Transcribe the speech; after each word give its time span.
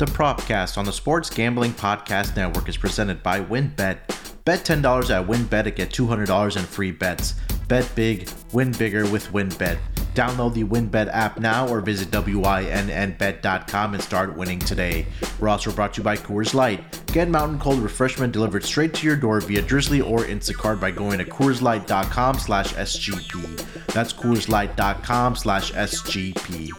The 0.00 0.06
Propcast 0.06 0.78
on 0.78 0.86
the 0.86 0.94
Sports 0.94 1.28
Gambling 1.28 1.74
Podcast 1.74 2.34
Network 2.34 2.70
is 2.70 2.78
presented 2.78 3.22
by 3.22 3.42
WynnBet. 3.42 3.98
Bet 4.46 4.64
$10 4.64 4.80
at 5.10 5.28
WynnBet 5.28 5.64
to 5.64 5.70
get 5.70 5.90
$200 5.90 6.56
in 6.56 6.62
free 6.62 6.90
bets. 6.90 7.34
Bet 7.68 7.86
big, 7.94 8.26
win 8.54 8.72
bigger 8.72 9.06
with 9.10 9.26
WynnBet. 9.26 9.78
Download 10.14 10.54
the 10.54 10.64
WynnBet 10.64 11.10
app 11.12 11.38
now 11.38 11.68
or 11.68 11.82
visit 11.82 12.10
WYNNBet.com 12.12 13.92
and 13.92 14.02
start 14.02 14.34
winning 14.34 14.58
today. 14.60 15.04
We're 15.38 15.50
also 15.50 15.70
brought 15.70 15.92
to 15.92 16.00
you 16.00 16.04
by 16.04 16.16
Coors 16.16 16.54
Light. 16.54 16.99
Get 17.12 17.28
mountain 17.28 17.58
cold 17.58 17.80
refreshment 17.80 18.32
delivered 18.32 18.62
straight 18.62 18.94
to 18.94 19.06
your 19.06 19.16
door 19.16 19.40
via 19.40 19.62
Drizly 19.62 20.00
or 20.00 20.20
Instacart 20.20 20.80
by 20.80 20.92
going 20.92 21.18
to 21.18 21.24
CoorsLight.com 21.24 22.38
slash 22.38 22.72
SGP. 22.74 23.86
That's 23.86 24.12
CoorsLight.com 24.12 25.34
slash 25.34 25.72
SGP. 25.72 26.70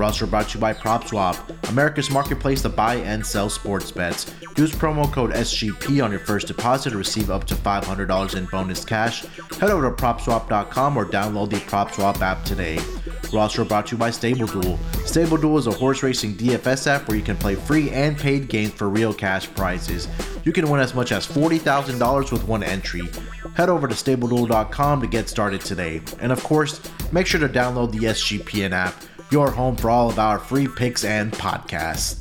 Also 0.00 0.26
brought 0.26 0.48
to 0.48 0.54
you 0.54 0.60
by 0.60 0.72
PropSwap, 0.72 1.68
America's 1.68 2.10
marketplace 2.10 2.62
to 2.62 2.68
buy 2.68 2.94
and 2.96 3.26
sell 3.26 3.50
sports 3.50 3.90
bets. 3.90 4.32
Use 4.56 4.72
promo 4.72 5.12
code 5.12 5.32
SGP 5.32 6.02
on 6.02 6.10
your 6.10 6.20
first 6.20 6.46
deposit 6.46 6.90
to 6.90 6.96
receive 6.96 7.30
up 7.30 7.44
to 7.44 7.54
$500 7.54 8.36
in 8.36 8.46
bonus 8.46 8.84
cash. 8.84 9.22
Head 9.58 9.70
over 9.70 9.90
to 9.90 10.02
PropSwap.com 10.02 10.96
or 10.96 11.04
download 11.04 11.50
the 11.50 11.56
PropSwap 11.56 12.20
app 12.20 12.44
today. 12.44 12.78
Also 13.34 13.64
brought 13.64 13.86
to 13.86 13.94
you 13.94 13.98
by 13.98 14.10
Stable 14.10 14.46
Duel. 14.46 14.78
Stable 15.04 15.36
Duel 15.36 15.58
is 15.58 15.66
a 15.66 15.72
horse 15.72 16.02
racing 16.02 16.34
DFS 16.34 16.86
app 16.86 17.06
where 17.06 17.16
you 17.16 17.22
can 17.22 17.36
play 17.36 17.54
free 17.54 17.90
and 17.90 18.18
paid 18.18 18.48
games 18.48 18.72
for 18.72 18.88
real 18.88 19.12
cash 19.12 19.52
prizes. 19.54 19.79
You 20.44 20.52
can 20.52 20.68
win 20.68 20.80
as 20.80 20.94
much 20.94 21.12
as 21.12 21.26
$40,000 21.26 22.32
with 22.32 22.44
one 22.44 22.62
entry. 22.62 23.08
Head 23.54 23.68
over 23.68 23.88
to 23.88 23.94
StableDuel.com 23.94 25.00
to 25.00 25.06
get 25.06 25.28
started 25.28 25.60
today. 25.60 26.00
And 26.20 26.32
of 26.32 26.42
course, 26.42 26.80
make 27.12 27.26
sure 27.26 27.40
to 27.40 27.48
download 27.48 27.92
the 27.92 28.06
SGPN 28.06 28.72
app, 28.72 28.94
your 29.30 29.50
home 29.50 29.76
for 29.76 29.90
all 29.90 30.08
of 30.08 30.18
our 30.18 30.38
free 30.38 30.68
picks 30.68 31.04
and 31.04 31.32
podcasts. 31.32 32.20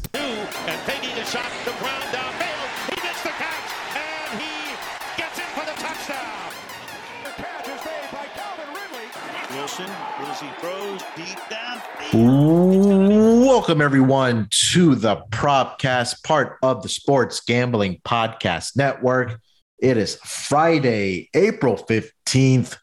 Welcome, 12.14 13.82
everyone, 13.82 14.48
to 14.72 14.96
the 14.96 15.18
Propcast, 15.32 16.24
part 16.24 16.58
of 16.64 16.82
the 16.82 16.88
Sports 16.88 17.42
Gambling 17.42 18.00
Podcast 18.06 18.78
Network. 18.78 19.42
It 19.80 19.98
is 19.98 20.16
Friday, 20.24 21.30
April 21.34 21.76
15th, 21.76 22.78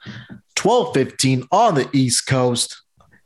12:15 0.55 1.47
on 1.51 1.77
the 1.77 1.89
East 1.95 2.27
Coast. 2.27 2.83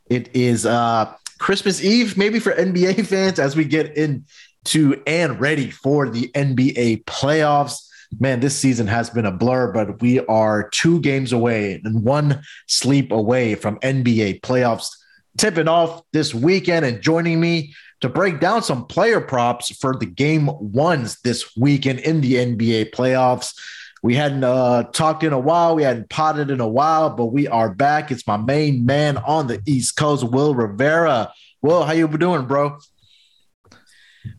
It 0.09 0.33
is 0.33 0.65
uh 0.65 1.13
Christmas 1.39 1.83
Eve, 1.83 2.15
maybe 2.15 2.39
for 2.39 2.53
NBA 2.53 3.05
fans, 3.07 3.37
as 3.37 3.57
we 3.57 3.65
get 3.65 3.97
into 3.97 5.01
and 5.05 5.41
ready 5.41 5.71
for 5.71 6.07
the 6.07 6.29
NBA 6.29 7.03
playoffs. 7.03 7.85
Man, 8.19 8.39
this 8.39 8.57
season 8.57 8.87
has 8.87 9.09
been 9.09 9.25
a 9.25 9.31
blur, 9.31 9.71
but 9.71 10.01
we 10.01 10.19
are 10.25 10.69
two 10.69 10.99
games 10.99 11.31
away 11.31 11.81
and 11.83 12.03
one 12.03 12.43
sleep 12.67 13.11
away 13.11 13.55
from 13.55 13.79
NBA 13.79 14.41
playoffs 14.41 14.89
tipping 15.37 15.67
off 15.67 16.01
this 16.11 16.33
weekend 16.33 16.85
and 16.85 17.01
joining 17.01 17.39
me 17.39 17.73
to 18.01 18.09
break 18.09 18.39
down 18.39 18.63
some 18.63 18.85
player 18.85 19.21
props 19.21 19.75
for 19.77 19.95
the 19.95 20.05
game 20.05 20.49
ones 20.59 21.19
this 21.23 21.55
weekend 21.55 21.99
in 21.99 22.21
the 22.21 22.35
NBA 22.35 22.91
playoffs. 22.91 23.57
We 24.03 24.15
hadn't 24.15 24.43
uh, 24.43 24.83
talked 24.91 25.23
in 25.23 25.31
a 25.31 25.39
while. 25.39 25.75
We 25.75 25.83
hadn't 25.83 26.09
potted 26.09 26.49
in 26.49 26.59
a 26.59 26.67
while, 26.67 27.11
but 27.11 27.27
we 27.27 27.47
are 27.47 27.73
back. 27.73 28.11
It's 28.11 28.25
my 28.25 28.37
main 28.37 28.85
man 28.85 29.17
on 29.17 29.47
the 29.47 29.61
East 29.67 29.95
Coast, 29.95 30.23
Wil 30.23 30.55
Rivera. 30.55 31.31
Wil, 31.61 31.83
how 31.83 31.93
you 31.93 32.07
doing, 32.07 32.45
bro? 32.45 32.79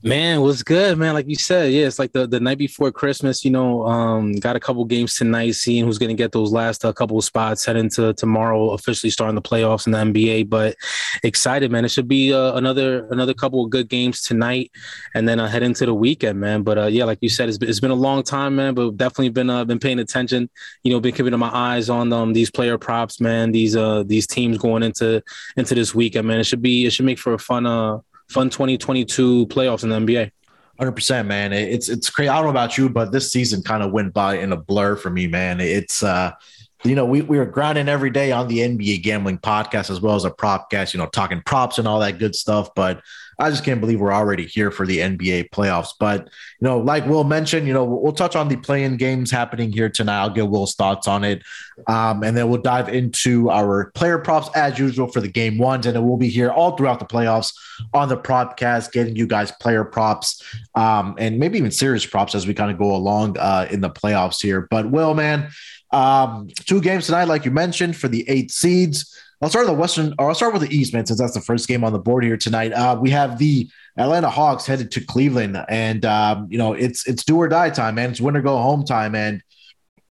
Man, 0.05 0.41
was 0.41 0.62
good, 0.62 0.97
man. 0.97 1.14
Like 1.14 1.28
you 1.28 1.34
said, 1.34 1.72
yeah, 1.72 1.86
it's 1.86 1.98
like 1.98 2.12
the, 2.12 2.27
the 2.27 2.38
night 2.38 2.58
before 2.58 2.92
Christmas. 2.92 3.44
You 3.44 3.50
know, 3.50 3.84
um, 3.86 4.33
got 4.34 4.55
a 4.55 4.61
couple 4.61 4.84
games 4.84 5.16
tonight, 5.16 5.52
seeing 5.52 5.84
who's 5.84 5.98
going 5.98 6.08
to 6.08 6.20
get 6.20 6.30
those 6.30 6.52
last 6.52 6.84
uh, 6.84 6.92
couple 6.92 7.19
of 7.19 7.25
spots. 7.25 7.64
Heading 7.64 7.91
to 7.91 8.12
tomorrow, 8.15 8.71
officially 8.71 9.10
starting 9.10 9.34
the 9.34 9.42
playoffs 9.42 9.87
in 9.87 9.92
the 9.92 9.98
NBA. 9.98 10.48
But 10.48 10.76
excited, 11.25 11.72
man. 11.72 11.84
It 11.84 11.91
should 11.91 12.06
be 12.06 12.32
uh, 12.32 12.54
another 12.54 13.09
another 13.09 13.34
couple 13.34 13.65
of 13.65 13.71
good 13.71 13.88
games 13.88 14.22
tonight, 14.22 14.71
and 15.15 15.28
then 15.28 15.41
uh, 15.41 15.48
head 15.48 15.65
into 15.65 15.84
the 15.84 15.94
weekend, 15.94 16.38
man. 16.38 16.62
But 16.62 16.78
uh, 16.78 16.87
yeah, 16.87 17.04
like 17.04 17.19
you 17.21 17.28
said, 17.28 17.48
it's 17.48 17.59
been, 17.59 17.69
it's 17.69 17.81
been 17.81 17.91
a 17.91 17.94
long 17.94 18.22
time, 18.22 18.54
man. 18.54 18.75
But 18.75 18.97
definitely 18.97 19.31
been 19.31 19.50
uh, 19.50 19.65
been 19.65 19.81
paying 19.81 19.98
attention. 19.98 20.48
You 20.84 20.92
know, 20.92 21.00
been 21.00 21.15
keeping 21.15 21.37
my 21.37 21.50
eyes 21.53 21.91
on 21.91 22.12
um, 22.12 22.32
these 22.32 22.53
player 22.53 22.78
props, 22.78 23.21
man. 23.21 23.50
These 23.50 23.75
uh 23.75 24.04
these 24.04 24.28
teams 24.28 24.59
going 24.59 24.84
into 24.84 25.22
into 25.56 25.75
this 25.75 25.92
weekend, 25.92 26.28
man. 26.28 26.38
It 26.38 26.44
should 26.44 26.62
be 26.62 26.87
it 26.87 26.92
should 26.92 27.06
make 27.06 27.19
for 27.19 27.34
a 27.34 27.38
fun 27.38 27.66
uh 27.66 27.98
fun 28.28 28.50
2022 28.50 29.47
playoffs 29.47 29.83
in 29.83 29.91
the 29.91 29.97
NBA. 29.99 30.31
Hundred 30.78 30.93
percent, 30.93 31.28
man. 31.28 31.53
It's 31.53 31.88
it's 31.88 32.10
crazy. 32.10 32.28
I 32.28 32.37
don't 32.37 32.44
know 32.44 32.50
about 32.50 32.77
you, 32.77 32.88
but 32.88 33.12
this 33.12 33.31
season 33.31 33.62
kind 33.62 33.83
of 33.83 33.93
went 33.93 34.12
by 34.12 34.38
in 34.38 34.53
a 34.53 34.56
blur 34.56 34.97
for 34.97 35.10
me, 35.10 35.27
man. 35.27 35.60
It's 35.60 36.03
uh, 36.03 36.33
you 36.84 36.94
know, 36.94 37.05
we 37.05 37.22
we 37.22 37.38
were 37.38 37.47
grinding 37.47 37.88
every 37.88 38.10
day 38.10 38.33
on 38.33 38.49
the 38.49 38.59
NBA 38.59 39.03
gambling 39.03 39.38
podcast 39.38 39.91
as 39.91 40.00
well 40.00 40.16
as 40.16 40.25
a 40.25 40.31
prop 40.31 40.71
propcast, 40.71 40.94
you 40.94 40.99
know, 40.99 41.06
talking 41.06 41.43
props 41.44 41.78
and 41.78 41.87
all 41.87 42.00
that 42.00 42.19
good 42.19 42.34
stuff. 42.34 42.75
But 42.75 43.00
I 43.42 43.50
just 43.50 43.64
can't 43.64 43.80
believe 43.80 44.00
we're 44.00 44.12
already 44.12 44.47
here 44.47 44.70
for 44.70 44.86
the 44.86 44.98
NBA 44.98 45.50
playoffs. 45.50 45.91
But 45.98 46.25
you 46.25 46.69
know, 46.69 46.78
like 46.78 47.06
Wil 47.06 47.25
mentioned, 47.25 47.66
you 47.66 47.75
know, 47.75 47.84
we'll 47.84 48.12
touch 48.12 48.36
on 48.36 48.48
the 48.48 48.56
play-in 48.56 48.97
games 48.97 49.30
happening 49.30 49.72
here 49.72 49.88
tonight. 49.88 50.20
I'll 50.20 50.30
get 50.30 50.48
Wil's 50.48 50.75
thoughts 50.75 51.08
on 51.08 51.25
it, 51.25 51.42
um, 51.88 52.22
and 52.22 52.36
then 52.36 52.48
we'll 52.48 52.62
dive 52.62 52.88
into 52.88 53.50
our 53.50 53.91
player 53.97 54.19
props 54.19 54.48
as 54.54 54.78
usual 54.78 55.08
for 55.08 55.20
the 55.20 55.28
game 55.28 55.58
ones, 55.58 55.86
and 55.86 55.97
then 55.97 56.06
we'll 56.06 56.16
be 56.16 56.28
here 56.28 56.50
all 56.50 56.76
throughout 56.76 57.00
the 57.00 57.04
playoffs 57.04 57.53
on 57.92 58.08
the 58.08 58.16
podcast, 58.16 58.92
getting 58.92 59.16
you 59.16 59.26
guys 59.26 59.50
player 59.53 59.84
props 59.84 60.42
um, 60.74 61.16
and 61.19 61.38
maybe 61.38 61.59
even 61.59 61.70
series 61.70 62.06
props 62.06 62.34
as 62.34 62.47
we 62.47 62.54
kind 62.54 62.70
of 62.70 62.78
go 62.78 62.94
along 62.94 63.36
uh, 63.38 63.66
in 63.70 63.80
the 63.80 63.91
playoffs 63.91 64.41
here. 64.41 64.69
But 64.70 64.91
Wil, 64.91 65.14
man, 65.14 65.50
um, 65.91 66.48
two 66.48 66.80
games 66.80 67.06
tonight, 67.06 67.24
like 67.24 67.44
you 67.44 67.50
mentioned, 67.50 67.97
for 67.97 68.09
the 68.09 68.28
eight 68.28 68.50
seeds. 68.50 69.19
I'll 69.42 69.50
start 69.50 69.66
with 69.66 69.75
the 69.75 69.80
Western, 69.80 70.14
or 70.20 70.28
I'll 70.28 70.36
start 70.36 70.53
with 70.53 70.62
the 70.62 70.75
East, 70.75 70.94
man, 70.94 71.04
since 71.04 71.19
that's 71.19 71.34
the 71.34 71.41
first 71.41 71.66
game 71.66 71.82
on 71.82 71.92
the 71.92 71.98
board 71.98 72.22
here 72.22 72.36
tonight. 72.36 72.72
Uh, 72.72 72.97
we 73.00 73.10
have 73.10 73.38
the 73.38 73.69
Atlanta 73.98 74.30
Hawks 74.30 74.66
headed 74.66 74.92
to 74.92 75.04
Cleveland, 75.04 75.58
and 75.69 76.04
um, 76.04 76.47
you 76.48 76.58
know 76.58 76.75
it's 76.75 77.08
it's 77.08 77.25
do 77.25 77.36
or 77.36 77.48
die 77.48 77.70
time, 77.70 77.97
man. 77.97 78.10
It's 78.10 78.20
win 78.20 78.36
or 78.36 78.42
go 78.42 78.56
home 78.58 78.84
time, 78.84 79.16
and 79.16 79.42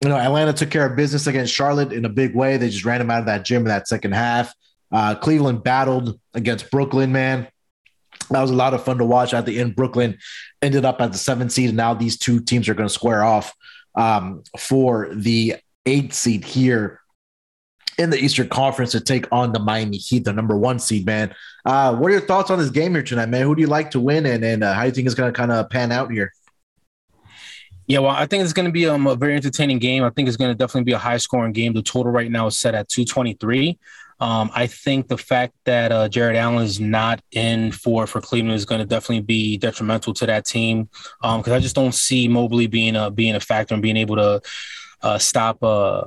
you 0.03 0.11
know 0.11 0.17
Atlanta 0.17 0.53
took 0.53 0.71
care 0.71 0.85
of 0.85 0.95
business 0.95 1.27
against 1.27 1.55
Charlotte 1.55 1.91
in 1.91 2.05
a 2.05 2.11
big 2.11 2.35
way. 2.35 2.59
They 2.59 2.69
just 2.69 2.85
ran 2.85 2.99
them 2.99 3.11
out 3.11 3.21
of 3.21 3.27
that 3.27 3.47
gym 3.47 3.63
in 3.63 3.69
that 3.69 3.89
second 3.89 4.13
half. 4.13 4.53
Uh, 4.93 5.15
Cleveland 5.15 5.65
battled 5.65 6.21
against 6.35 6.71
Brooklyn, 6.71 7.11
man. 7.11 7.49
That 8.29 8.43
was 8.43 8.51
a 8.51 8.55
lot 8.55 8.75
of 8.75 8.85
fun 8.85 8.99
to 8.99 9.07
watch. 9.07 9.33
At 9.33 9.47
the 9.47 9.59
end, 9.59 9.75
Brooklyn 9.75 10.19
ended 10.61 10.85
up 10.85 11.01
at 11.01 11.13
the 11.13 11.19
seventh 11.19 11.53
seed, 11.53 11.71
and 11.71 11.79
now 11.79 11.95
these 11.95 12.19
two 12.19 12.41
teams 12.41 12.69
are 12.69 12.75
going 12.75 12.89
to 12.89 12.95
square 12.95 13.25
off 13.25 13.55
um, 13.95 14.43
for 14.59 15.09
the 15.15 15.57
eighth 15.87 16.13
seed 16.13 16.45
here 16.45 17.01
in 17.99 18.11
the 18.11 18.19
Eastern 18.19 18.49
Conference 18.49 18.93
to 18.93 19.01
take 19.01 19.27
on 19.33 19.53
the 19.53 19.59
Miami 19.59 19.97
Heat, 19.97 20.25
the 20.25 20.33
number 20.33 20.57
one 20.57 20.79
seed, 20.79 21.07
man. 21.07 21.35
Uh, 21.65 21.95
what 21.97 22.09
are 22.09 22.13
your 22.13 22.21
thoughts 22.21 22.51
on 22.51 22.59
this 22.59 22.71
game 22.71 22.93
here 22.93 23.03
tonight, 23.03 23.29
man? 23.29 23.43
Who 23.43 23.55
do 23.55 23.61
you 23.61 23.67
like 23.67 23.91
to 23.93 24.01
win, 24.01 24.27
and 24.27 24.45
and 24.45 24.65
uh, 24.65 24.75
how 24.75 24.83
do 24.83 24.89
you 24.89 24.93
think 24.93 25.07
it's 25.07 25.15
going 25.15 25.33
to 25.33 25.37
kind 25.37 25.53
of 25.53 25.69
pan 25.71 25.93
out 25.93 26.11
here? 26.11 26.33
Yeah, 27.87 27.99
well, 27.99 28.13
I 28.13 28.27
think 28.27 28.43
it's 28.43 28.55
going 28.55 28.67
to 28.67 28.73
be 28.73 28.87
um, 28.87 29.07
a 29.07 29.15
very 29.15 29.35
entertaining 29.35 29.79
game. 29.79 30.05
I 30.05 30.11
think 30.11 30.27
it's 30.27 30.39
going 30.39 30.51
to 30.51 30.55
definitely 30.55 30.85
be 30.85 30.93
a 30.93 30.99
high 30.99 31.19
scoring 31.19 31.53
game. 31.53 31.75
The 31.75 31.83
total 31.83 32.13
right 32.13 32.31
now 32.31 32.47
is 32.47 32.59
set 32.59 32.75
at 32.75 32.89
223. 32.89 33.79
Um, 34.21 34.51
I 34.55 34.69
think 34.69 35.09
the 35.09 35.19
fact 35.19 35.55
that 35.65 35.93
uh, 35.93 36.09
Jarrett 36.09 36.37
Allen 36.37 36.65
is 36.65 36.81
not 36.81 37.21
in 37.33 37.73
for 37.73 38.07
for 38.07 38.21
Cleveland 38.21 38.55
is 38.55 38.65
going 38.65 38.79
to 38.79 38.87
definitely 38.87 39.21
be 39.21 39.59
detrimental 39.59 40.15
to 40.15 40.27
that 40.27 40.47
team 40.47 40.89
because 41.21 41.49
I 41.49 41.59
just 41.59 41.75
don't 41.75 41.95
see 41.95 42.29
Mobley 42.29 42.67
being 42.67 42.97
a 42.97 43.11
being 43.11 43.35
a 43.35 43.41
factor 43.41 43.75
and 43.75 43.83
being 43.83 43.97
able 43.97 44.17
to 44.17 44.41
uh, 45.03 45.19
stop 45.19 45.63
uh, 45.63 46.05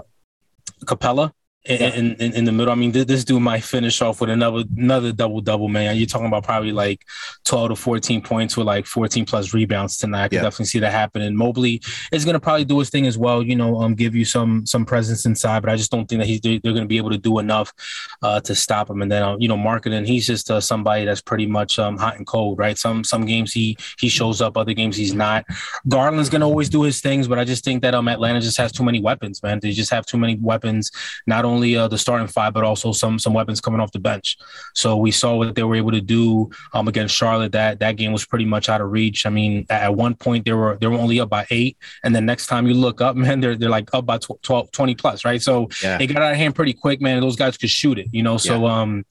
Capela 0.85 1.31
in, 1.69 2.15
in, 2.15 2.33
in 2.33 2.45
the 2.45 2.51
middle. 2.51 2.71
I 2.71 2.75
mean, 2.75 2.91
this, 2.91 3.23
dude 3.25 3.41
might 3.41 3.63
finish 3.63 4.01
off 4.01 4.21
with 4.21 4.29
another 4.29 4.63
another 4.77 5.11
double 5.11 5.41
double, 5.41 5.67
man. 5.67 5.95
You're 5.97 6.07
talking 6.07 6.27
about 6.27 6.43
probably 6.43 6.71
like 6.71 7.05
12 7.45 7.69
to 7.69 7.75
14 7.75 8.21
points 8.21 8.55
with 8.55 8.67
like 8.67 8.85
14 8.85 9.25
plus 9.25 9.53
rebounds 9.53 9.97
tonight. 9.97 10.23
I 10.23 10.27
can 10.29 10.35
Yeah. 10.37 10.41
definitely 10.43 10.65
see 10.67 10.79
that 10.79 10.91
happening. 10.91 11.35
Mobley 11.35 11.81
is 12.11 12.25
going 12.25 12.33
to 12.35 12.39
probably 12.39 12.65
do 12.65 12.79
his 12.79 12.89
thing 12.89 13.07
as 13.07 13.17
well. 13.17 13.43
You 13.43 13.55
know, 13.55 13.81
um, 13.81 13.95
give 13.95 14.15
you 14.15 14.25
some 14.25 14.65
some 14.65 14.85
presence 14.85 15.25
inside, 15.25 15.61
but 15.61 15.69
I 15.71 15.75
just 15.75 15.91
don't 15.91 16.07
think 16.07 16.19
that 16.19 16.27
he's 16.27 16.39
they're 16.41 16.59
going 16.59 16.75
to 16.77 16.85
be 16.85 16.97
able 16.97 17.11
to 17.11 17.17
do 17.17 17.39
enough 17.39 17.73
uh, 18.21 18.39
to 18.41 18.53
stop 18.55 18.89
him. 18.89 19.01
And 19.01 19.11
then 19.11 19.23
uh, 19.23 19.35
you 19.39 19.47
know, 19.47 19.57
Markkanen, 19.57 20.05
he's 20.05 20.25
just 20.27 20.49
uh, 20.51 20.61
somebody 20.61 21.05
that's 21.05 21.21
pretty 21.21 21.47
much 21.47 21.79
um, 21.79 21.97
hot 21.97 22.17
and 22.17 22.25
cold, 22.27 22.59
right? 22.59 22.77
Some 22.77 23.03
some 23.03 23.25
games 23.25 23.51
he 23.51 23.77
he 23.99 24.07
shows 24.09 24.41
up, 24.41 24.57
other 24.57 24.73
games 24.73 24.95
he's 24.95 25.13
not. 25.13 25.45
Garland's 25.87 26.29
going 26.29 26.41
to 26.41 26.47
always 26.47 26.69
do 26.69 26.83
his 26.83 27.01
things, 27.01 27.27
but 27.27 27.39
I 27.39 27.43
just 27.43 27.63
think 27.65 27.81
that 27.81 27.93
um 27.95 28.07
Atlanta 28.07 28.39
just 28.39 28.57
has 28.57 28.71
too 28.71 28.83
many 28.83 29.01
weapons, 29.01 29.41
man. 29.43 29.59
They 29.59 29.71
just 29.71 29.91
have 29.91 30.05
too 30.05 30.17
many 30.17 30.35
weapons, 30.35 30.91
not 31.25 31.43
only 31.45 31.56
only 31.57 31.75
uh, 31.75 31.87
the 31.87 31.97
starting 31.97 32.27
five, 32.27 32.53
but 32.53 32.63
also 32.63 32.91
some 32.91 33.17
some 33.19 33.33
weapons 33.33 33.59
coming 33.59 33.81
off 33.81 33.91
the 33.91 33.99
bench. 33.99 34.37
So 34.75 34.95
we 34.95 35.11
saw 35.11 35.35
what 35.35 35.55
they 35.55 35.63
were 35.63 35.75
able 35.75 35.91
to 35.91 36.01
do 36.01 36.49
um, 36.73 36.87
against 36.87 37.15
Charlotte. 37.15 37.51
That 37.51 37.79
that 37.79 37.97
game 37.97 38.11
was 38.11 38.25
pretty 38.25 38.45
much 38.45 38.69
out 38.69 38.81
of 38.81 38.91
reach. 38.91 39.25
I 39.25 39.29
mean, 39.29 39.65
at 39.69 39.95
one 39.95 40.15
point 40.15 40.45
they 40.45 40.53
were 40.53 40.77
they 40.79 40.87
were 40.87 40.97
only 40.97 41.19
up 41.19 41.29
by 41.29 41.45
eight, 41.49 41.77
and 42.03 42.15
the 42.15 42.21
next 42.21 42.47
time 42.47 42.67
you 42.67 42.75
look 42.75 43.01
up, 43.01 43.15
man, 43.23 43.39
they're 43.39 43.55
they're 43.55 43.69
like 43.69 43.89
up 43.93 44.05
by 44.05 44.17
12, 44.17 44.71
20 44.71 44.95
plus, 44.95 45.25
right? 45.25 45.41
So 45.41 45.67
yeah. 45.83 45.97
it 45.99 46.07
got 46.07 46.21
out 46.21 46.31
of 46.31 46.37
hand 46.37 46.55
pretty 46.55 46.73
quick, 46.73 47.01
man. 47.01 47.19
those 47.21 47.35
guys 47.35 47.57
could 47.57 47.69
shoot 47.69 47.97
it, 47.97 48.07
you 48.11 48.23
know. 48.23 48.37
So 48.37 48.65
yeah. 48.65 48.81
um, 48.81 49.05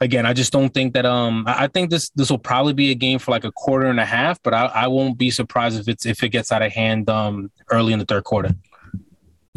again, 0.00 0.24
I 0.26 0.32
just 0.32 0.52
don't 0.52 0.72
think 0.72 0.94
that 0.94 1.06
um, 1.06 1.44
I, 1.46 1.66
think 1.68 1.90
this 1.90 2.10
this 2.10 2.30
will 2.30 2.38
probably 2.38 2.72
be 2.72 2.90
a 2.90 2.94
game 2.94 3.18
for 3.18 3.30
like 3.30 3.44
a 3.44 3.52
quarter 3.52 3.86
and 3.86 4.00
a 4.00 4.04
half, 4.04 4.40
but 4.42 4.54
I, 4.54 4.66
I 4.66 4.86
won't 4.86 5.18
be 5.18 5.30
surprised 5.30 5.78
if 5.78 5.88
it's 5.88 6.06
if 6.06 6.22
it 6.22 6.30
gets 6.30 6.52
out 6.52 6.62
of 6.62 6.72
hand 6.72 7.10
um 7.10 7.50
early 7.70 7.92
in 7.92 7.98
the 7.98 8.04
third 8.04 8.24
quarter. 8.24 8.54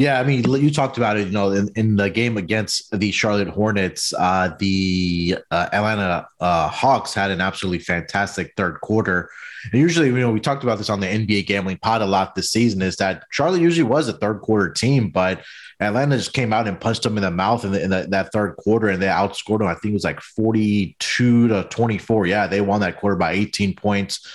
Yeah, 0.02 0.18
I 0.18 0.24
mean, 0.24 0.42
you 0.42 0.72
talked 0.72 0.96
about 0.96 1.16
it. 1.16 1.28
You 1.28 1.32
know, 1.32 1.52
in, 1.52 1.68
in 1.76 1.94
the 1.94 2.10
game 2.10 2.36
against 2.36 2.90
the 2.98 3.12
Charlotte 3.12 3.46
Hornets, 3.46 4.12
uh, 4.18 4.52
the 4.58 5.36
uh, 5.52 5.68
Atlanta 5.72 6.26
uh, 6.40 6.66
Hawks 6.66 7.14
had 7.14 7.30
an 7.30 7.40
absolutely 7.40 7.78
fantastic 7.78 8.52
third 8.56 8.80
quarter. 8.80 9.30
And 9.70 9.80
usually, 9.80 10.08
you 10.08 10.18
know, 10.18 10.32
we 10.32 10.40
talked 10.40 10.64
about 10.64 10.78
this 10.78 10.90
on 10.90 10.98
the 10.98 11.06
NBA 11.06 11.46
gambling 11.46 11.78
pod 11.78 12.02
a 12.02 12.06
lot 12.06 12.34
this 12.34 12.50
season. 12.50 12.82
Is 12.82 12.96
that 12.96 13.22
Charlotte 13.30 13.60
usually 13.60 13.88
was 13.88 14.08
a 14.08 14.12
third 14.14 14.40
quarter 14.40 14.70
team, 14.70 15.08
but 15.08 15.44
Atlanta 15.78 16.16
just 16.16 16.32
came 16.32 16.52
out 16.52 16.66
and 16.66 16.80
punched 16.80 17.04
them 17.04 17.16
in 17.16 17.22
the 17.22 17.30
mouth 17.30 17.64
in, 17.64 17.70
the, 17.70 17.80
in 17.84 17.90
the, 17.90 18.08
that 18.10 18.32
third 18.32 18.56
quarter, 18.56 18.88
and 18.88 19.00
they 19.00 19.06
outscored 19.06 19.60
them. 19.60 19.68
I 19.68 19.74
think 19.74 19.92
it 19.92 19.92
was 19.92 20.02
like 20.02 20.20
forty-two 20.20 21.46
to 21.46 21.62
twenty-four. 21.70 22.26
Yeah, 22.26 22.48
they 22.48 22.60
won 22.60 22.80
that 22.80 22.98
quarter 22.98 23.14
by 23.14 23.34
eighteen 23.34 23.76
points 23.76 24.26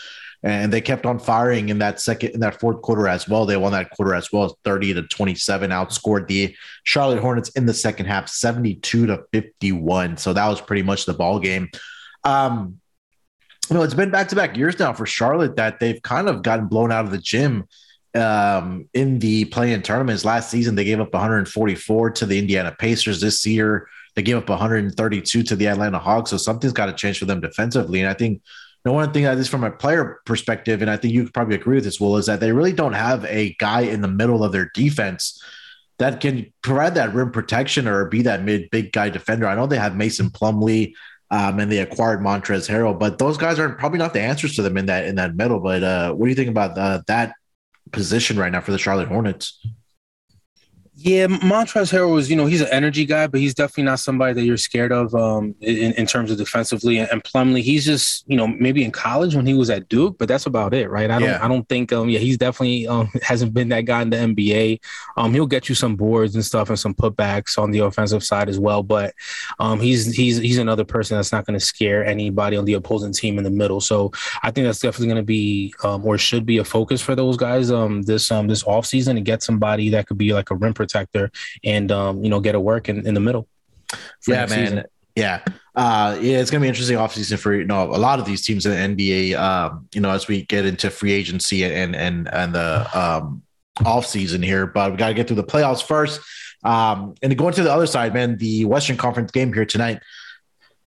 and 0.43 0.71
they 0.71 0.81
kept 0.81 1.05
on 1.05 1.19
firing 1.19 1.69
in 1.69 1.79
that 1.79 1.99
second 1.99 2.31
in 2.31 2.39
that 2.41 2.59
fourth 2.59 2.81
quarter 2.81 3.07
as 3.07 3.27
well. 3.27 3.45
They 3.45 3.57
won 3.57 3.71
that 3.71 3.89
quarter 3.91 4.13
as 4.13 4.31
well, 4.31 4.57
30 4.63 4.93
to 4.95 5.03
27, 5.03 5.71
outscored 5.71 6.27
the 6.27 6.55
Charlotte 6.83 7.19
Hornets 7.19 7.49
in 7.49 7.65
the 7.65 7.73
second 7.73 8.05
half, 8.05 8.29
72 8.29 9.07
to 9.07 9.23
51. 9.33 10.17
So 10.17 10.33
that 10.33 10.47
was 10.47 10.61
pretty 10.61 10.83
much 10.83 11.05
the 11.05 11.13
ball 11.13 11.39
game. 11.39 11.69
Um, 12.23 12.79
you 13.69 13.75
know, 13.75 13.83
it's 13.83 13.93
been 13.93 14.11
back 14.11 14.29
to 14.29 14.35
back 14.35 14.55
years 14.55 14.79
now 14.79 14.93
for 14.93 15.05
Charlotte 15.05 15.55
that 15.57 15.79
they've 15.79 16.01
kind 16.01 16.29
of 16.29 16.43
gotten 16.43 16.67
blown 16.67 16.91
out 16.91 17.05
of 17.05 17.11
the 17.11 17.17
gym 17.17 17.67
um, 18.15 18.87
in 18.93 19.19
the 19.19 19.45
play-in 19.45 19.81
tournaments. 19.81 20.23
Last 20.23 20.49
season, 20.49 20.75
they 20.75 20.85
gave 20.85 20.99
up 20.99 21.13
144 21.13 22.11
to 22.11 22.25
the 22.25 22.39
Indiana 22.39 22.75
Pacers. 22.77 23.19
This 23.19 23.45
year, 23.45 23.87
they 24.15 24.21
gave 24.21 24.37
up 24.37 24.49
132 24.49 25.43
to 25.43 25.55
the 25.55 25.67
Atlanta 25.67 25.99
Hawks. 25.99 26.29
So 26.29 26.37
something's 26.37 26.73
got 26.73 26.87
to 26.87 26.93
change 26.93 27.19
for 27.19 27.25
them 27.25 27.41
defensively. 27.41 27.99
And 27.99 28.09
I 28.09 28.13
think 28.13 28.41
the 28.87 28.93
one 28.93 29.11
thing 29.11 29.23
that 29.23 29.37
is 29.37 29.49
from 29.49 29.63
a 29.65 29.71
player 29.71 30.21
perspective, 30.25 30.81
and 30.81 30.89
I 30.89 30.95
think 30.97 31.13
you 31.13 31.25
could 31.25 31.33
probably 31.33 31.55
agree 31.55 31.75
with 31.75 31.83
this, 31.83 31.99
Wil, 31.99 32.17
is 32.17 32.27
that 32.27 32.39
they 32.39 32.53
really 32.53 32.71
don't 32.71 32.93
have 32.93 33.25
a 33.25 33.53
guy 33.59 33.81
in 33.81 34.01
the 34.01 34.07
middle 34.07 34.43
of 34.43 34.53
their 34.53 34.71
defense 34.73 35.43
that 35.99 36.21
can 36.21 36.53
provide 36.61 36.95
that 36.95 37.13
rim 37.13 37.31
protection 37.31 37.87
or 37.87 38.05
be 38.05 38.21
that 38.21 38.43
mid 38.43 38.69
big 38.69 38.91
guy 38.91 39.09
defender. 39.09 39.45
I 39.47 39.55
know 39.55 39.67
they 39.67 39.77
have 39.77 39.95
Mason 39.95 40.29
Plumlee 40.29 40.93
um, 41.31 41.59
and 41.59 41.69
they 41.69 41.79
acquired 41.79 42.21
Montrezl 42.21 42.69
Harrell, 42.69 42.97
but 42.97 43.17
those 43.17 43.37
guys 43.37 43.59
are 43.59 43.69
probably 43.73 43.99
not 43.99 44.13
the 44.13 44.21
answers 44.21 44.55
to 44.55 44.61
them 44.61 44.77
in 44.77 44.85
that 44.85 45.05
in 45.05 45.15
that 45.15 45.35
middle. 45.35 45.59
But 45.59 45.83
uh, 45.83 46.13
what 46.13 46.25
do 46.25 46.29
you 46.29 46.35
think 46.35 46.49
about 46.49 46.77
uh, 46.77 47.01
that 47.07 47.33
position 47.91 48.37
right 48.37 48.51
now 48.51 48.61
for 48.61 48.71
the 48.71 48.77
Charlotte 48.77 49.09
Hornets? 49.09 49.59
Yeah, 50.99 51.27
Montrezl 51.27 51.94
Harrell 51.94 52.11
was, 52.11 52.27
you 52.27 52.35
know, 52.35 52.47
he's 52.47 52.61
an 52.61 52.69
energy 52.71 53.05
guy, 53.05 53.27
but 53.27 53.39
he's 53.39 53.53
definitely 53.53 53.83
not 53.83 53.99
somebody 53.99 54.33
that 54.33 54.41
you're 54.41 54.57
scared 54.57 54.91
of 54.91 55.13
um, 55.13 55.53
in, 55.61 55.94
in 55.94 56.07
terms 56.07 56.31
of 56.31 56.39
defensively. 56.39 56.97
And, 56.97 57.23
Plumlee, 57.23 57.61
he's 57.61 57.85
just, 57.85 58.23
you 58.27 58.35
know, 58.35 58.47
maybe 58.47 58.83
in 58.83 58.89
college 58.89 59.35
when 59.35 59.45
he 59.45 59.53
was 59.53 59.69
at 59.69 59.89
Duke, 59.89 60.17
but 60.17 60.27
that's 60.27 60.47
about 60.47 60.73
it, 60.73 60.89
right? 60.89 61.11
I 61.11 61.19
don't, 61.19 61.29
yeah. 61.29 61.45
I 61.45 61.47
don't 61.47 61.69
think, 61.69 61.94
um, 61.94 62.09
yeah, 62.09 62.17
he's 62.17 62.39
definitely 62.39 62.88
um, 62.88 63.11
hasn't 63.21 63.53
been 63.53 63.69
that 63.69 63.81
guy 63.81 64.01
in 64.01 64.09
the 64.09 64.17
NBA. 64.17 64.79
Um, 65.17 65.33
he'll 65.33 65.45
get 65.45 65.69
you 65.69 65.75
some 65.75 65.95
boards 65.95 66.33
and 66.33 66.44
stuff 66.44 66.69
and 66.69 66.79
some 66.79 66.95
putbacks 66.95 67.59
on 67.59 67.69
the 67.69 67.79
offensive 67.79 68.23
side 68.23 68.49
as 68.49 68.59
well, 68.59 68.81
but 68.81 69.13
um, 69.59 69.79
he's 69.79 70.15
he's 70.15 70.38
he's 70.38 70.57
another 70.57 70.85
person 70.85 71.15
that's 71.15 71.31
not 71.31 71.45
going 71.45 71.59
to 71.59 71.63
scare 71.63 72.03
anybody 72.05 72.57
on 72.57 72.65
the 72.65 72.73
opposing 72.73 73.13
team 73.13 73.38
in 73.38 73.44
the 73.44 73.51
middle. 73.51 73.81
So 73.81 74.11
I 74.41 74.49
think 74.49 74.65
that's 74.65 74.79
definitely 74.79 75.07
going 75.07 75.17
to 75.17 75.23
be 75.23 75.75
um, 75.83 76.03
or 76.05 76.17
should 76.17 76.45
be 76.45 76.57
a 76.57 76.63
focus 76.63 77.01
for 77.01 77.13
those 77.13 77.38
guys 77.38 77.69
um, 77.71 78.01
this 78.03 78.31
um, 78.31 78.47
this 78.47 78.63
off 78.63 78.88
season 78.88 79.15
to 79.15 79.21
get 79.21 79.44
somebody 79.44 79.89
that 79.89 80.07
could 80.07 80.17
be 80.17 80.33
like 80.33 80.49
a 80.49 80.55
rim 80.55 80.73
protector 80.87 81.31
and 81.63 81.91
um, 81.91 82.23
you 82.23 82.29
know 82.29 82.39
get 82.39 82.55
a 82.55 82.59
work 82.59 82.89
in, 82.89 83.05
in 83.05 83.13
the 83.13 83.19
middle. 83.19 83.47
Yeah, 84.27 84.45
man. 84.45 84.49
Season. 84.49 84.83
Yeah. 85.15 85.43
Uh, 85.75 86.17
yeah, 86.21 86.37
it's 86.37 86.51
gonna 86.51 86.61
be 86.61 86.67
interesting 86.67 86.97
offseason 86.97 87.39
for 87.39 87.53
you 87.53 87.65
know 87.65 87.83
a 87.83 87.97
lot 87.97 88.19
of 88.19 88.25
these 88.25 88.43
teams 88.43 88.65
in 88.65 88.95
the 88.95 88.95
NBA. 88.95 89.39
Um, 89.39 89.87
you 89.93 90.01
know, 90.01 90.11
as 90.11 90.27
we 90.27 90.43
get 90.43 90.65
into 90.65 90.89
free 90.89 91.11
agency 91.11 91.63
and 91.63 91.95
and 91.95 92.27
and 92.33 92.53
the 92.53 92.87
um, 92.97 93.41
off 93.85 94.05
season 94.05 94.41
here, 94.41 94.65
but 94.67 94.91
we 94.91 94.97
got 94.97 95.09
to 95.09 95.13
get 95.13 95.27
through 95.27 95.35
the 95.35 95.43
playoffs 95.43 95.83
first. 95.83 96.21
Um, 96.63 97.15
and 97.21 97.35
going 97.37 97.53
to 97.53 97.63
the 97.63 97.71
other 97.71 97.85
side, 97.85 98.13
man, 98.13 98.37
the 98.37 98.65
Western 98.65 98.97
Conference 98.97 99.31
game 99.31 99.53
here 99.53 99.65
tonight. 99.65 100.01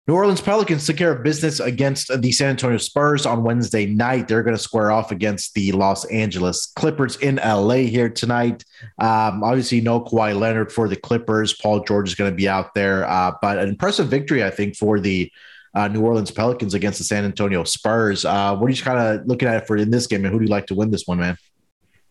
New 0.08 0.14
Orleans 0.14 0.40
Pelicans 0.40 0.86
took 0.86 0.96
care 0.96 1.12
of 1.12 1.22
business 1.22 1.60
against 1.60 2.22
the 2.22 2.32
San 2.32 2.48
Antonio 2.48 2.78
Spurs 2.78 3.26
on 3.26 3.42
Wednesday 3.42 3.84
night. 3.84 4.26
They're 4.26 4.42
going 4.42 4.56
to 4.56 4.62
square 4.62 4.90
off 4.90 5.12
against 5.12 5.52
the 5.52 5.70
Los 5.72 6.06
Angeles 6.06 6.72
Clippers 6.76 7.16
in 7.16 7.36
LA 7.36 7.84
here 7.84 8.08
tonight. 8.08 8.64
Um, 8.98 9.44
obviously, 9.44 9.82
no 9.82 10.00
Kawhi 10.00 10.34
Leonard 10.34 10.72
for 10.72 10.88
the 10.88 10.96
Clippers. 10.96 11.52
Paul 11.52 11.84
George 11.84 12.08
is 12.08 12.14
going 12.14 12.30
to 12.30 12.34
be 12.34 12.48
out 12.48 12.72
there, 12.72 13.06
uh, 13.06 13.32
but 13.42 13.58
an 13.58 13.68
impressive 13.68 14.08
victory, 14.08 14.42
I 14.42 14.48
think, 14.48 14.76
for 14.76 14.98
the 14.98 15.30
uh, 15.74 15.88
New 15.88 16.00
Orleans 16.00 16.30
Pelicans 16.30 16.72
against 16.72 16.96
the 16.96 17.04
San 17.04 17.26
Antonio 17.26 17.64
Spurs. 17.64 18.24
Uh, 18.24 18.56
what 18.56 18.68
are 18.68 18.70
you 18.70 18.82
kind 18.82 18.98
of 18.98 19.26
looking 19.26 19.46
at 19.46 19.66
for 19.66 19.76
in 19.76 19.90
this 19.90 20.06
game, 20.06 20.24
and 20.24 20.32
who 20.32 20.38
do 20.38 20.46
you 20.46 20.50
like 20.50 20.68
to 20.68 20.74
win 20.74 20.90
this 20.90 21.06
one, 21.06 21.18
man? 21.18 21.36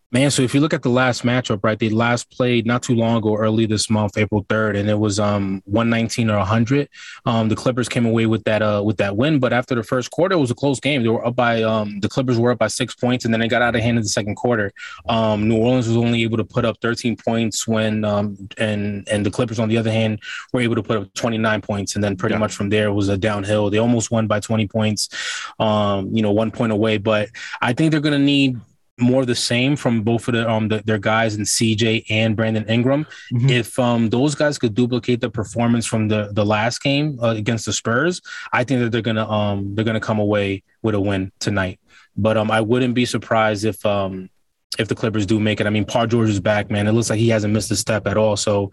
Man, 0.09 0.31
so 0.31 0.41
if 0.41 0.53
you 0.55 0.61
look 0.61 0.73
at 0.73 0.83
the 0.83 0.89
last 0.89 1.23
matchup, 1.23 1.65
right, 1.65 1.77
they 1.77 1.89
last 1.89 2.31
played 2.31 2.65
not 2.65 2.81
too 2.81 2.95
long 2.95 3.17
ago, 3.17 3.35
early 3.35 3.65
this 3.65 3.89
month, 3.89 4.17
April 4.17 4.45
third, 4.47 4.77
and 4.77 4.89
it 4.89 4.97
was 4.97 5.19
um 5.19 5.61
119 5.65 6.29
or 6.29 6.37
100. 6.37 6.87
Um, 7.25 7.49
the 7.49 7.57
Clippers 7.57 7.89
came 7.89 8.05
away 8.05 8.25
with 8.25 8.41
that 8.45 8.61
uh 8.61 8.81
with 8.85 8.95
that 8.97 9.17
win, 9.17 9.39
but 9.39 9.51
after 9.51 9.75
the 9.75 9.83
first 9.83 10.09
quarter, 10.09 10.35
it 10.35 10.39
was 10.39 10.49
a 10.49 10.55
close 10.55 10.79
game. 10.79 11.03
They 11.03 11.09
were 11.09 11.25
up 11.25 11.35
by 11.35 11.61
um 11.61 11.99
the 11.99 12.07
Clippers 12.07 12.39
were 12.39 12.51
up 12.51 12.57
by 12.57 12.67
six 12.67 12.95
points, 12.95 13.25
and 13.25 13.33
then 13.33 13.41
they 13.41 13.49
got 13.49 13.61
out 13.61 13.75
of 13.75 13.81
hand 13.81 13.97
in 13.97 14.03
the 14.03 14.07
second 14.07 14.35
quarter. 14.35 14.71
Um, 15.09 15.49
New 15.49 15.57
Orleans 15.57 15.89
was 15.89 15.97
only 15.97 16.23
able 16.23 16.37
to 16.37 16.45
put 16.45 16.63
up 16.63 16.77
13 16.81 17.17
points 17.17 17.67
when 17.67 18.05
um 18.05 18.37
and 18.57 19.05
and 19.09 19.25
the 19.25 19.31
Clippers 19.31 19.59
on 19.59 19.67
the 19.67 19.77
other 19.77 19.91
hand 19.91 20.21
were 20.53 20.61
able 20.61 20.75
to 20.75 20.83
put 20.83 20.99
up 20.99 21.13
29 21.15 21.61
points, 21.61 21.95
and 21.95 22.03
then 22.03 22.15
pretty 22.15 22.35
yeah. 22.35 22.39
much 22.39 22.55
from 22.55 22.69
there 22.69 22.93
was 22.93 23.09
a 23.09 23.17
downhill. 23.17 23.69
They 23.69 23.79
almost 23.79 24.09
won 24.09 24.25
by 24.25 24.39
20 24.39 24.69
points, 24.69 25.09
um, 25.59 26.15
you 26.15 26.21
know, 26.21 26.31
one 26.31 26.51
point 26.51 26.71
away, 26.71 26.97
but 26.97 27.27
I 27.59 27.73
think 27.73 27.91
they're 27.91 27.99
gonna 27.99 28.19
need 28.19 28.57
more 28.99 29.25
the 29.25 29.35
same 29.35 29.75
from 29.75 30.01
both 30.01 30.27
of 30.27 30.33
the, 30.33 30.49
um 30.49 30.67
the, 30.67 30.81
their 30.85 30.97
guys 30.97 31.35
in 31.35 31.43
CJ 31.43 32.05
and 32.09 32.35
Brandon 32.35 32.65
Ingram. 32.67 33.05
Mm-hmm. 33.31 33.49
If 33.49 33.77
um 33.77 34.09
those 34.09 34.35
guys 34.35 34.57
could 34.57 34.73
duplicate 34.73 35.21
the 35.21 35.29
performance 35.29 35.85
from 35.85 36.07
the 36.07 36.29
the 36.33 36.45
last 36.45 36.81
game 36.81 37.19
uh, 37.21 37.29
against 37.29 37.65
the 37.65 37.73
Spurs, 37.73 38.21
I 38.51 38.63
think 38.63 38.81
that 38.81 38.91
they're 38.91 39.01
gonna 39.01 39.29
um 39.29 39.75
they're 39.75 39.85
gonna 39.85 39.99
come 39.99 40.19
away 40.19 40.63
with 40.81 40.95
a 40.95 40.99
win 40.99 41.31
tonight. 41.39 41.79
But 42.15 42.37
um 42.37 42.49
I 42.49 42.61
wouldn't 42.61 42.95
be 42.95 43.05
surprised 43.05 43.65
if 43.65 43.85
um 43.85 44.29
if 44.79 44.87
the 44.87 44.95
Clippers 44.95 45.25
do 45.25 45.39
make 45.39 45.59
it. 45.59 45.67
I 45.67 45.69
mean, 45.69 45.85
Paul 45.85 46.07
George 46.07 46.29
is 46.29 46.39
back, 46.39 46.69
man. 46.69 46.87
It 46.87 46.91
looks 46.91 47.09
like 47.09 47.19
he 47.19 47.29
hasn't 47.29 47.53
missed 47.53 47.71
a 47.71 47.75
step 47.75 48.07
at 48.07 48.17
all. 48.17 48.37
So, 48.37 48.71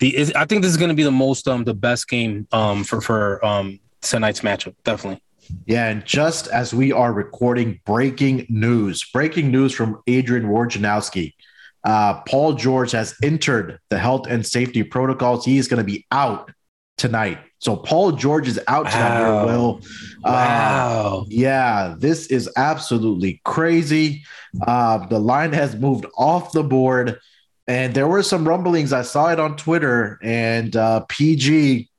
the 0.00 0.32
I 0.36 0.44
think 0.44 0.62
this 0.62 0.70
is 0.70 0.76
going 0.76 0.90
to 0.90 0.94
be 0.94 1.02
the 1.02 1.10
most 1.10 1.46
um 1.48 1.64
the 1.64 1.74
best 1.74 2.08
game 2.08 2.46
um 2.52 2.84
for 2.84 3.00
for 3.00 3.44
um 3.44 3.80
tonight's 4.00 4.40
matchup. 4.40 4.74
Definitely. 4.84 5.22
Yeah, 5.66 5.88
and 5.88 6.04
just 6.04 6.48
as 6.48 6.74
we 6.74 6.92
are 6.92 7.12
recording, 7.12 7.80
breaking 7.84 8.46
news, 8.48 9.04
breaking 9.12 9.50
news 9.50 9.72
from 9.72 10.02
Adrian 10.06 10.46
Wojnarowski. 10.46 11.34
Uh, 11.82 12.20
Paul 12.22 12.54
George 12.54 12.92
has 12.92 13.14
entered 13.22 13.78
the 13.88 13.98
health 13.98 14.26
and 14.28 14.46
safety 14.46 14.82
protocols. 14.82 15.44
He 15.46 15.56
is 15.56 15.66
going 15.66 15.78
to 15.78 15.84
be 15.84 16.06
out 16.12 16.52
tonight. 16.98 17.38
So 17.58 17.76
Paul 17.76 18.12
George 18.12 18.48
is 18.48 18.60
out 18.68 18.90
tonight. 18.90 19.20
Wow. 19.20 19.46
Wil. 19.46 19.80
Uh, 20.24 20.30
wow. 20.30 21.26
Yeah, 21.28 21.94
this 21.98 22.26
is 22.28 22.50
absolutely 22.56 23.40
crazy. 23.44 24.24
Uh, 24.66 25.06
the 25.06 25.18
line 25.18 25.52
has 25.52 25.76
moved 25.76 26.06
off 26.16 26.52
the 26.52 26.62
board, 26.62 27.18
and 27.66 27.94
there 27.94 28.08
were 28.08 28.22
some 28.22 28.46
rumblings. 28.48 28.92
I 28.92 29.02
saw 29.02 29.30
it 29.30 29.40
on 29.40 29.56
Twitter, 29.56 30.18
and 30.22 30.74
uh, 30.74 31.00
PG 31.08 31.89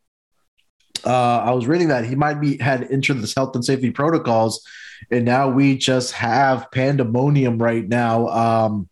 uh, 1.05 1.43
I 1.45 1.51
was 1.51 1.67
reading 1.67 1.89
that 1.89 2.05
he 2.05 2.15
might 2.15 2.35
be 2.35 2.57
had 2.57 2.83
entered 2.91 3.21
this 3.21 3.35
health 3.35 3.55
and 3.55 3.63
safety 3.63 3.91
protocols, 3.91 4.65
and 5.09 5.25
now 5.25 5.49
we 5.49 5.77
just 5.77 6.13
have 6.13 6.69
pandemonium 6.71 7.57
right 7.57 7.87
now. 7.87 8.27
Um, 8.27 8.89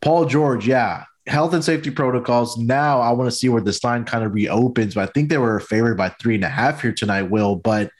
Paul 0.00 0.26
George, 0.26 0.66
yeah, 0.66 1.04
health 1.26 1.54
and 1.54 1.64
safety 1.64 1.90
protocols. 1.90 2.56
Now 2.56 3.00
I 3.00 3.12
want 3.12 3.30
to 3.30 3.36
see 3.36 3.48
where 3.48 3.62
this 3.62 3.82
line 3.82 4.04
kind 4.04 4.24
of 4.24 4.34
reopens. 4.34 4.94
But 4.94 5.08
I 5.08 5.12
think 5.12 5.28
they 5.28 5.38
were 5.38 5.60
favored 5.60 5.96
by 5.96 6.10
three 6.10 6.34
and 6.34 6.44
a 6.44 6.48
half 6.48 6.82
here 6.82 6.92
tonight. 6.92 7.22
Wil, 7.22 7.56
but 7.56 7.90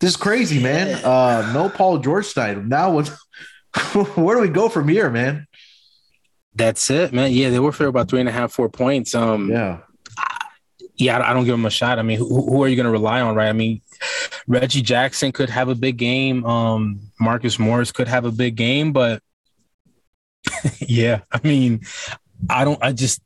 this 0.00 0.10
is 0.10 0.16
crazy, 0.16 0.62
man. 0.62 1.04
Uh, 1.04 1.50
no 1.52 1.68
Paul 1.68 1.98
George 1.98 2.32
tonight. 2.32 2.64
Now 2.64 2.92
what? 2.92 3.08
where 4.16 4.36
do 4.36 4.42
we 4.42 4.48
go 4.48 4.68
from 4.68 4.88
here, 4.88 5.08
man? 5.10 5.46
That's 6.54 6.90
it, 6.90 7.12
man. 7.12 7.32
Yeah, 7.32 7.48
they 7.48 7.58
were 7.58 7.72
favored 7.72 7.92
by 7.92 8.04
three 8.04 8.20
and 8.20 8.28
a 8.28 8.32
half, 8.32 8.52
four 8.52 8.68
points. 8.68 9.14
Um, 9.14 9.48
yeah 9.50 9.78
yeah, 11.02 11.28
I 11.28 11.32
don't 11.32 11.44
give 11.44 11.54
him 11.54 11.66
a 11.66 11.70
shot. 11.70 11.98
I 11.98 12.02
mean, 12.02 12.18
who, 12.18 12.26
who 12.26 12.62
are 12.62 12.68
you 12.68 12.76
going 12.76 12.86
to 12.86 12.92
rely 12.92 13.20
on, 13.20 13.34
right? 13.34 13.48
I 13.48 13.52
mean, 13.52 13.82
Reggie 14.46 14.82
Jackson 14.82 15.32
could 15.32 15.50
have 15.50 15.68
a 15.68 15.74
big 15.74 15.96
game. 15.96 16.44
Um, 16.46 17.00
Marcus 17.18 17.58
Morris 17.58 17.90
could 17.90 18.08
have 18.08 18.24
a 18.24 18.30
big 18.30 18.54
game, 18.54 18.92
but 18.92 19.22
yeah, 20.78 21.22
I 21.32 21.40
mean, 21.42 21.80
I 22.48 22.64
don't. 22.64 22.78
I 22.82 22.92
just 22.92 23.20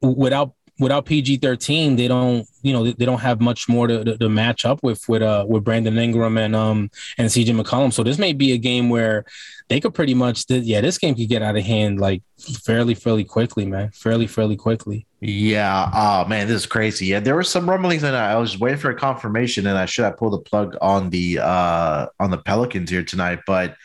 without 0.00 0.54
without 0.78 1.06
PG 1.06 1.38
thirteen, 1.38 1.96
they 1.96 2.08
don't 2.08 2.46
you 2.62 2.72
know 2.72 2.84
they, 2.90 3.04
don't 3.04 3.20
have 3.20 3.40
much 3.40 3.68
more 3.68 3.86
to, 3.86 4.04
to, 4.04 4.18
to, 4.18 4.28
match 4.28 4.64
up 4.64 4.82
with 4.82 5.08
with 5.08 5.22
uh 5.22 5.44
with 5.48 5.64
Brandon 5.64 5.96
Ingram 5.96 6.36
and 6.36 6.54
um 6.54 6.90
and 7.18 7.28
CJ 7.28 7.60
McCollum. 7.60 7.92
So 7.92 8.02
this 8.02 8.18
may 8.18 8.32
be 8.32 8.52
a 8.52 8.58
game 8.58 8.88
where 8.88 9.24
they 9.68 9.80
could 9.80 9.94
pretty 9.94 10.14
much 10.14 10.44
yeah 10.48 10.80
this 10.80 10.98
game 10.98 11.14
could 11.14 11.28
get 11.28 11.42
out 11.42 11.56
of 11.56 11.64
hand 11.64 12.00
like 12.00 12.22
fairly 12.38 12.94
fairly 12.94 13.24
quickly, 13.24 13.66
man, 13.66 13.90
fairly 13.90 14.26
fairly 14.26 14.56
quickly. 14.56 15.06
Yeah. 15.20 15.90
Oh 15.94 16.28
man, 16.28 16.46
this 16.46 16.62
is 16.62 16.66
crazy. 16.66 17.06
Yeah, 17.06 17.20
there 17.20 17.34
were 17.34 17.42
some 17.42 17.68
rumblings, 17.68 18.02
and 18.02 18.16
I 18.16 18.36
was 18.36 18.58
waiting 18.58 18.78
for 18.78 18.90
a 18.90 18.96
confirmation, 18.96 19.66
and 19.66 19.78
I 19.78 19.86
should 19.86 20.04
have 20.04 20.16
pulled 20.16 20.34
the 20.34 20.38
plug 20.38 20.76
on 20.80 21.10
the 21.10 21.38
uh 21.40 22.06
on 22.20 22.30
the 22.30 22.38
Pelicans 22.38 22.90
here 22.90 23.04
tonight, 23.04 23.40
but 23.46 23.76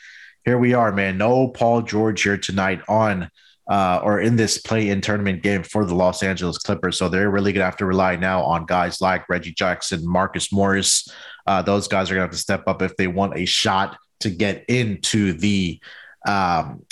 here 0.44 0.58
we 0.58 0.74
are, 0.74 0.92
man. 0.92 1.18
No 1.18 1.48
Paul 1.48 1.82
George 1.82 2.22
here 2.22 2.36
tonight 2.36 2.80
on 2.88 3.30
uh, 3.70 4.00
or 4.02 4.20
in 4.20 4.36
this 4.36 4.58
play 4.58 4.90
in 4.90 5.00
tournament 5.00 5.42
game 5.42 5.62
for 5.62 5.84
the 5.84 5.94
Los 5.94 6.22
Angeles 6.22 6.58
Clippers. 6.58 6.98
So 6.98 7.08
they're 7.08 7.30
really 7.30 7.52
going 7.52 7.60
to 7.60 7.66
have 7.66 7.76
to 7.78 7.86
rely 7.86 8.16
now 8.16 8.42
on 8.42 8.66
guys 8.66 9.00
like 9.00 9.28
Reggie 9.28 9.52
Jackson, 9.52 10.06
Marcus 10.06 10.52
Morris. 10.52 11.08
Uh, 11.46 11.62
those 11.62 11.88
guys 11.88 12.10
are 12.10 12.14
going 12.14 12.22
to 12.22 12.26
have 12.26 12.36
to 12.36 12.38
step 12.38 12.64
up 12.66 12.82
if 12.82 12.96
they 12.96 13.06
want 13.06 13.36
a 13.36 13.44
shot 13.44 13.96
to 14.20 14.30
get 14.30 14.64
into 14.68 15.32
the 15.32 15.80
um, 16.26 16.84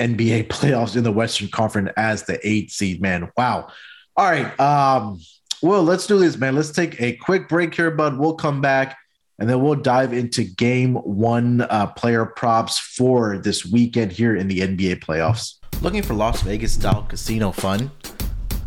NBA 0.00 0.48
playoffs 0.48 0.96
in 0.96 1.04
the 1.04 1.12
Western 1.12 1.48
Conference 1.48 1.90
as 1.96 2.24
the 2.24 2.38
eight 2.46 2.70
seed, 2.70 3.00
man. 3.00 3.30
Wow. 3.36 3.68
All 4.16 4.30
right. 4.30 4.58
Um, 4.60 5.20
well, 5.62 5.82
let's 5.82 6.06
do 6.06 6.18
this, 6.18 6.36
man. 6.36 6.54
Let's 6.54 6.72
take 6.72 7.00
a 7.00 7.16
quick 7.16 7.48
break 7.48 7.74
here, 7.74 7.90
bud. 7.90 8.18
We'll 8.18 8.34
come 8.34 8.60
back 8.60 8.96
and 9.38 9.48
then 9.48 9.62
we'll 9.62 9.74
dive 9.74 10.12
into 10.12 10.44
game 10.44 10.94
one 10.94 11.62
uh, 11.62 11.88
player 11.88 12.24
props 12.24 12.78
for 12.78 13.38
this 13.38 13.64
weekend 13.64 14.12
here 14.12 14.36
in 14.36 14.46
the 14.46 14.60
NBA 14.60 15.00
playoffs. 15.00 15.58
Looking 15.84 16.02
for 16.02 16.14
Las 16.14 16.40
Vegas 16.40 16.72
style 16.72 17.02
casino 17.02 17.52
fun? 17.52 17.90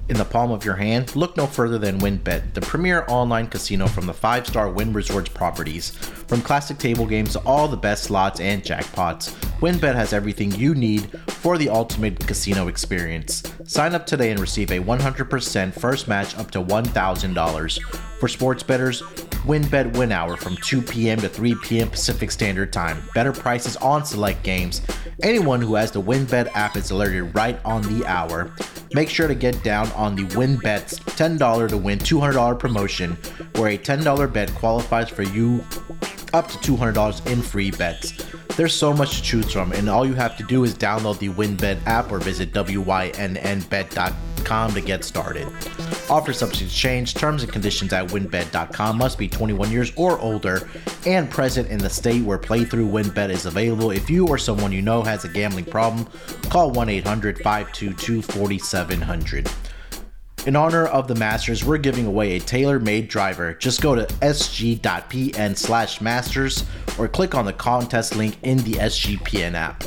In 0.07 0.17
the 0.17 0.23
palm 0.23 0.51
of 0.51 0.63
your 0.63 0.75
hand, 0.75 1.15
look 1.15 1.35
no 1.35 1.47
further 1.47 1.79
than 1.79 1.97
WynnBet, 1.97 2.53
the 2.53 2.61
premier 2.61 3.05
online 3.07 3.47
casino 3.47 3.87
from 3.87 4.05
the 4.05 4.13
five 4.13 4.45
star 4.45 4.69
Wynn 4.69 4.93
Resorts 4.93 5.27
properties. 5.27 5.89
From 5.89 6.43
classic 6.43 6.77
table 6.77 7.07
games 7.07 7.33
to 7.33 7.39
all 7.39 7.67
the 7.67 7.75
best 7.75 8.03
slots 8.03 8.39
and 8.39 8.61
jackpots, 8.61 9.31
WynnBet 9.61 9.95
has 9.95 10.13
everything 10.13 10.51
you 10.51 10.75
need 10.75 11.09
for 11.27 11.57
the 11.57 11.69
ultimate 11.69 12.19
casino 12.27 12.67
experience. 12.67 13.41
Sign 13.65 13.95
up 13.95 14.05
today 14.05 14.29
and 14.29 14.39
receive 14.39 14.69
a 14.69 14.79
100% 14.79 15.73
first 15.73 16.07
match 16.07 16.37
up 16.37 16.51
to 16.51 16.61
$1,000. 16.61 17.81
For 18.19 18.27
sports 18.27 18.61
bettors, 18.61 19.01
WynnBET 19.47 19.97
Win 19.97 20.11
Hour 20.11 20.37
from 20.37 20.55
2 20.57 20.81
p.m. 20.83 21.19
to 21.21 21.29
3 21.29 21.55
p.m. 21.63 21.89
Pacific 21.89 22.29
Standard 22.29 22.71
Time. 22.71 23.01
Better 23.15 23.31
prices 23.31 23.75
on 23.77 24.05
select 24.05 24.43
games. 24.43 24.81
Anyone 25.23 25.61
who 25.61 25.73
has 25.73 25.91
the 25.91 26.01
WynnBET 26.01 26.51
app 26.53 26.75
is 26.75 26.91
alerted 26.91 27.33
right 27.33 27.59
on 27.65 27.81
the 27.81 28.05
hour. 28.05 28.53
Make 28.93 29.09
sure 29.09 29.27
to 29.27 29.33
get 29.33 29.63
down 29.63 29.91
on 29.93 30.15
the 30.15 30.25
WynnBET's 30.25 30.99
$10 30.99 31.69
to 31.69 31.77
win 31.77 31.97
$200 31.97 32.59
promotion, 32.59 33.17
where 33.55 33.71
a 33.71 33.77
$10 33.79 34.31
bet 34.31 34.53
qualifies 34.53 35.09
for 35.09 35.23
you 35.23 35.63
up 36.33 36.47
to 36.49 36.57
$200 36.59 37.25
in 37.31 37.41
free 37.41 37.71
bets. 37.71 38.13
There's 38.57 38.75
so 38.75 38.93
much 38.93 39.17
to 39.17 39.23
choose 39.23 39.51
from, 39.51 39.71
and 39.71 39.89
all 39.89 40.05
you 40.05 40.13
have 40.13 40.37
to 40.37 40.43
do 40.43 40.63
is 40.63 40.75
download 40.75 41.17
the 41.17 41.29
WynnBET 41.29 41.87
app 41.87 42.11
or 42.11 42.19
visit 42.19 42.53
wynnbet.com 42.53 44.26
to 44.47 44.81
get 44.81 45.03
started. 45.03 45.45
Offer 46.09 46.31
subject 46.31 46.71
to 46.71 46.75
change. 46.75 47.13
Terms 47.13 47.43
and 47.43 47.51
conditions 47.51 47.91
at 47.91 48.07
wynnbet.com 48.07 48.97
must 48.97 49.17
be 49.17 49.27
21 49.27 49.71
years 49.71 49.91
or 49.97 50.17
older 50.19 50.69
and 51.05 51.29
present 51.29 51.67
in 51.69 51.79
the 51.79 51.89
state 51.89 52.23
where 52.23 52.37
playthrough 52.37 52.89
WynnBET 52.89 53.29
is 53.29 53.45
available. 53.45 53.91
If 53.91 54.09
you 54.09 54.25
or 54.25 54.37
someone 54.37 54.71
you 54.71 54.81
know 54.81 55.01
has 55.01 55.25
a 55.25 55.27
gambling 55.27 55.65
problem, 55.65 56.07
call 56.49 56.71
1 56.71 56.87
800 56.87 57.39
522 57.39 58.21
4700. 58.21 59.49
In 60.45 60.55
honor 60.55 60.85
of 60.85 61.09
the 61.09 61.15
Masters, 61.15 61.65
we're 61.65 61.77
giving 61.77 62.05
away 62.05 62.37
a 62.37 62.39
tailor-made 62.39 63.09
driver. 63.09 63.53
Just 63.53 63.81
go 63.81 63.95
to 63.95 64.05
sg.pn 64.05 65.57
slash 65.57 65.99
masters 65.99 66.63
or 66.97 67.09
click 67.09 67.35
on 67.35 67.43
the 67.43 67.51
contest 67.51 68.15
link 68.15 68.37
in 68.43 68.59
the 68.59 68.75
SGPN 68.75 69.55
app. 69.55 69.83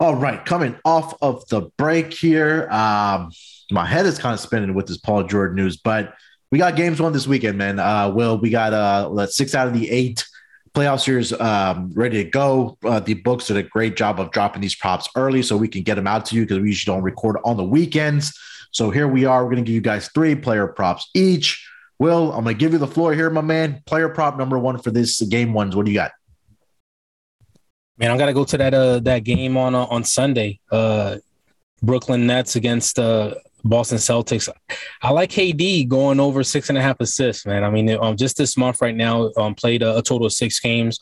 All 0.00 0.16
right, 0.16 0.44
coming 0.44 0.74
off 0.84 1.14
of 1.22 1.48
the 1.48 1.70
break 1.78 2.12
here. 2.12 2.68
Um, 2.70 3.30
my 3.74 3.84
head 3.84 4.06
is 4.06 4.18
kind 4.18 4.32
of 4.32 4.40
spinning 4.40 4.72
with 4.74 4.86
this 4.86 4.96
Paul 4.96 5.24
Jordan 5.24 5.56
news, 5.56 5.76
but 5.76 6.14
we 6.50 6.58
got 6.58 6.76
games 6.76 7.00
won 7.00 7.12
this 7.12 7.26
weekend, 7.26 7.58
man. 7.58 7.80
Uh, 7.80 8.08
Wil, 8.08 8.38
we 8.38 8.48
got 8.48 8.72
uh, 8.72 9.26
six 9.26 9.54
out 9.54 9.66
of 9.66 9.74
the 9.74 9.90
eight 9.90 10.24
playoff 10.74 11.00
series 11.00 11.32
um, 11.40 11.90
ready 11.94 12.22
to 12.22 12.30
go. 12.30 12.78
Uh, 12.84 13.00
the 13.00 13.14
books 13.14 13.48
did 13.48 13.56
a 13.56 13.62
great 13.62 13.96
job 13.96 14.20
of 14.20 14.30
dropping 14.30 14.62
these 14.62 14.76
props 14.76 15.08
early 15.16 15.42
so 15.42 15.56
we 15.56 15.68
can 15.68 15.82
get 15.82 15.96
them 15.96 16.06
out 16.06 16.24
to 16.26 16.36
you 16.36 16.42
because 16.42 16.60
we 16.60 16.68
usually 16.68 16.94
don't 16.94 17.02
record 17.02 17.36
on 17.44 17.56
the 17.56 17.64
weekends. 17.64 18.38
So 18.70 18.90
here 18.90 19.08
we 19.08 19.24
are. 19.24 19.44
We're 19.44 19.50
going 19.50 19.64
to 19.64 19.68
give 19.68 19.74
you 19.74 19.80
guys 19.80 20.08
three 20.14 20.34
player 20.34 20.66
props 20.68 21.10
each. 21.14 21.68
Wil, 21.98 22.32
I'm 22.32 22.44
going 22.44 22.56
to 22.56 22.58
give 22.58 22.72
you 22.72 22.78
the 22.78 22.86
floor 22.86 23.14
here, 23.14 23.30
my 23.30 23.40
man. 23.40 23.82
Player 23.86 24.08
prop 24.08 24.36
number 24.36 24.58
one 24.58 24.78
for 24.78 24.90
this 24.90 25.20
game 25.22 25.52
ones. 25.52 25.74
What 25.74 25.86
do 25.86 25.92
you 25.92 25.98
got? 25.98 26.12
Man, 27.96 28.10
I'm 28.10 28.18
gonna 28.18 28.32
go 28.32 28.44
to 28.44 28.58
that 28.58 28.74
uh 28.74 28.98
that 29.00 29.22
game 29.22 29.56
on 29.56 29.74
uh, 29.74 29.84
on 29.84 30.02
Sunday. 30.02 30.58
Uh 30.68 31.18
Brooklyn 31.80 32.26
Nets 32.26 32.56
against 32.56 32.98
uh 32.98 33.34
Boston 33.64 33.98
Celtics. 33.98 34.48
I 35.02 35.10
like 35.10 35.30
KD 35.30 35.88
going 35.88 36.20
over 36.20 36.44
six 36.44 36.68
and 36.68 36.78
a 36.78 36.82
half 36.82 37.00
assists, 37.00 37.46
man. 37.46 37.64
I 37.64 37.70
mean, 37.70 37.90
um, 37.90 38.16
just 38.16 38.36
this 38.36 38.56
month 38.56 38.80
right 38.82 38.94
now, 38.94 39.30
um, 39.36 39.54
played 39.54 39.82
a, 39.82 39.96
a 39.96 40.02
total 40.02 40.26
of 40.26 40.32
six 40.32 40.60
games, 40.60 41.00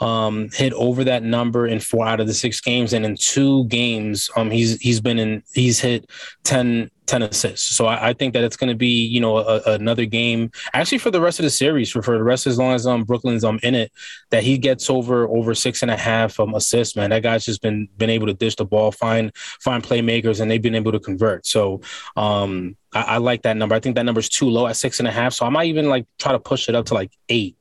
um, 0.00 0.50
hit 0.52 0.72
over 0.74 1.04
that 1.04 1.22
number 1.22 1.66
in 1.66 1.80
four 1.80 2.06
out 2.06 2.20
of 2.20 2.26
the 2.26 2.34
six 2.34 2.60
games, 2.60 2.92
and 2.92 3.04
in 3.04 3.16
two 3.16 3.64
games, 3.66 4.30
um, 4.36 4.50
he's 4.50 4.80
he's 4.80 5.00
been 5.00 5.18
in 5.18 5.42
he's 5.52 5.80
hit 5.80 6.10
10, 6.44 6.90
10 7.06 7.22
assists. 7.22 7.76
So 7.76 7.86
I, 7.86 8.10
I 8.10 8.12
think 8.12 8.34
that 8.34 8.44
it's 8.44 8.56
going 8.56 8.70
to 8.70 8.76
be 8.76 9.04
you 9.06 9.20
know 9.20 9.38
a, 9.38 9.60
another 9.66 10.04
game 10.04 10.50
actually 10.72 10.98
for 10.98 11.10
the 11.10 11.20
rest 11.20 11.38
of 11.38 11.44
the 11.44 11.50
series 11.50 11.90
for, 11.90 12.02
for 12.02 12.16
the 12.16 12.24
rest 12.24 12.46
as 12.46 12.58
long 12.58 12.74
as 12.74 12.86
um 12.86 13.04
Brooklyn's 13.04 13.44
um 13.44 13.60
in 13.62 13.74
it 13.74 13.92
that 14.30 14.42
he 14.42 14.58
gets 14.58 14.90
over 14.90 15.28
over 15.28 15.54
six 15.54 15.82
and 15.82 15.90
a 15.90 15.96
half 15.96 16.38
um 16.40 16.54
assists. 16.54 16.96
Man, 16.96 17.10
that 17.10 17.22
guy's 17.22 17.44
just 17.44 17.62
been 17.62 17.88
been 17.96 18.10
able 18.10 18.26
to 18.26 18.34
dish 18.34 18.56
the 18.56 18.64
ball, 18.64 18.90
find 18.90 19.34
find 19.36 19.82
playmakers, 19.82 20.40
and 20.40 20.50
they've 20.50 20.62
been 20.62 20.74
able 20.74 20.92
to 20.92 21.00
convert. 21.00 21.46
So 21.46 21.80
um 22.16 22.76
I, 22.92 23.02
I 23.02 23.16
like 23.18 23.42
that 23.42 23.56
number. 23.56 23.74
I 23.74 23.80
think 23.80 23.96
that 23.96 24.04
number's 24.04 24.28
too 24.28 24.48
low 24.48 24.66
at 24.66 24.76
six 24.76 24.98
and 24.98 25.08
a 25.08 25.12
half. 25.12 25.34
So 25.34 25.46
I 25.46 25.50
might 25.50 25.66
even 25.66 25.88
like 25.88 26.06
try 26.18 26.32
to 26.32 26.38
push 26.38 26.68
it 26.68 26.74
up 26.74 26.86
to 26.86 26.94
like 26.94 27.12
eight 27.28 27.56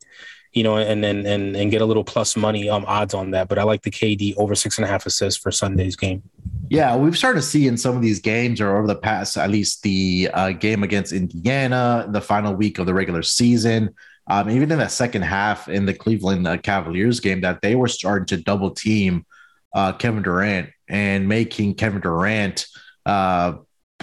you 0.54 0.64
know, 0.64 0.78
and 0.78 1.04
then 1.04 1.26
and, 1.26 1.56
and 1.56 1.72
get 1.72 1.82
a 1.82 1.86
little 1.86 2.04
plus 2.04 2.36
money 2.36 2.70
um 2.70 2.86
odds 2.88 3.14
on 3.14 3.32
that. 3.32 3.48
But 3.48 3.60
I 3.60 3.64
like 3.64 3.82
the 3.82 3.92
KD 3.92 4.36
over 4.38 4.56
six 4.56 4.78
and 4.78 4.86
a 4.86 4.88
half 4.88 5.06
assists 5.06 5.42
for 5.42 5.52
Sunday's 5.52 5.96
game. 5.96 6.24
Yeah, 6.70 6.96
we've 6.96 7.18
started 7.18 7.42
to 7.42 7.46
see 7.46 7.68
in 7.68 7.78
some 7.78 7.96
of 7.96 8.02
these 8.02 8.20
games, 8.20 8.62
or 8.62 8.78
over 8.78 8.88
the 8.88 8.96
past, 8.96 9.38
at 9.38 9.50
least 9.50 9.84
the 9.84 10.30
uh, 10.34 10.52
game 10.52 10.84
against 10.84 11.12
Indiana, 11.12 12.08
the 12.10 12.22
final 12.22 12.54
week 12.54 12.80
of 12.80 12.86
the 12.86 12.94
regular 12.94 13.22
season, 13.22 13.94
um, 14.28 14.50
even 14.50 14.72
in 14.72 14.80
that 14.80 14.92
second 14.92 15.24
half 15.24 15.68
in 15.68 15.86
the 15.86 15.94
Cleveland 15.94 16.48
uh, 16.48 16.58
Cavaliers 16.58 17.20
game, 17.20 17.42
that 17.42 17.62
they 17.62 17.76
were 17.76 17.88
starting 17.88 18.26
to 18.28 18.38
double 18.38 18.72
team 18.72 19.26
uh, 19.74 19.92
Kevin 19.94 20.24
Durant 20.24 20.70
and 20.88 21.28
making 21.28 21.76
Kevin 21.76 22.02
Durant 22.02 22.68
uh, 23.06 23.54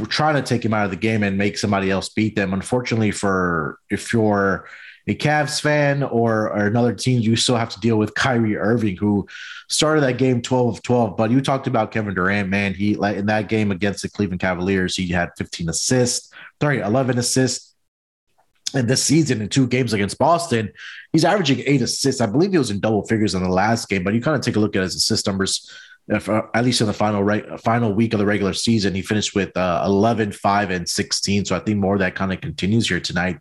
trying 0.08 0.34
to 0.34 0.42
take 0.42 0.64
him 0.64 0.74
out 0.74 0.84
of 0.84 0.90
the 0.90 0.96
game 0.96 1.22
and 1.22 1.38
make 1.38 1.58
somebody 1.58 1.90
else 1.90 2.08
beat 2.08 2.36
them. 2.36 2.52
Unfortunately, 2.52 3.10
for 3.10 3.78
if 3.90 4.12
you're 4.12 4.68
a 5.06 5.14
Cavs 5.14 5.60
fan 5.60 6.02
or, 6.02 6.50
or 6.50 6.66
another 6.66 6.94
team, 6.94 7.20
you 7.20 7.36
still 7.36 7.56
have 7.56 7.70
to 7.70 7.80
deal 7.80 7.96
with 7.96 8.14
Kyrie 8.14 8.56
Irving, 8.56 8.96
who 8.96 9.26
started 9.68 10.02
that 10.02 10.18
game 10.18 10.42
12 10.42 10.76
of 10.76 10.82
12. 10.82 11.16
But 11.16 11.30
you 11.30 11.40
talked 11.40 11.66
about 11.66 11.92
Kevin 11.92 12.14
Durant, 12.14 12.48
man. 12.48 12.74
He 12.74 12.94
like 12.96 13.16
in 13.16 13.26
that 13.26 13.48
game 13.48 13.70
against 13.70 14.02
the 14.02 14.08
Cleveland 14.08 14.40
Cavaliers, 14.40 14.96
he 14.96 15.08
had 15.08 15.30
15 15.38 15.68
assists, 15.68 16.32
sorry, 16.60 16.80
11 16.80 17.18
assists. 17.18 17.74
And 18.72 18.88
this 18.88 19.02
season, 19.02 19.42
in 19.42 19.48
two 19.48 19.66
games 19.66 19.92
against 19.92 20.16
Boston, 20.16 20.72
he's 21.12 21.24
averaging 21.24 21.64
eight 21.66 21.82
assists. 21.82 22.20
I 22.20 22.26
believe 22.26 22.52
he 22.52 22.58
was 22.58 22.70
in 22.70 22.78
double 22.78 23.04
figures 23.04 23.34
in 23.34 23.42
the 23.42 23.48
last 23.48 23.88
game, 23.88 24.04
but 24.04 24.14
you 24.14 24.20
kind 24.20 24.36
of 24.36 24.42
take 24.42 24.54
a 24.54 24.60
look 24.60 24.76
at 24.76 24.82
his 24.82 24.94
assist 24.94 25.26
numbers 25.26 25.68
at 26.08 26.64
least 26.64 26.80
in 26.80 26.86
the 26.88 26.92
final 26.92 27.22
right 27.22 27.60
final 27.60 27.92
week 27.92 28.12
of 28.14 28.18
the 28.18 28.26
regular 28.26 28.52
season, 28.52 28.94
he 28.94 29.02
finished 29.02 29.34
with 29.34 29.56
uh, 29.56 29.82
11, 29.86 30.32
5, 30.32 30.70
and 30.70 30.88
16. 30.88 31.44
So 31.44 31.56
I 31.56 31.60
think 31.60 31.78
more 31.78 31.94
of 31.94 32.00
that 32.00 32.16
kind 32.16 32.32
of 32.32 32.40
continues 32.40 32.88
here 32.88 33.00
tonight. 33.00 33.38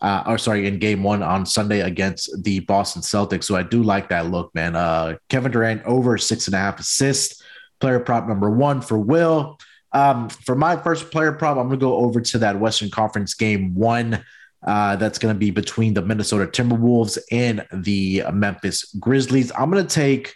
Uh, 0.00 0.22
or 0.26 0.38
sorry, 0.38 0.66
in 0.66 0.78
game 0.78 1.02
one 1.02 1.22
on 1.22 1.44
Sunday 1.44 1.80
against 1.80 2.42
the 2.42 2.60
Boston 2.60 3.02
Celtics. 3.02 3.44
So 3.44 3.56
I 3.56 3.62
do 3.62 3.82
like 3.82 4.08
that 4.08 4.30
look, 4.30 4.54
man. 4.54 4.76
Uh, 4.76 5.16
Kevin 5.28 5.52
Durant 5.52 5.84
over 5.84 6.16
six 6.16 6.46
and 6.46 6.54
a 6.54 6.58
half 6.58 6.80
assists. 6.80 7.42
Player 7.80 8.00
prop 8.00 8.26
number 8.26 8.50
one 8.50 8.80
for 8.80 8.98
Wil. 8.98 9.58
Um, 9.92 10.28
for 10.30 10.54
my 10.54 10.76
first 10.76 11.10
player 11.10 11.32
prop, 11.32 11.58
I'm 11.58 11.68
going 11.68 11.78
to 11.78 11.84
go 11.84 11.96
over 11.96 12.20
to 12.20 12.38
that 12.38 12.58
Western 12.58 12.90
Conference 12.90 13.34
game 13.34 13.74
one. 13.74 14.24
Uh, 14.66 14.96
that's 14.96 15.18
going 15.18 15.34
to 15.34 15.38
be 15.38 15.50
between 15.50 15.94
the 15.94 16.02
Minnesota 16.02 16.46
Timberwolves 16.46 17.18
and 17.30 17.66
the 17.72 18.24
Memphis 18.32 18.84
Grizzlies. 18.98 19.52
I'm 19.56 19.70
going 19.70 19.86
to 19.86 19.94
take 19.94 20.34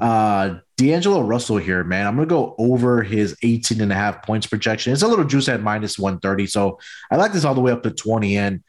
uh, 0.00 0.56
D'Angelo 0.76 1.20
Russell 1.20 1.58
here, 1.58 1.84
man. 1.84 2.06
I'm 2.06 2.16
going 2.16 2.28
to 2.28 2.34
go 2.34 2.54
over 2.58 3.02
his 3.02 3.36
18 3.42 3.80
and 3.80 3.92
a 3.92 3.94
half 3.94 4.24
points 4.24 4.46
projection. 4.46 4.92
It's 4.92 5.02
a 5.02 5.08
little 5.08 5.24
juice 5.24 5.48
at 5.48 5.62
minus 5.62 5.98
130. 5.98 6.46
So 6.46 6.78
I 7.10 7.16
like 7.16 7.32
this 7.32 7.44
all 7.44 7.54
the 7.54 7.60
way 7.60 7.72
up 7.72 7.82
to 7.84 7.90
20. 7.90 8.36
And 8.36 8.62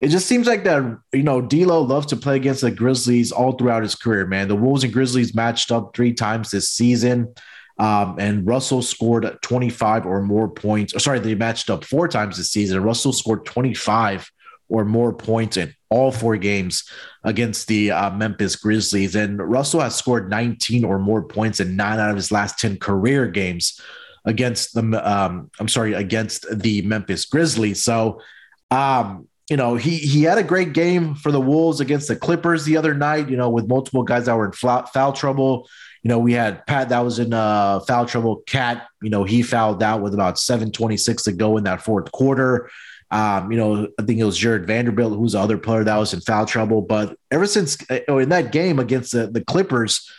it 0.00 0.08
just 0.08 0.26
seems 0.26 0.46
like 0.46 0.64
that, 0.64 0.98
you 1.12 1.22
know, 1.22 1.40
D'Lo 1.40 1.82
loves 1.82 2.06
to 2.06 2.16
play 2.16 2.36
against 2.36 2.62
the 2.62 2.70
Grizzlies 2.70 3.30
all 3.30 3.52
throughout 3.52 3.84
his 3.84 3.94
career, 3.94 4.26
man. 4.26 4.48
The 4.48 4.56
Wolves 4.56 4.82
and 4.82 4.92
Grizzlies 4.92 5.34
matched 5.34 5.70
up 5.70 5.94
three 5.94 6.12
times 6.12 6.50
this 6.50 6.70
season. 6.70 7.32
Um, 7.78 8.16
and 8.18 8.46
Russell 8.46 8.82
scored 8.82 9.38
25 9.42 10.06
or 10.06 10.22
more 10.22 10.48
points. 10.48 10.94
Or 10.94 10.98
sorry, 10.98 11.20
they 11.20 11.34
matched 11.34 11.70
up 11.70 11.84
four 11.84 12.08
times 12.08 12.36
this 12.36 12.50
season. 12.50 12.82
Russell 12.82 13.12
scored 13.12 13.44
25 13.46 14.30
or 14.72 14.86
more 14.86 15.12
points 15.12 15.58
in 15.58 15.74
all 15.90 16.10
four 16.10 16.38
games 16.38 16.88
against 17.24 17.68
the 17.68 17.90
uh, 17.90 18.10
Memphis 18.10 18.56
Grizzlies. 18.56 19.14
And 19.14 19.38
Russell 19.38 19.80
has 19.80 19.94
scored 19.94 20.30
19 20.30 20.84
or 20.84 20.98
more 20.98 21.22
points 21.22 21.60
in 21.60 21.76
nine 21.76 22.00
out 22.00 22.08
of 22.08 22.16
his 22.16 22.32
last 22.32 22.58
10 22.58 22.78
career 22.78 23.26
games 23.26 23.78
against 24.24 24.74
the, 24.74 24.82
um, 25.04 25.50
I'm 25.60 25.68
sorry, 25.68 25.92
against 25.92 26.46
the 26.50 26.80
Memphis 26.82 27.26
Grizzlies. 27.26 27.82
So, 27.82 28.22
um, 28.70 29.28
you 29.50 29.58
know, 29.58 29.74
he 29.74 29.98
he 29.98 30.22
had 30.22 30.38
a 30.38 30.42
great 30.42 30.72
game 30.72 31.14
for 31.16 31.30
the 31.30 31.40
Wolves 31.40 31.80
against 31.80 32.08
the 32.08 32.16
Clippers 32.16 32.64
the 32.64 32.78
other 32.78 32.94
night, 32.94 33.28
you 33.28 33.36
know, 33.36 33.50
with 33.50 33.68
multiple 33.68 34.04
guys 34.04 34.24
that 34.24 34.36
were 34.36 34.46
in 34.46 34.52
foul, 34.52 34.86
foul 34.86 35.12
trouble. 35.12 35.68
You 36.02 36.08
know, 36.08 36.18
we 36.18 36.32
had 36.32 36.66
Pat 36.66 36.88
that 36.88 37.00
was 37.00 37.18
in 37.18 37.34
uh, 37.34 37.80
foul 37.80 38.06
trouble. 38.06 38.42
KAT, 38.46 38.86
you 39.02 39.10
know, 39.10 39.24
he 39.24 39.42
fouled 39.42 39.82
out 39.82 40.00
with 40.00 40.14
about 40.14 40.38
726 40.38 41.24
to 41.24 41.32
go 41.32 41.58
in 41.58 41.64
that 41.64 41.82
fourth 41.82 42.10
quarter. 42.12 42.70
Um, 43.12 43.52
you 43.52 43.58
know, 43.58 43.88
I 44.00 44.04
think 44.04 44.18
it 44.18 44.24
was 44.24 44.38
Jarred 44.38 44.66
Vanderbilt, 44.66 45.16
who's 45.18 45.32
the 45.32 45.38
other 45.38 45.58
player 45.58 45.84
that 45.84 45.98
was 45.98 46.14
in 46.14 46.20
foul 46.22 46.46
trouble. 46.46 46.80
But 46.80 47.18
ever 47.30 47.46
since 47.46 47.76
uh, 47.90 48.16
in 48.16 48.30
that 48.30 48.52
game 48.52 48.78
against 48.78 49.12
the, 49.12 49.26
the 49.26 49.44
Clippers, 49.44 50.10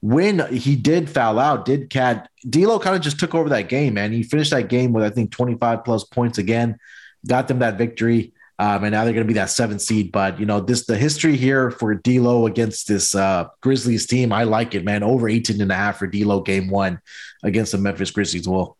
when 0.00 0.54
he 0.54 0.76
did 0.76 1.10
foul 1.10 1.40
out, 1.40 1.64
did 1.64 1.90
KAT 1.90 2.30
D'Lo 2.48 2.78
kind 2.78 2.94
of 2.94 3.02
just 3.02 3.18
took 3.18 3.34
over 3.34 3.48
that 3.48 3.68
game, 3.68 3.94
man. 3.94 4.12
He 4.12 4.22
finished 4.22 4.52
that 4.52 4.68
game 4.68 4.92
with 4.92 5.02
I 5.02 5.10
think 5.10 5.32
25 5.32 5.84
plus 5.84 6.04
points 6.04 6.38
again, 6.38 6.78
got 7.26 7.48
them 7.48 7.58
that 7.58 7.78
victory. 7.78 8.32
Um, 8.58 8.84
and 8.84 8.92
now 8.92 9.04
they're 9.04 9.12
going 9.12 9.26
to 9.26 9.28
be 9.28 9.34
that 9.34 9.50
seven 9.50 9.80
seed. 9.80 10.12
But 10.12 10.38
you 10.38 10.46
know, 10.46 10.60
this 10.60 10.86
the 10.86 10.96
history 10.96 11.36
here 11.36 11.72
for 11.72 11.94
D'Lo 11.96 12.46
against 12.46 12.86
this 12.86 13.14
uh, 13.16 13.48
Grizzlies 13.60 14.06
team. 14.06 14.32
I 14.32 14.44
like 14.44 14.74
it, 14.76 14.84
man. 14.84 15.02
Over 15.02 15.28
18 15.28 15.60
and 15.60 15.72
a 15.72 15.74
half 15.74 15.98
for 15.98 16.06
D'Lo 16.06 16.40
game 16.40 16.70
one 16.70 17.00
against 17.42 17.72
the 17.72 17.78
Memphis 17.78 18.12
Grizzlies. 18.12 18.48
Well, 18.48 18.78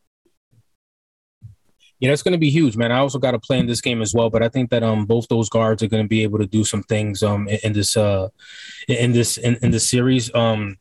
yeah, 1.99 2.11
that's 2.11 2.23
going 2.23 2.33
to 2.33 2.39
be 2.39 2.51
huge, 2.51 2.77
man. 2.77 2.93
I 2.93 2.99
also 2.99 3.19
got 3.19 3.31
to 3.31 3.39
play 3.39 3.59
in 3.59 3.67
this 3.67 3.81
game 3.81 4.03
as 4.03 4.13
well, 4.13 4.29
but 4.29 4.43
I 4.43 4.49
think 4.49 4.71
that 4.71 4.83
um 4.83 5.07
both 5.07 5.29
those 5.29 5.49
guards 5.49 5.83
are 5.83 5.89
going 5.89 6.05
to 6.05 6.09
be 6.09 6.23
able 6.23 6.39
to 6.39 6.47
do 6.47 6.65
some 6.65 6.83
things 6.83 7.23
um 7.23 7.49
in, 7.49 7.59
in 7.65 7.73
this 7.73 7.97
uh 7.97 8.29
in 8.89 9.13
this 9.13 9.37
in, 9.37 9.57
in 9.63 9.71
this 9.71 9.89
series. 9.89 10.33
Um 10.35 10.77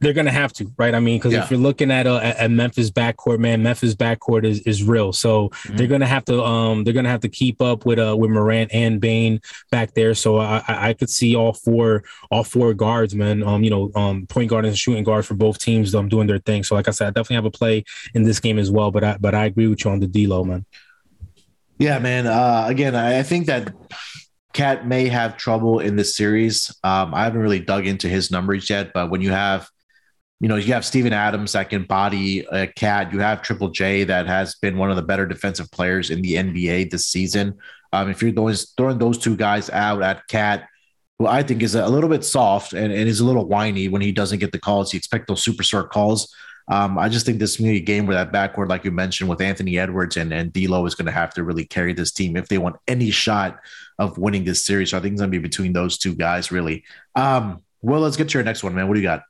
they're 0.00 0.14
gonna 0.14 0.32
have 0.32 0.52
to, 0.54 0.72
right? 0.78 0.94
I 0.94 1.00
mean, 1.00 1.18
because 1.18 1.34
yeah. 1.34 1.44
if 1.44 1.50
you're 1.50 1.60
looking 1.60 1.90
at, 1.90 2.06
a, 2.06 2.40
at 2.40 2.50
Memphis 2.50 2.90
backcourt, 2.90 3.38
man, 3.38 3.62
Memphis 3.62 3.94
backcourt 3.94 4.44
is 4.44 4.60
is 4.60 4.82
real. 4.82 5.12
So 5.12 5.50
mm-hmm. 5.50 5.76
they're 5.76 5.86
gonna 5.86 6.06
have 6.06 6.24
to 6.26 6.42
um 6.42 6.84
they're 6.84 6.94
gonna 6.94 7.10
have 7.10 7.20
to 7.20 7.28
keep 7.28 7.60
up 7.60 7.84
with 7.84 7.98
uh 7.98 8.16
with 8.18 8.30
Morant 8.30 8.72
and 8.72 9.00
Bane 9.00 9.40
back 9.70 9.92
there. 9.92 10.14
So 10.14 10.38
I 10.38 10.62
I 10.66 10.92
could 10.94 11.10
see 11.10 11.36
all 11.36 11.52
four 11.52 12.04
all 12.30 12.44
four 12.44 12.72
guards, 12.72 13.14
man. 13.14 13.42
Um, 13.42 13.62
you 13.62 13.70
know, 13.70 13.90
um, 13.94 14.26
point 14.26 14.48
guard 14.48 14.64
and 14.64 14.76
shooting 14.76 15.04
guards 15.04 15.26
for 15.26 15.34
both 15.34 15.58
teams 15.58 15.94
um 15.94 16.08
doing 16.08 16.26
their 16.26 16.38
thing. 16.38 16.62
So 16.64 16.74
like 16.74 16.88
I 16.88 16.92
said, 16.92 17.08
I 17.08 17.10
definitely 17.10 17.36
have 17.36 17.44
a 17.44 17.50
play 17.50 17.84
in 18.14 18.22
this 18.22 18.40
game 18.40 18.58
as 18.58 18.70
well. 18.70 18.90
But 18.90 19.04
I 19.04 19.16
but 19.20 19.34
I 19.34 19.44
agree 19.44 19.66
with 19.66 19.84
you 19.84 19.90
on 19.90 20.00
the 20.00 20.06
D'Lo, 20.06 20.44
man. 20.44 20.64
Yeah, 21.78 21.98
man. 21.98 22.26
Uh, 22.26 22.64
again, 22.66 22.94
I, 22.94 23.18
I 23.18 23.22
think 23.22 23.46
that 23.46 23.74
KAT 24.52 24.86
may 24.86 25.08
have 25.08 25.36
trouble 25.36 25.78
in 25.78 25.96
this 25.96 26.16
series. 26.16 26.74
Um, 26.84 27.14
I 27.14 27.24
haven't 27.24 27.40
really 27.40 27.60
dug 27.60 27.86
into 27.86 28.08
his 28.08 28.30
numbers 28.30 28.68
yet, 28.68 28.92
but 28.92 29.10
when 29.10 29.20
you 29.20 29.30
have 29.30 29.68
you 30.40 30.48
know, 30.48 30.56
you 30.56 30.72
have 30.72 30.86
Steven 30.86 31.12
Adams 31.12 31.52
that 31.52 31.68
can 31.68 31.84
body 31.84 32.40
a 32.50 32.66
KAT. 32.66 33.12
You 33.12 33.20
have 33.20 33.42
Triple 33.42 33.68
J 33.68 34.04
that 34.04 34.26
has 34.26 34.54
been 34.54 34.78
one 34.78 34.90
of 34.90 34.96
the 34.96 35.02
better 35.02 35.26
defensive 35.26 35.70
players 35.70 36.10
in 36.10 36.22
the 36.22 36.34
NBA 36.34 36.90
this 36.90 37.06
season. 37.06 37.58
Um, 37.92 38.08
if 38.08 38.22
you're 38.22 38.32
going 38.32 38.54
throwing 38.76 38.98
those 38.98 39.18
two 39.18 39.36
guys 39.36 39.68
out 39.68 40.02
at 40.02 40.26
KAT, 40.28 40.66
who 41.18 41.26
I 41.26 41.42
think 41.42 41.62
is 41.62 41.74
a 41.74 41.86
little 41.86 42.08
bit 42.08 42.24
soft 42.24 42.72
and, 42.72 42.90
and 42.90 43.06
is 43.06 43.20
a 43.20 43.24
little 43.26 43.46
whiny 43.46 43.88
when 43.88 44.00
he 44.00 44.12
doesn't 44.12 44.38
get 44.38 44.52
the 44.52 44.58
calls, 44.58 44.94
you 44.94 44.96
expect 44.96 45.28
those 45.28 45.44
superstar 45.44 45.88
calls. 45.88 46.34
Um, 46.68 46.98
I 46.98 47.10
just 47.10 47.26
think 47.26 47.38
this 47.38 47.60
is 47.60 47.66
a 47.66 47.80
game 47.80 48.06
where 48.06 48.16
that 48.16 48.32
backcourt, 48.32 48.70
like 48.70 48.84
you 48.84 48.92
mentioned, 48.92 49.28
with 49.28 49.42
Anthony 49.42 49.78
Edwards 49.78 50.16
and, 50.16 50.32
and 50.32 50.52
D'Lo 50.52 50.86
is 50.86 50.94
going 50.94 51.06
to 51.06 51.12
have 51.12 51.34
to 51.34 51.44
really 51.44 51.66
carry 51.66 51.92
this 51.92 52.12
team 52.12 52.36
if 52.36 52.48
they 52.48 52.58
want 52.58 52.76
any 52.88 53.10
shot 53.10 53.58
of 53.98 54.16
winning 54.16 54.44
this 54.44 54.64
series. 54.64 54.92
So 54.92 54.96
I 54.96 55.00
think 55.00 55.12
it's 55.12 55.20
going 55.20 55.30
to 55.30 55.38
be 55.38 55.42
between 55.42 55.74
those 55.74 55.98
two 55.98 56.14
guys, 56.14 56.50
really. 56.50 56.84
Um, 57.16 57.62
well, 57.82 58.00
let's 58.00 58.16
get 58.16 58.30
to 58.30 58.38
your 58.38 58.44
next 58.44 58.62
one, 58.62 58.74
man. 58.74 58.88
What 58.88 58.94
do 58.94 59.00
you 59.00 59.06
got? 59.06 59.24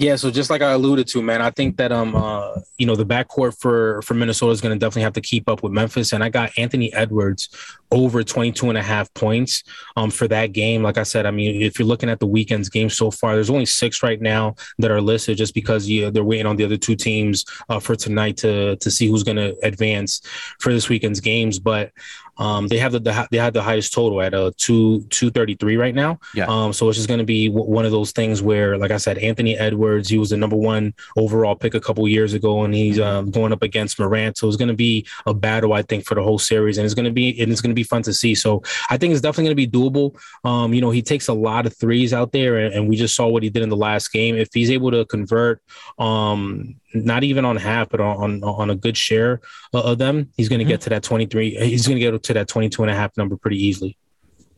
Yeah, 0.00 0.14
so 0.14 0.30
just 0.30 0.48
like 0.48 0.62
I 0.62 0.70
alluded 0.70 1.08
to, 1.08 1.22
man, 1.22 1.42
I 1.42 1.50
think 1.50 1.76
that 1.78 1.90
um 1.90 2.14
uh 2.14 2.60
you 2.78 2.86
know 2.86 2.94
the 2.94 3.04
backcourt 3.04 3.58
for 3.58 4.00
for 4.02 4.14
Minnesota 4.14 4.52
is 4.52 4.60
going 4.60 4.72
to 4.72 4.78
definitely 4.78 5.02
have 5.02 5.14
to 5.14 5.20
keep 5.20 5.48
up 5.48 5.64
with 5.64 5.72
Memphis, 5.72 6.12
and 6.12 6.22
I 6.22 6.28
got 6.28 6.56
Anthony 6.56 6.92
Edwards 6.92 7.48
over 7.90 8.22
22 8.22 8.68
and 8.68 8.78
a 8.78 8.82
half 8.82 9.12
points 9.14 9.64
um 9.96 10.10
for 10.10 10.28
that 10.28 10.52
game. 10.52 10.82
Like 10.82 10.98
I 10.98 11.02
said, 11.02 11.26
I 11.26 11.30
mean, 11.30 11.62
if 11.62 11.78
you're 11.78 11.88
looking 11.88 12.10
at 12.10 12.20
the 12.20 12.26
weekend's 12.26 12.68
game 12.68 12.90
so 12.90 13.10
far, 13.10 13.34
there's 13.34 13.50
only 13.50 13.66
six 13.66 14.02
right 14.02 14.20
now 14.20 14.54
that 14.78 14.90
are 14.90 15.00
listed, 15.00 15.38
just 15.38 15.54
because 15.54 15.88
you, 15.88 16.10
they're 16.10 16.24
waiting 16.24 16.46
on 16.46 16.56
the 16.56 16.64
other 16.64 16.76
two 16.76 16.96
teams 16.96 17.44
uh, 17.68 17.80
for 17.80 17.96
tonight 17.96 18.36
to 18.38 18.76
to 18.76 18.90
see 18.90 19.08
who's 19.08 19.22
going 19.22 19.36
to 19.36 19.56
advance 19.62 20.20
for 20.60 20.72
this 20.72 20.88
weekend's 20.88 21.20
games. 21.20 21.58
But 21.58 21.92
um, 22.38 22.68
they 22.68 22.78
have 22.78 22.92
the, 22.92 23.00
the, 23.00 23.28
they 23.30 23.38
have 23.38 23.52
the 23.52 23.62
highest 23.62 23.92
total 23.92 24.22
at 24.22 24.32
a 24.32 24.46
uh, 24.46 24.50
two 24.56 25.02
two 25.10 25.30
thirty 25.30 25.54
three 25.54 25.76
right 25.76 25.94
now. 25.94 26.20
Yeah. 26.34 26.46
Um, 26.46 26.72
so 26.72 26.88
it's 26.88 26.96
just 26.96 27.08
going 27.08 27.18
to 27.18 27.24
be 27.24 27.48
w- 27.48 27.68
one 27.68 27.84
of 27.84 27.90
those 27.90 28.12
things 28.12 28.42
where, 28.42 28.78
like 28.78 28.92
I 28.92 28.96
said, 28.96 29.18
Anthony 29.18 29.58
Edwards, 29.58 30.08
he 30.08 30.18
was 30.18 30.30
the 30.30 30.36
number 30.36 30.56
one 30.56 30.94
overall 31.16 31.56
pick 31.56 31.74
a 31.74 31.80
couple 31.80 32.06
years 32.06 32.34
ago, 32.34 32.62
and 32.62 32.72
he's 32.72 33.00
um, 33.00 33.30
going 33.30 33.52
up 33.52 33.62
against 33.62 33.98
Morant. 33.98 34.38
So 34.38 34.46
it's 34.46 34.56
going 34.56 34.68
to 34.68 34.74
be 34.74 35.06
a 35.26 35.34
battle, 35.34 35.72
I 35.72 35.82
think, 35.82 36.04
for 36.04 36.14
the 36.14 36.22
whole 36.22 36.38
series, 36.38 36.78
and 36.78 36.84
it's 36.84 36.94
going 36.94 37.06
to 37.06 37.10
be 37.10 37.40
and 37.40 37.50
it's 37.50 37.60
going 37.60 37.72
to 37.72 37.77
be 37.78 37.84
fun 37.84 38.02
to 38.02 38.12
see. 38.12 38.34
So 38.34 38.62
I 38.90 38.96
think 38.96 39.12
it's 39.12 39.20
definitely 39.20 39.54
going 39.54 39.56
to 39.56 39.68
be 39.68 39.78
doable. 39.78 40.18
Um, 40.44 40.74
you 40.74 40.80
know, 40.80 40.90
he 40.90 41.02
takes 41.02 41.28
a 41.28 41.32
lot 41.32 41.66
of 41.66 41.76
threes 41.76 42.12
out 42.12 42.32
there, 42.32 42.58
and, 42.58 42.74
and 42.74 42.88
we 42.88 42.96
just 42.96 43.14
saw 43.14 43.26
what 43.28 43.42
he 43.42 43.50
did 43.50 43.62
in 43.62 43.68
the 43.68 43.76
last 43.76 44.12
game. 44.12 44.36
If 44.36 44.48
he's 44.52 44.70
able 44.70 44.90
to 44.90 45.04
convert, 45.06 45.62
um, 45.98 46.76
not 46.94 47.24
even 47.24 47.44
on 47.44 47.56
half, 47.56 47.88
but 47.88 48.00
on 48.00 48.42
on 48.42 48.70
a 48.70 48.76
good 48.76 48.96
share 48.96 49.40
of 49.72 49.98
them, 49.98 50.30
he's 50.36 50.48
going 50.48 50.58
to 50.58 50.64
mm-hmm. 50.64 50.70
get 50.70 50.80
to 50.82 50.90
that 50.90 51.02
23. 51.02 51.54
He's 51.68 51.86
going 51.86 51.98
to 51.98 52.10
get 52.10 52.22
to 52.22 52.32
that 52.34 52.48
22 52.48 52.82
and 52.82 52.90
a 52.90 52.94
half 52.94 53.16
number 53.16 53.36
pretty 53.36 53.62
easily. 53.62 53.96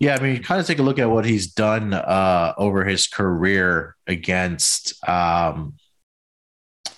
Yeah, 0.00 0.16
I 0.16 0.22
mean, 0.22 0.36
you 0.36 0.40
kind 0.40 0.58
of 0.58 0.66
take 0.66 0.78
a 0.78 0.82
look 0.82 0.98
at 0.98 1.10
what 1.10 1.26
he's 1.26 1.46
done 1.48 1.92
uh, 1.92 2.54
over 2.56 2.84
his 2.84 3.06
career 3.06 3.96
against 4.06 4.94
um, 5.06 5.74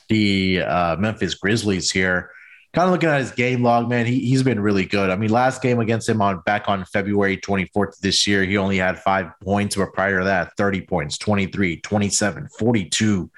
the 0.09 0.63
uh, 0.63 0.97
Memphis 0.97 1.35
Grizzlies 1.35 1.91
here. 1.91 2.31
Kind 2.75 2.87
of 2.87 2.93
looking 2.93 3.11
at 3.11 3.21
his 3.21 3.33
game 3.33 3.63
log, 3.63 3.91
man, 3.91 4.07
he, 4.07 4.21
he's 4.21 4.43
been 4.43 4.59
really 4.59 4.87
good. 4.87 5.11
I 5.11 5.17
mean, 5.17 5.31
last 5.31 5.61
game 5.61 5.79
against 5.79 6.09
him 6.09 6.23
on 6.23 6.41
back 6.47 6.69
on 6.69 6.87
February 6.87 7.37
24th 7.37 7.99
this 7.99 8.27
year, 8.27 8.45
he 8.45 8.57
only 8.57 8.79
had 8.79 8.99
five 8.99 9.27
points, 9.43 9.77
but 9.77 9.93
prior 9.93 10.21
to 10.21 10.25
that, 10.25 10.57
30 10.57 10.81
points, 10.83 11.19
23, 11.19 11.83
27, 11.83 12.49
42, 12.59 13.31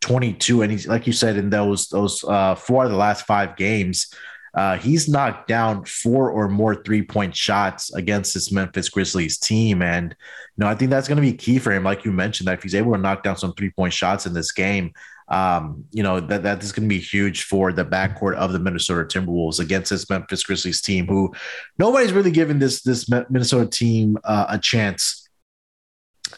22. 0.00 0.62
And 0.62 0.70
he's 0.70 0.86
like 0.86 1.06
you 1.06 1.12
said, 1.12 1.36
in 1.36 1.50
those 1.50 1.88
those 1.88 2.22
uh, 2.22 2.54
four 2.54 2.84
of 2.84 2.92
the 2.92 2.96
last 2.96 3.26
five 3.26 3.56
games, 3.56 4.06
uh, 4.56 4.78
he's 4.78 5.06
knocked 5.06 5.48
down 5.48 5.84
four 5.84 6.30
or 6.30 6.48
more 6.48 6.74
three 6.82 7.02
point 7.02 7.36
shots 7.36 7.92
against 7.92 8.32
this 8.32 8.50
Memphis 8.50 8.88
Grizzlies 8.88 9.36
team. 9.36 9.82
And, 9.82 10.10
you 10.56 10.64
know, 10.64 10.66
I 10.66 10.74
think 10.74 10.90
that's 10.90 11.08
going 11.08 11.16
to 11.16 11.22
be 11.22 11.34
key 11.34 11.58
for 11.58 11.72
him. 11.72 11.84
Like 11.84 12.06
you 12.06 12.12
mentioned, 12.12 12.48
that 12.48 12.54
if 12.54 12.62
he's 12.62 12.74
able 12.74 12.92
to 12.92 12.98
knock 12.98 13.22
down 13.22 13.36
some 13.36 13.52
three 13.52 13.70
point 13.70 13.92
shots 13.92 14.24
in 14.24 14.32
this 14.32 14.52
game, 14.52 14.92
um, 15.28 15.84
you 15.90 16.02
know, 16.02 16.20
that, 16.20 16.42
that 16.44 16.62
is 16.62 16.72
going 16.72 16.88
to 16.88 16.94
be 16.94 17.00
huge 17.00 17.44
for 17.44 17.72
the 17.72 17.84
backcourt 17.84 18.34
of 18.36 18.52
the 18.52 18.58
Minnesota 18.58 19.04
Timberwolves 19.04 19.58
against 19.58 19.90
this 19.90 20.08
Memphis 20.08 20.44
Grizzlies 20.44 20.80
team, 20.80 21.06
who 21.06 21.32
nobody's 21.78 22.12
really 22.12 22.30
given 22.30 22.58
this, 22.58 22.82
this 22.82 23.08
Minnesota 23.08 23.68
team 23.68 24.18
uh, 24.24 24.46
a 24.48 24.58
chance 24.58 25.28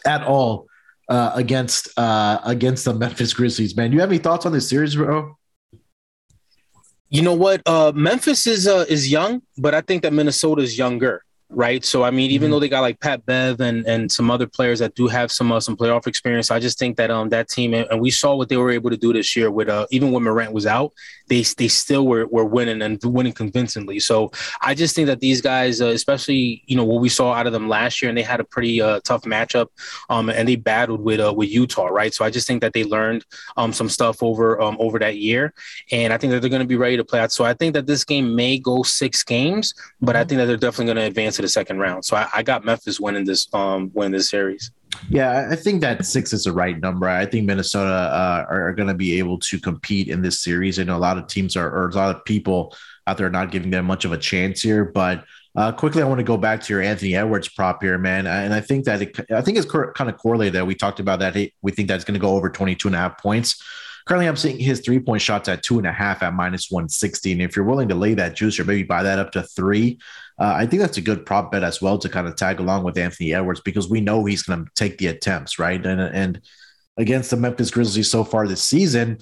at 0.05 0.23
all. 0.23 0.67
Uh, 1.07 1.31
against 1.33 1.89
uh, 1.97 2.39
against 2.43 2.85
the 2.85 2.93
Memphis 2.93 3.33
Grizzlies, 3.33 3.75
man. 3.75 3.89
Do 3.89 3.95
you 3.95 4.01
have 4.01 4.11
any 4.11 4.19
thoughts 4.19 4.45
on 4.45 4.51
this 4.51 4.69
series, 4.69 4.95
bro? 4.95 5.35
You 7.09 7.23
know 7.23 7.33
what? 7.33 7.63
Uh, 7.65 7.91
Memphis 7.95 8.45
is 8.45 8.67
uh, 8.67 8.85
is 8.87 9.11
young, 9.11 9.41
but 9.57 9.73
I 9.73 9.81
think 9.81 10.03
that 10.03 10.13
Minnesota 10.13 10.61
is 10.61 10.77
younger 10.77 11.23
right? 11.49 11.83
So 11.83 12.03
I 12.03 12.11
mean, 12.11 12.29
even 12.31 12.45
mm-hmm. 12.45 12.51
though 12.51 12.59
they 12.59 12.69
got 12.69 12.81
like 12.81 12.99
Pat 12.99 13.25
Bev 13.25 13.59
and 13.59 13.85
and 13.87 14.11
some 14.11 14.29
other 14.29 14.47
players 14.47 14.79
that 14.79 14.95
do 14.95 15.07
have 15.07 15.31
some 15.31 15.51
uh, 15.51 15.59
some 15.59 15.75
playoff 15.75 16.05
experience, 16.07 16.51
I 16.51 16.59
just 16.59 16.77
think 16.77 16.97
that 16.97 17.09
um 17.09 17.29
that 17.29 17.49
team 17.49 17.73
and 17.73 17.99
we 17.99 18.11
saw 18.11 18.35
what 18.35 18.49
they 18.49 18.57
were 18.57 18.69
able 18.69 18.89
to 18.89 18.97
do 18.97 19.11
this 19.13 19.35
year 19.35 19.49
with 19.49 19.67
uh 19.67 19.87
even 19.91 20.11
when 20.11 20.23
Morant 20.23 20.53
was 20.53 20.65
out, 20.65 20.93
they 21.27 21.41
they 21.57 21.67
still 21.67 22.05
were 22.05 22.27
were 22.27 22.45
winning 22.45 22.81
and 22.81 22.99
winning 23.03 23.33
convincingly. 23.33 23.99
So 23.99 24.31
I 24.61 24.75
just 24.75 24.95
think 24.95 25.07
that 25.07 25.19
these 25.19 25.41
guys, 25.41 25.81
uh, 25.81 25.87
especially 25.87 26.63
you 26.67 26.75
know 26.75 26.85
what 26.85 27.01
we 27.01 27.09
saw 27.09 27.33
out 27.33 27.47
of 27.47 27.53
them 27.53 27.67
last 27.67 28.01
year, 28.01 28.09
and 28.09 28.17
they 28.17 28.23
had 28.23 28.39
a 28.39 28.43
pretty 28.43 28.81
uh, 28.81 28.99
tough 29.03 29.23
matchup, 29.23 29.67
um 30.09 30.29
and 30.29 30.47
they 30.47 30.55
battled 30.55 31.01
with 31.01 31.19
uh 31.19 31.33
with 31.35 31.49
Utah, 31.49 31.87
right? 31.87 32.13
So 32.13 32.23
I 32.23 32.29
just 32.29 32.45
think 32.47 32.61
that 32.61 32.73
they 32.73 32.83
learned 32.83 33.25
um 33.57 33.73
some 33.73 33.89
stuff 33.89 34.21
over 34.21 34.61
um 34.61 34.77
over 34.79 34.99
that 34.99 35.17
year, 35.17 35.53
and 35.91 36.13
I 36.13 36.17
think 36.17 36.31
that 36.31 36.41
they're 36.41 36.49
going 36.49 36.61
to 36.61 36.67
be 36.67 36.75
ready 36.75 36.97
to 36.97 37.03
play 37.03 37.19
out. 37.19 37.31
So 37.31 37.43
I 37.43 37.53
think 37.53 37.73
that 37.73 37.87
this 37.87 38.03
game 38.03 38.35
may 38.35 38.59
go 38.59 38.83
six 38.83 39.23
games, 39.23 39.73
but 39.99 40.15
I 40.15 40.19
mm-hmm. 40.19 40.29
think 40.29 40.39
that 40.39 40.45
they're 40.45 40.57
definitely 40.57 40.93
going 40.93 40.97
to 40.97 41.03
advance 41.03 41.38
the 41.41 41.49
second 41.49 41.79
round. 41.79 42.05
So 42.05 42.15
I, 42.15 42.27
I 42.35 42.43
got 42.43 42.65
Memphis 42.65 42.99
winning 42.99 43.25
this 43.25 43.47
um 43.53 43.91
winning 43.93 44.13
this 44.13 44.29
series. 44.29 44.71
Yeah, 45.07 45.47
I 45.49 45.55
think 45.55 45.81
that 45.81 46.05
six 46.05 46.33
is 46.33 46.43
the 46.43 46.51
right 46.51 46.79
number. 46.79 47.07
I 47.07 47.25
think 47.25 47.45
Minnesota 47.45 47.89
uh, 47.89 48.45
are, 48.49 48.73
going 48.73 48.87
to 48.87 48.95
be 48.95 49.19
able 49.19 49.39
to 49.39 49.59
compete 49.59 50.07
in 50.07 50.21
this 50.21 50.41
series. 50.41 50.79
I 50.79 50.83
know 50.83 50.97
a 50.97 50.99
lot 50.99 51.17
of 51.17 51.27
teams 51.27 51.55
are, 51.55 51.69
or 51.69 51.89
a 51.89 51.93
lot 51.93 52.15
of 52.15 52.25
people 52.25 52.75
out 53.07 53.17
there 53.17 53.29
not 53.29 53.51
giving 53.51 53.69
them 53.69 53.85
much 53.85 54.03
of 54.03 54.11
a 54.11 54.17
chance 54.17 54.61
here. 54.61 54.85
But 54.85 55.25
uh, 55.55 55.71
quickly, 55.71 56.01
I 56.01 56.05
want 56.05 56.19
to 56.19 56.23
go 56.23 56.37
back 56.37 56.61
to 56.61 56.73
your 56.73 56.81
Anthony 56.81 57.15
Edwards 57.15 57.49
prop 57.49 57.81
here, 57.81 57.97
man. 57.97 58.27
And 58.27 58.53
I 58.53 58.61
think 58.61 58.85
that 58.85 59.01
it, 59.01 59.19
I 59.31 59.41
think 59.41 59.57
it's 59.57 59.69
cor- 59.69 59.93
kind 59.93 60.09
of 60.09 60.17
correlated 60.17 60.53
that 60.53 60.67
we 60.67 60.75
talked 60.75 60.99
about 60.99 61.19
that. 61.19 61.35
we 61.61 61.71
think 61.71 61.87
that's 61.87 62.03
going 62.03 62.13
to 62.13 62.19
go 62.19 62.35
over 62.35 62.49
22 62.49 62.87
and 62.87 62.95
a 62.95 62.99
half 62.99 63.21
points. 63.21 63.61
Currently, 64.05 64.27
I'm 64.27 64.35
seeing 64.35 64.59
his 64.59 64.81
three 64.81 64.99
point 64.99 65.21
shots 65.21 65.47
at 65.49 65.63
two 65.63 65.77
and 65.77 65.87
a 65.87 65.91
half 65.91 66.23
at 66.23 66.33
minus 66.33 66.71
160. 66.71 67.31
And 67.31 67.41
if 67.41 67.55
you're 67.55 67.65
willing 67.65 67.89
to 67.89 67.95
lay 67.95 68.15
that 68.15 68.35
juice 68.35 68.59
or 68.59 68.63
maybe 68.63 68.83
buy 68.83 69.03
that 69.03 69.19
up 69.19 69.31
to 69.33 69.43
three, 69.43 69.99
uh, 70.39 70.53
I 70.55 70.65
think 70.65 70.81
that's 70.81 70.97
a 70.97 71.01
good 71.01 71.25
prop 71.25 71.51
bet 71.51 71.63
as 71.63 71.81
well 71.81 71.97
to 71.97 72.07
kind 72.07 72.27
of 72.27 72.35
tag 72.35 72.59
along 72.59 72.83
with 72.83 72.97
Anthony 72.97 73.33
Edwards 73.33 73.59
because 73.59 73.89
we 73.89 73.99
know 73.99 74.23
he's 74.23 74.43
going 74.43 74.65
to 74.65 74.71
take 74.73 74.97
the 74.97 75.07
attempts, 75.07 75.59
right? 75.59 75.85
And, 75.85 75.99
and 75.99 76.41
against 76.97 77.31
the 77.31 77.37
Memphis 77.37 77.71
Grizzlies 77.71 78.09
so 78.09 78.23
far 78.23 78.47
this 78.47 78.63
season, 78.63 79.19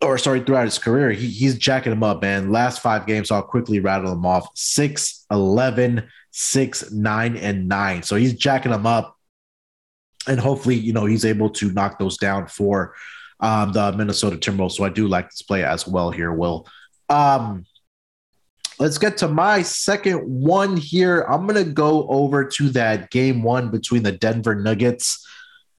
or 0.00 0.18
sorry, 0.18 0.40
throughout 0.40 0.64
his 0.64 0.80
career, 0.80 1.12
he, 1.12 1.28
he's 1.28 1.56
jacking 1.56 1.90
them 1.90 2.02
up, 2.02 2.22
man. 2.22 2.50
Last 2.50 2.80
five 2.80 3.06
games, 3.06 3.30
I'll 3.30 3.42
quickly 3.42 3.78
rattle 3.78 4.10
them 4.10 4.26
off 4.26 4.48
6, 4.54 5.26
11, 5.30 6.08
6, 6.32 6.90
9, 6.90 7.36
and 7.36 7.68
9. 7.68 8.02
So 8.02 8.16
he's 8.16 8.34
jacking 8.34 8.72
them 8.72 8.86
up. 8.86 9.16
And 10.26 10.40
hopefully, 10.40 10.74
you 10.74 10.92
know, 10.92 11.06
he's 11.06 11.24
able 11.24 11.50
to 11.50 11.70
knock 11.70 12.00
those 12.00 12.16
down 12.16 12.48
for 12.48 12.94
um, 13.38 13.72
the 13.72 13.92
Minnesota 13.92 14.36
Timberwolves. 14.36 14.72
So 14.72 14.84
I 14.84 14.88
do 14.88 15.06
like 15.06 15.30
this 15.30 15.42
play 15.42 15.64
as 15.64 15.86
well 15.86 16.10
here, 16.10 16.32
Wil. 16.32 16.66
Um, 17.08 17.64
let's 18.82 18.98
get 18.98 19.16
to 19.16 19.28
my 19.28 19.62
second 19.62 20.18
one 20.22 20.76
here. 20.76 21.20
I'm 21.30 21.46
going 21.46 21.64
to 21.64 21.70
go 21.70 22.08
over 22.08 22.44
to 22.44 22.68
that 22.70 23.10
game 23.10 23.44
one 23.44 23.70
between 23.70 24.02
the 24.02 24.10
Denver 24.10 24.56
Nuggets 24.56 25.24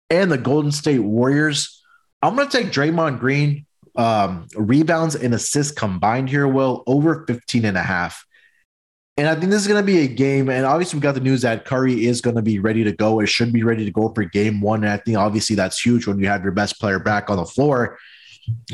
and 0.09 0.31
the 0.31 0.37
Golden 0.37 0.71
State 0.71 0.99
Warriors. 0.99 1.83
I'm 2.21 2.37
going 2.37 2.47
to 2.47 2.57
take 2.57 2.71
Draymond 2.71 3.19
Green 3.19 3.65
um, 3.97 4.47
rebounds 4.55 5.15
and 5.15 5.33
assists 5.33 5.73
combined 5.73 6.29
here, 6.29 6.47
Wil, 6.47 6.81
over 6.87 7.25
15 7.27 7.65
and 7.65 7.75
a 7.75 7.83
half. 7.83 8.25
And 9.17 9.27
I 9.27 9.35
think 9.35 9.51
this 9.51 9.61
is 9.61 9.67
going 9.67 9.81
to 9.81 9.85
be 9.85 9.99
a 9.99 10.07
game. 10.07 10.49
And 10.49 10.65
obviously, 10.65 10.97
we 10.97 11.01
got 11.01 11.15
the 11.15 11.19
news 11.19 11.41
that 11.41 11.65
Curry 11.65 12.05
is 12.05 12.21
going 12.21 12.37
to 12.37 12.41
be 12.41 12.59
ready 12.59 12.85
to 12.85 12.93
go. 12.93 13.19
It 13.19 13.27
should 13.27 13.51
be 13.51 13.63
ready 13.63 13.83
to 13.83 13.91
go 13.91 14.13
for 14.15 14.23
game 14.23 14.61
one. 14.61 14.85
And 14.85 14.93
I 14.93 14.97
think 14.97 15.17
obviously 15.17 15.57
that's 15.57 15.85
huge 15.85 16.07
when 16.07 16.19
you 16.19 16.27
have 16.27 16.41
your 16.41 16.53
best 16.53 16.79
player 16.79 16.99
back 16.99 17.29
on 17.29 17.35
the 17.35 17.45
floor. 17.45 17.99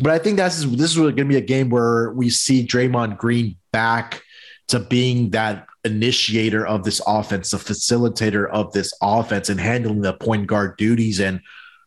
But 0.03 0.13
I 0.13 0.19
think 0.19 0.37
that's 0.37 0.63
this 0.63 0.91
is 0.91 0.97
going 0.97 1.15
to 1.15 1.25
be 1.25 1.37
a 1.37 1.41
game 1.41 1.71
where 1.71 2.11
we 2.11 2.29
see 2.29 2.65
Draymond 2.65 3.17
Green 3.17 3.57
back 3.71 4.23
to 4.69 4.79
being 4.79 5.31
that 5.31 5.65
initiator 5.83 6.65
of 6.65 6.83
this 6.83 7.01
offense, 7.07 7.51
the 7.51 7.57
facilitator 7.57 8.49
of 8.49 8.71
this 8.73 8.93
offense, 9.01 9.49
and 9.49 9.59
handling 9.59 10.01
the 10.01 10.13
point 10.13 10.47
guard 10.47 10.77
duties 10.77 11.19
and 11.19 11.41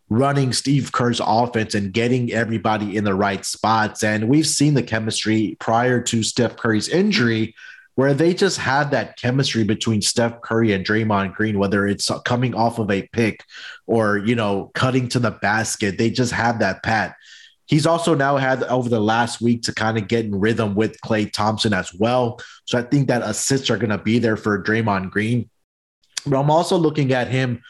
running 0.08 0.52
Steve 0.52 0.92
Kerr's 0.92 1.20
offense 1.24 1.74
and 1.74 1.92
getting 1.92 2.32
everybody 2.32 2.96
in 2.96 3.04
the 3.04 3.14
right 3.14 3.44
spots. 3.44 4.02
And 4.02 4.28
we've 4.28 4.46
seen 4.46 4.74
the 4.74 4.82
chemistry 4.82 5.56
prior 5.58 6.00
to 6.02 6.22
Steph 6.22 6.56
Curry's 6.56 6.88
injury 6.88 7.54
where 7.94 8.14
they 8.14 8.32
just 8.32 8.58
had 8.58 8.90
that 8.90 9.18
chemistry 9.18 9.64
between 9.64 10.00
Steph 10.00 10.40
Curry 10.40 10.72
and 10.72 10.84
Draymond 10.84 11.34
Green, 11.34 11.58
whether 11.58 11.86
it's 11.86 12.10
coming 12.24 12.54
off 12.54 12.78
of 12.78 12.90
a 12.90 13.06
pick 13.12 13.44
or, 13.86 14.18
you 14.18 14.34
know, 14.34 14.70
cutting 14.74 15.08
to 15.08 15.18
the 15.18 15.30
basket. 15.30 15.98
They 15.98 16.10
just 16.10 16.32
have 16.32 16.58
that 16.60 16.82
pat. 16.82 17.16
He's 17.72 17.86
also 17.86 18.14
now 18.14 18.36
had 18.36 18.62
over 18.64 18.90
the 18.90 19.00
last 19.00 19.40
week 19.40 19.62
to 19.62 19.72
kind 19.72 19.96
of 19.96 20.06
get 20.06 20.26
in 20.26 20.38
rhythm 20.38 20.74
with 20.74 21.00
Klay 21.00 21.32
Thompson 21.32 21.72
as 21.72 21.94
well. 21.94 22.38
So 22.66 22.78
I 22.78 22.82
think 22.82 23.08
that 23.08 23.22
assists 23.22 23.70
are 23.70 23.78
going 23.78 23.88
to 23.88 23.96
be 23.96 24.18
there 24.18 24.36
for 24.36 24.62
Draymond 24.62 25.10
Green. 25.10 25.48
But 26.26 26.38
I'm 26.38 26.50
also 26.50 26.76
looking 26.76 27.14
at 27.14 27.28
him 27.28 27.62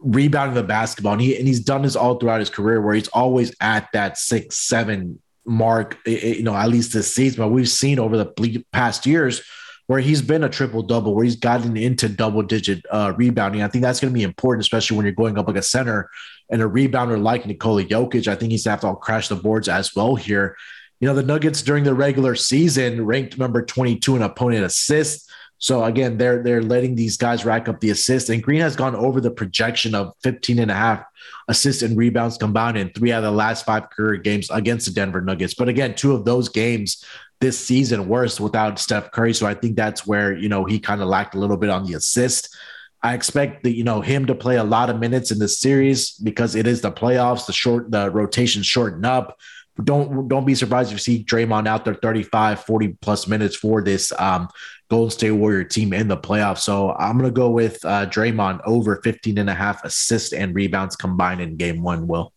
rebounding 0.00 0.56
the 0.56 0.64
basketball, 0.64 1.12
and, 1.12 1.22
he, 1.22 1.38
and 1.38 1.46
he's 1.46 1.60
done 1.60 1.82
this 1.82 1.94
all 1.94 2.16
throughout 2.16 2.40
his 2.40 2.50
career 2.50 2.80
where 2.80 2.96
he's 2.96 3.06
always 3.06 3.54
at 3.60 3.88
that 3.92 4.18
six, 4.18 4.56
seven 4.56 5.22
mark, 5.46 5.96
you 6.04 6.42
know, 6.42 6.56
at 6.56 6.68
least 6.68 6.92
this 6.92 7.14
season. 7.14 7.38
But 7.38 7.50
we've 7.50 7.68
seen 7.68 8.00
over 8.00 8.16
the 8.16 8.64
past 8.72 9.06
years 9.06 9.40
where 9.86 10.00
he's 10.00 10.20
been 10.20 10.42
a 10.42 10.48
triple 10.48 10.82
double, 10.82 11.14
where 11.14 11.24
he's 11.24 11.36
gotten 11.36 11.76
into 11.76 12.08
double 12.08 12.42
digit 12.42 12.84
uh, 12.90 13.12
rebounding. 13.16 13.62
I 13.62 13.68
think 13.68 13.82
that's 13.82 14.00
going 14.00 14.12
to 14.12 14.18
be 14.18 14.24
important, 14.24 14.64
especially 14.64 14.96
when 14.96 15.06
you're 15.06 15.14
going 15.14 15.38
up 15.38 15.46
like 15.46 15.56
a 15.56 15.62
center 15.62 16.10
and 16.50 16.62
a 16.62 16.66
rebounder 16.66 17.20
like 17.20 17.46
Nikola 17.46 17.84
Jokic. 17.84 18.28
I 18.28 18.34
think 18.34 18.52
he's 18.52 18.64
have 18.64 18.80
to 18.80 18.88
all 18.88 18.96
crash 18.96 19.28
the 19.28 19.36
boards 19.36 19.68
as 19.68 19.94
well 19.94 20.16
here. 20.16 20.56
You 21.00 21.08
know, 21.08 21.14
the 21.14 21.22
Nuggets 21.22 21.62
during 21.62 21.84
the 21.84 21.94
regular 21.94 22.34
season 22.34 23.04
ranked 23.04 23.38
number 23.38 23.64
22 23.64 24.16
in 24.16 24.22
opponent 24.22 24.64
assists. 24.64 25.28
So 25.58 25.84
again, 25.84 26.18
they're 26.18 26.42
they're 26.42 26.62
letting 26.62 26.94
these 26.94 27.16
guys 27.16 27.44
rack 27.44 27.68
up 27.68 27.80
the 27.80 27.90
assists. 27.90 28.30
And 28.30 28.42
Green 28.42 28.60
has 28.60 28.76
gone 28.76 28.94
over 28.94 29.20
the 29.20 29.30
projection 29.30 29.94
of 29.94 30.12
15 30.22 30.58
and 30.60 30.70
a 30.70 30.74
half 30.74 31.04
assists 31.48 31.82
and 31.82 31.96
rebounds 31.96 32.38
combined 32.38 32.78
in 32.78 32.90
three 32.90 33.12
out 33.12 33.24
of 33.24 33.30
the 33.30 33.36
last 33.36 33.64
five 33.64 33.90
career 33.90 34.16
games 34.16 34.50
against 34.50 34.86
the 34.86 34.92
Denver 34.92 35.20
Nuggets. 35.20 35.54
But 35.54 35.68
again, 35.68 35.94
two 35.94 36.14
of 36.14 36.24
those 36.24 36.48
games 36.48 37.04
this 37.40 37.58
season 37.58 38.08
worse 38.08 38.40
without 38.40 38.78
Steph 38.78 39.10
Curry. 39.12 39.34
So 39.34 39.46
I 39.46 39.54
think 39.54 39.76
that's 39.76 40.06
where, 40.06 40.36
you 40.36 40.48
know, 40.48 40.64
he 40.64 40.78
kind 40.78 41.00
of 41.00 41.08
lacked 41.08 41.34
a 41.34 41.38
little 41.38 41.56
bit 41.56 41.70
on 41.70 41.84
the 41.84 41.94
assist. 41.94 42.54
I 43.02 43.14
expect 43.14 43.62
that, 43.62 43.76
you 43.76 43.84
know, 43.84 44.00
him 44.00 44.26
to 44.26 44.34
play 44.34 44.56
a 44.56 44.64
lot 44.64 44.90
of 44.90 44.98
minutes 44.98 45.30
in 45.30 45.38
this 45.38 45.60
series 45.60 46.12
because 46.12 46.54
it 46.54 46.66
is 46.66 46.80
the 46.80 46.90
playoffs, 46.90 47.46
the 47.46 47.52
short, 47.52 47.90
the 47.90 48.10
rotation 48.10 48.62
shorten 48.62 49.04
up. 49.04 49.38
Don't 49.82 50.26
don't 50.26 50.44
be 50.44 50.56
surprised 50.56 50.90
if 50.90 50.94
you 50.94 50.98
see 50.98 51.24
Draymond 51.24 51.68
out 51.68 51.84
there 51.84 51.94
35, 51.94 52.64
40 52.64 52.88
plus 53.00 53.28
minutes 53.28 53.54
for 53.54 53.80
this 53.80 54.12
um, 54.18 54.48
Golden 54.90 55.10
State 55.10 55.30
Warrior 55.30 55.62
team 55.62 55.92
in 55.92 56.08
the 56.08 56.16
playoffs. 56.16 56.58
So 56.58 56.92
I'm 56.94 57.16
going 57.16 57.30
to 57.30 57.34
go 57.34 57.50
with 57.50 57.84
uh, 57.84 58.06
Draymond 58.06 58.60
over 58.66 59.00
15 59.04 59.38
and 59.38 59.48
a 59.48 59.54
half 59.54 59.84
assists 59.84 60.32
and 60.32 60.52
rebounds 60.52 60.96
combined 60.96 61.40
in 61.40 61.56
game 61.56 61.82
one, 61.82 62.08
Wil. 62.08 62.32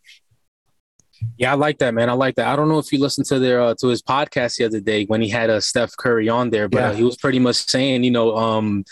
Yeah, 1.38 1.52
I 1.52 1.54
like 1.54 1.78
that, 1.78 1.94
man. 1.94 2.08
I 2.08 2.12
like 2.12 2.36
that. 2.36 2.46
I 2.46 2.56
don't 2.56 2.68
know 2.68 2.78
if 2.78 2.92
you 2.92 2.98
listened 2.98 3.26
to 3.26 3.38
their 3.38 3.60
uh, 3.60 3.74
to 3.80 3.88
his 3.88 4.02
podcast 4.02 4.56
the 4.56 4.64
other 4.64 4.80
day 4.80 5.04
when 5.06 5.20
he 5.20 5.28
had 5.28 5.50
a 5.50 5.54
uh, 5.54 5.60
Steph 5.60 5.96
Curry 5.96 6.28
on 6.28 6.50
there, 6.50 6.68
but 6.68 6.78
uh, 6.78 6.86
yeah. 6.86 6.90
uh, 6.90 6.94
he 6.94 7.02
was 7.02 7.16
pretty 7.16 7.38
much 7.38 7.56
saying, 7.56 8.04
you 8.04 8.10
know, 8.10 8.36
um, 8.36 8.84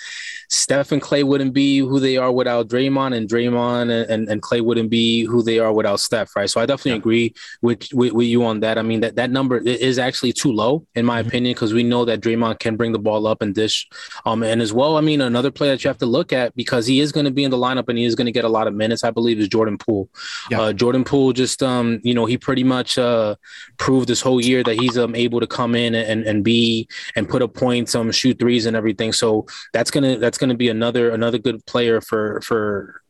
Steph 0.49 0.91
and 0.91 1.01
Klay 1.01 1.23
wouldn't 1.23 1.53
be 1.53 1.79
who 1.79 2.01
they 2.01 2.17
are 2.17 2.33
without 2.33 2.69
Draymond, 2.69 3.17
and 3.17 3.29
Draymond 3.29 3.83
and, 3.83 4.11
and, 4.11 4.29
and 4.29 4.43
Klay 4.43 4.61
wouldn't 4.61 4.91
be 4.91 5.25
who 5.25 5.43
they 5.43 5.59
are 5.61 5.73
without 5.73 6.01
Steph, 6.01 6.35
right? 6.35 6.51
So 6.51 6.61
I 6.61 6.67
definitely 6.67 6.93
yeah. 6.93 6.99
agree 6.99 7.35
with, 7.63 7.93
with, 7.93 8.13
with 8.13 8.27
you 8.27 8.45
on 8.45 8.61
that. 8.61 8.77
I 8.77 8.83
mean 8.83 9.01
that 9.01 9.17
that 9.17 9.31
number 9.31 9.59
is 9.59 9.99
actually 9.99 10.33
too 10.33 10.53
low 10.53 10.87
in 10.95 11.05
my 11.07 11.21
mm-hmm. 11.21 11.29
opinion 11.29 11.55
because 11.55 11.73
we 11.73 11.85
know 11.85 12.05
that 12.05 12.21
Draymond 12.21 12.59
can 12.59 12.77
bring 12.77 12.93
the 12.93 12.99
ball 12.99 13.27
up 13.27 13.43
and 13.43 13.55
dish, 13.55 13.89
um, 14.27 14.43
and 14.43 14.61
as 14.61 14.73
well. 14.73 14.97
I 14.97 15.03
mean 15.03 15.21
another 15.21 15.51
player 15.51 15.73
that 15.73 15.85
you 15.85 15.89
have 15.89 15.99
to 15.99 16.07
look 16.07 16.33
at 16.33 16.55
because 16.57 16.87
he 16.87 17.01
is 17.01 17.13
going 17.13 17.27
to 17.27 17.31
be 17.31 17.45
in 17.45 17.51
the 17.51 17.57
lineup 17.57 17.89
and 17.89 17.97
he 17.97 18.05
is 18.05 18.15
going 18.15 18.27
to 18.27 18.33
get 18.33 18.45
a 18.45 18.49
lot 18.49 18.67
of 18.67 18.75
minutes. 18.75 19.05
I 19.05 19.11
believe 19.11 19.39
is 19.39 19.49
Jordan 19.49 19.79
Poole. 19.79 20.09
Yeah. 20.51 20.61
Uh, 20.61 20.73
Jordan 20.73 21.05
Poole 21.05 21.33
just 21.33 21.63
um, 21.63 22.01
you 22.03 22.15
know 22.15 22.20
he 22.27 22.39
pretty 22.39 22.65
much 22.65 22.99
uh, 22.99 23.37
proved 23.79 24.09
this 24.09 24.21
whole 24.21 24.41
year 24.41 24.63
that 24.63 24.79
he's 24.79 24.99
um, 24.99 25.15
able 25.15 25.41
to 25.41 25.47
come 25.47 25.75
in 25.75 25.95
and, 25.95 26.25
and 26.25 26.45
be 26.45 26.89
and 27.17 27.29
put 27.29 27.43
up 27.43 27.55
points, 27.55 27.95
um, 27.95 28.11
shoot 28.13 28.39
threes 28.39 28.67
and 28.67 28.77
everything. 28.77 29.13
So 29.13 29.47
that's 29.73 29.91
gonna 29.91 30.17
that's 30.19 30.39
to 30.39 30.55
be 30.55 30.69
another 30.69 31.11
another 31.11 31.39
good 31.39 31.65
player 31.67 32.01
for 32.01 32.41
for 32.43 33.03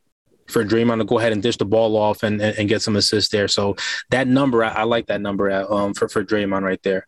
for 0.48 0.64
Draymond 0.64 0.98
to 0.98 1.04
go 1.04 1.18
ahead 1.18 1.32
and 1.32 1.42
dish 1.42 1.56
the 1.56 1.64
ball 1.64 1.96
off 1.96 2.22
and, 2.22 2.40
and, 2.42 2.58
and 2.58 2.68
get 2.68 2.82
some 2.82 2.96
assists 2.96 3.30
there. 3.30 3.48
So 3.48 3.76
that 4.10 4.26
number, 4.26 4.64
I, 4.64 4.70
I 4.70 4.82
like 4.82 5.06
that 5.06 5.20
number 5.20 5.48
at, 5.48 5.70
um, 5.70 5.94
for 5.94 6.08
for 6.08 6.24
Draymond 6.24 6.62
right 6.62 6.82
there. 6.82 7.06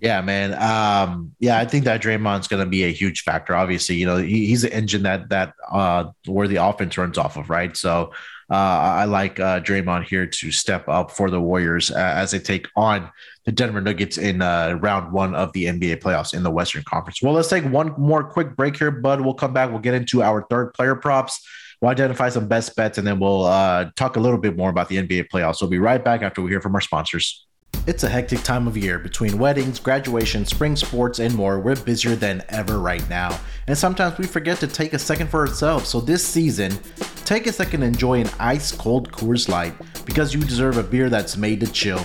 Yeah, 0.00 0.20
man. 0.20 0.54
Um, 0.54 1.34
yeah, 1.40 1.58
I 1.58 1.64
think 1.64 1.84
that 1.84 2.00
Draymond's 2.00 2.46
going 2.46 2.64
to 2.64 2.70
be 2.70 2.84
a 2.84 2.92
huge 2.92 3.22
factor. 3.22 3.54
Obviously, 3.54 3.96
you 3.96 4.06
know, 4.06 4.16
he, 4.16 4.46
he's 4.46 4.62
the 4.62 4.72
engine 4.72 5.02
that 5.02 5.28
that 5.30 5.54
uh, 5.70 6.12
where 6.26 6.48
the 6.48 6.56
offense 6.56 6.96
runs 6.96 7.18
off 7.18 7.36
of, 7.36 7.50
right? 7.50 7.76
So 7.76 8.12
uh, 8.50 8.54
I 8.54 9.04
like 9.04 9.38
uh, 9.38 9.60
Draymond 9.60 10.04
here 10.04 10.26
to 10.26 10.50
step 10.50 10.88
up 10.88 11.10
for 11.10 11.30
the 11.30 11.40
Warriors 11.40 11.90
uh, 11.90 11.96
as 11.96 12.30
they 12.30 12.38
take 12.38 12.66
on 12.76 13.10
the 13.44 13.52
Denver 13.52 13.80
Nuggets 13.80 14.16
in 14.16 14.40
uh, 14.40 14.78
round 14.80 15.12
one 15.12 15.34
of 15.34 15.52
the 15.52 15.66
NBA 15.66 16.00
playoffs 16.00 16.32
in 16.32 16.42
the 16.42 16.50
Western 16.50 16.82
Conference. 16.84 17.20
Well, 17.22 17.34
let's 17.34 17.48
take 17.48 17.64
one 17.64 17.94
more 17.98 18.24
quick 18.24 18.56
break 18.56 18.78
here, 18.78 18.90
bud. 18.90 19.20
We'll 19.20 19.34
come 19.34 19.52
back. 19.52 19.70
We'll 19.70 19.80
get 19.80 19.94
into 19.94 20.22
our 20.22 20.46
third 20.48 20.72
player 20.72 20.94
props. 20.94 21.46
We'll 21.80 21.90
identify 21.90 22.30
some 22.30 22.48
best 22.48 22.74
bets, 22.74 22.98
and 22.98 23.06
then 23.06 23.20
we'll 23.20 23.44
uh, 23.44 23.90
talk 23.96 24.16
a 24.16 24.20
little 24.20 24.38
bit 24.38 24.56
more 24.56 24.70
about 24.70 24.88
the 24.88 24.96
NBA 24.96 25.28
playoffs. 25.28 25.60
We'll 25.60 25.70
be 25.70 25.78
right 25.78 26.02
back 26.02 26.22
after 26.22 26.40
we 26.40 26.50
hear 26.50 26.60
from 26.60 26.74
our 26.74 26.80
sponsors. 26.80 27.46
It's 27.88 28.02
a 28.02 28.08
hectic 28.10 28.42
time 28.42 28.68
of 28.68 28.76
year 28.76 28.98
between 28.98 29.38
weddings, 29.38 29.80
graduation, 29.80 30.44
spring 30.44 30.76
sports, 30.76 31.20
and 31.20 31.34
more. 31.34 31.58
We're 31.58 31.74
busier 31.74 32.16
than 32.16 32.44
ever 32.50 32.78
right 32.78 33.08
now. 33.08 33.40
And 33.66 33.78
sometimes 33.78 34.18
we 34.18 34.26
forget 34.26 34.58
to 34.58 34.66
take 34.66 34.92
a 34.92 34.98
second 34.98 35.28
for 35.30 35.40
ourselves. 35.40 35.88
So 35.88 35.98
this 35.98 36.22
season, 36.22 36.78
take 37.24 37.46
a 37.46 37.52
second 37.52 37.82
and 37.82 37.94
enjoy 37.94 38.20
an 38.20 38.28
ice 38.38 38.72
cold 38.72 39.10
Coors 39.10 39.48
Light 39.48 39.72
because 40.04 40.34
you 40.34 40.40
deserve 40.40 40.76
a 40.76 40.82
beer 40.82 41.08
that's 41.08 41.38
made 41.38 41.60
to 41.60 41.72
chill. 41.72 42.04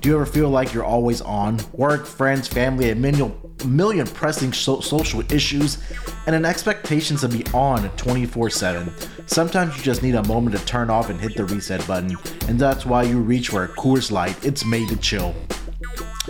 Do 0.00 0.08
you 0.08 0.14
ever 0.14 0.24
feel 0.24 0.50
like 0.50 0.72
you're 0.72 0.84
always 0.84 1.20
on? 1.20 1.58
Work, 1.72 2.06
friends, 2.06 2.46
family, 2.46 2.90
a 2.90 2.94
million, 2.94 3.34
million 3.64 4.06
pressing 4.06 4.52
so- 4.52 4.80
social 4.80 5.20
issues, 5.32 5.78
and 6.26 6.34
an 6.34 6.44
expectation 6.44 7.16
to 7.18 7.28
be 7.28 7.44
on 7.54 7.88
24 7.96 8.50
7. 8.50 8.92
Sometimes 9.26 9.76
you 9.76 9.82
just 9.82 10.02
need 10.02 10.14
a 10.14 10.26
moment 10.26 10.56
to 10.56 10.64
turn 10.64 10.90
off 10.90 11.10
and 11.10 11.20
hit 11.20 11.36
the 11.36 11.44
reset 11.44 11.86
button, 11.86 12.16
and 12.48 12.58
that's 12.58 12.84
why 12.84 13.02
you 13.02 13.20
reach 13.20 13.48
for 13.48 13.64
a 13.64 13.68
Coors 13.68 14.10
Light. 14.10 14.42
It's 14.44 14.64
made 14.64 14.88
to 14.88 14.96
chill. 14.96 15.34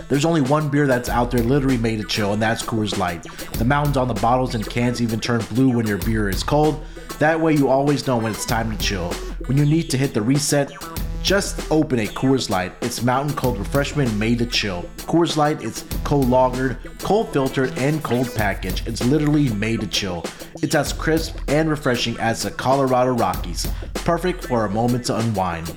There's 0.09 0.25
only 0.25 0.41
one 0.41 0.69
beer 0.69 0.87
that's 0.87 1.09
out 1.09 1.31
there 1.31 1.43
literally 1.43 1.77
made 1.77 2.01
to 2.01 2.07
chill, 2.07 2.33
and 2.33 2.41
that's 2.41 2.61
Coors 2.61 2.97
Light. 2.97 3.23
The 3.53 3.65
mountains 3.65 3.97
on 3.97 4.07
the 4.07 4.13
bottles 4.15 4.55
and 4.55 4.67
cans 4.69 5.01
even 5.01 5.19
turn 5.19 5.41
blue 5.51 5.69
when 5.69 5.87
your 5.87 5.97
beer 5.99 6.29
is 6.29 6.43
cold. 6.43 6.83
That 7.19 7.39
way, 7.39 7.53
you 7.53 7.69
always 7.69 8.05
know 8.07 8.17
when 8.17 8.33
it's 8.33 8.45
time 8.45 8.75
to 8.75 8.77
chill. 8.77 9.13
When 9.45 9.57
you 9.57 9.65
need 9.65 9.89
to 9.91 9.97
hit 9.97 10.13
the 10.13 10.21
reset, 10.21 10.71
just 11.23 11.71
open 11.71 11.99
a 11.99 12.05
Coors 12.05 12.49
Light. 12.49 12.73
It's 12.81 13.01
mountain 13.01 13.35
cold 13.35 13.57
refreshment 13.57 14.13
made 14.15 14.39
to 14.39 14.45
chill. 14.45 14.83
Coors 14.97 15.37
Light 15.37 15.63
is 15.63 15.85
cold 16.03 16.27
lagered, 16.27 16.77
cold 16.99 17.31
filtered, 17.31 17.75
and 17.79 18.03
cold 18.03 18.33
packaged. 18.35 18.87
It's 18.87 19.03
literally 19.03 19.49
made 19.53 19.81
to 19.81 19.87
chill. 19.87 20.25
It's 20.61 20.75
as 20.75 20.93
crisp 20.93 21.39
and 21.47 21.69
refreshing 21.69 22.19
as 22.19 22.43
the 22.43 22.51
Colorado 22.51 23.13
Rockies. 23.13 23.65
Perfect 23.93 24.43
for 24.45 24.65
a 24.65 24.69
moment 24.69 25.05
to 25.05 25.15
unwind. 25.17 25.73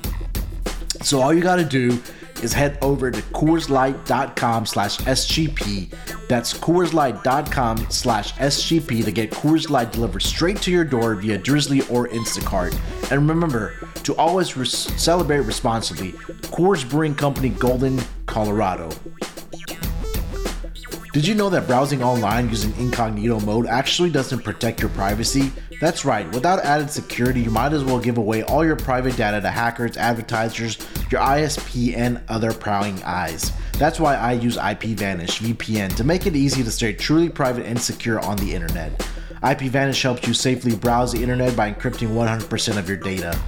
So 1.03 1.23
all 1.23 1.33
you 1.33 1.41
gotta 1.41 1.65
do 1.65 2.03
is 2.43 2.53
head 2.53 2.79
over 2.83 3.11
to 3.11 3.21
CoorsLight.com 3.21 4.67
slash 4.67 4.99
SGP. 4.99 6.29
That's 6.29 6.55
CoorsLight.com 6.55 7.91
slash 7.91 8.33
SGP 8.35 9.05
to 9.05 9.13
get 9.13 9.31
Coors 9.31 9.71
Light 9.71 9.93
delivered 9.93 10.23
straight 10.23 10.61
to 10.63 10.71
your 10.71 10.85
door 10.85 11.15
via 11.15 11.39
Drizly 11.39 11.91
or 11.91 12.09
Instacart. 12.09 12.79
And 13.11 13.29
remember 13.29 13.75
to 14.05 14.15
always 14.17 14.51
celebrate 15.01 15.41
responsibly. 15.41 16.13
Coors 16.53 16.89
Brewing 16.89 17.15
Company, 17.15 17.51
Golden, 17.51 18.01
Colorado. 18.27 18.91
Did 21.13 21.27
you 21.27 21.35
know 21.35 21.49
that 21.51 21.67
browsing 21.67 22.03
online 22.03 22.49
using 22.49 22.73
incognito 22.77 23.41
mode 23.41 23.67
actually 23.67 24.11
doesn't 24.11 24.45
protect 24.45 24.81
your 24.81 24.91
privacy? 24.91 25.51
That's 25.81 26.05
right, 26.05 26.29
without 26.33 26.65
added 26.65 26.91
security, 26.91 27.41
you 27.41 27.51
might 27.51 27.73
as 27.73 27.85
well 27.85 28.01
give 28.01 28.19
away 28.19 28.43
all 28.43 28.65
your 28.65 28.75
private 28.75 29.17
data 29.17 29.41
to 29.41 29.49
hackers, 29.49 29.97
advertisers, 29.97 30.77
your 31.09 31.21
ISP, 31.21 31.97
and 31.97 32.21
other 32.29 32.53
prowling 32.53 33.01
eyes. 33.05 33.53
That's 33.75 34.01
why 34.01 34.17
I 34.17 34.33
use 34.33 34.57
IPVanish 34.57 35.41
VPN 35.41 35.95
to 35.95 36.03
make 36.03 36.27
it 36.27 36.35
easy 36.35 36.65
to 36.65 36.71
stay 36.73 36.95
truly 36.95 37.29
private 37.29 37.65
and 37.65 37.81
secure 37.81 38.19
on 38.19 38.39
the 38.39 38.53
internet. 38.53 38.99
IPVanish 39.45 40.03
helps 40.03 40.27
you 40.27 40.35
safely 40.35 40.75
browse 40.75 41.13
the 41.13 41.23
internet 41.23 41.55
by 41.55 41.73
encrypting 41.73 42.09
100% 42.09 42.77
of 42.77 42.89
your 42.89 42.99
data. 42.99 43.39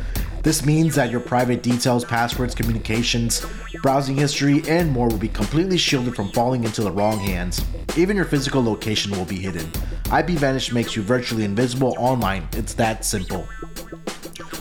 This 0.42 0.64
means 0.64 0.94
that 0.94 1.10
your 1.10 1.20
private 1.20 1.62
details, 1.62 2.04
passwords, 2.04 2.54
communications, 2.54 3.44
browsing 3.82 4.16
history, 4.16 4.62
and 4.66 4.90
more 4.90 5.08
will 5.08 5.18
be 5.18 5.28
completely 5.28 5.76
shielded 5.76 6.16
from 6.16 6.30
falling 6.32 6.64
into 6.64 6.82
the 6.82 6.90
wrong 6.90 7.18
hands. 7.18 7.62
Even 7.96 8.16
your 8.16 8.24
physical 8.24 8.62
location 8.62 9.12
will 9.12 9.26
be 9.26 9.36
hidden. 9.36 9.66
IPVanish 10.04 10.72
makes 10.72 10.96
you 10.96 11.02
virtually 11.02 11.44
invisible 11.44 11.94
online. 11.98 12.48
It's 12.52 12.72
that 12.74 13.04
simple. 13.04 13.46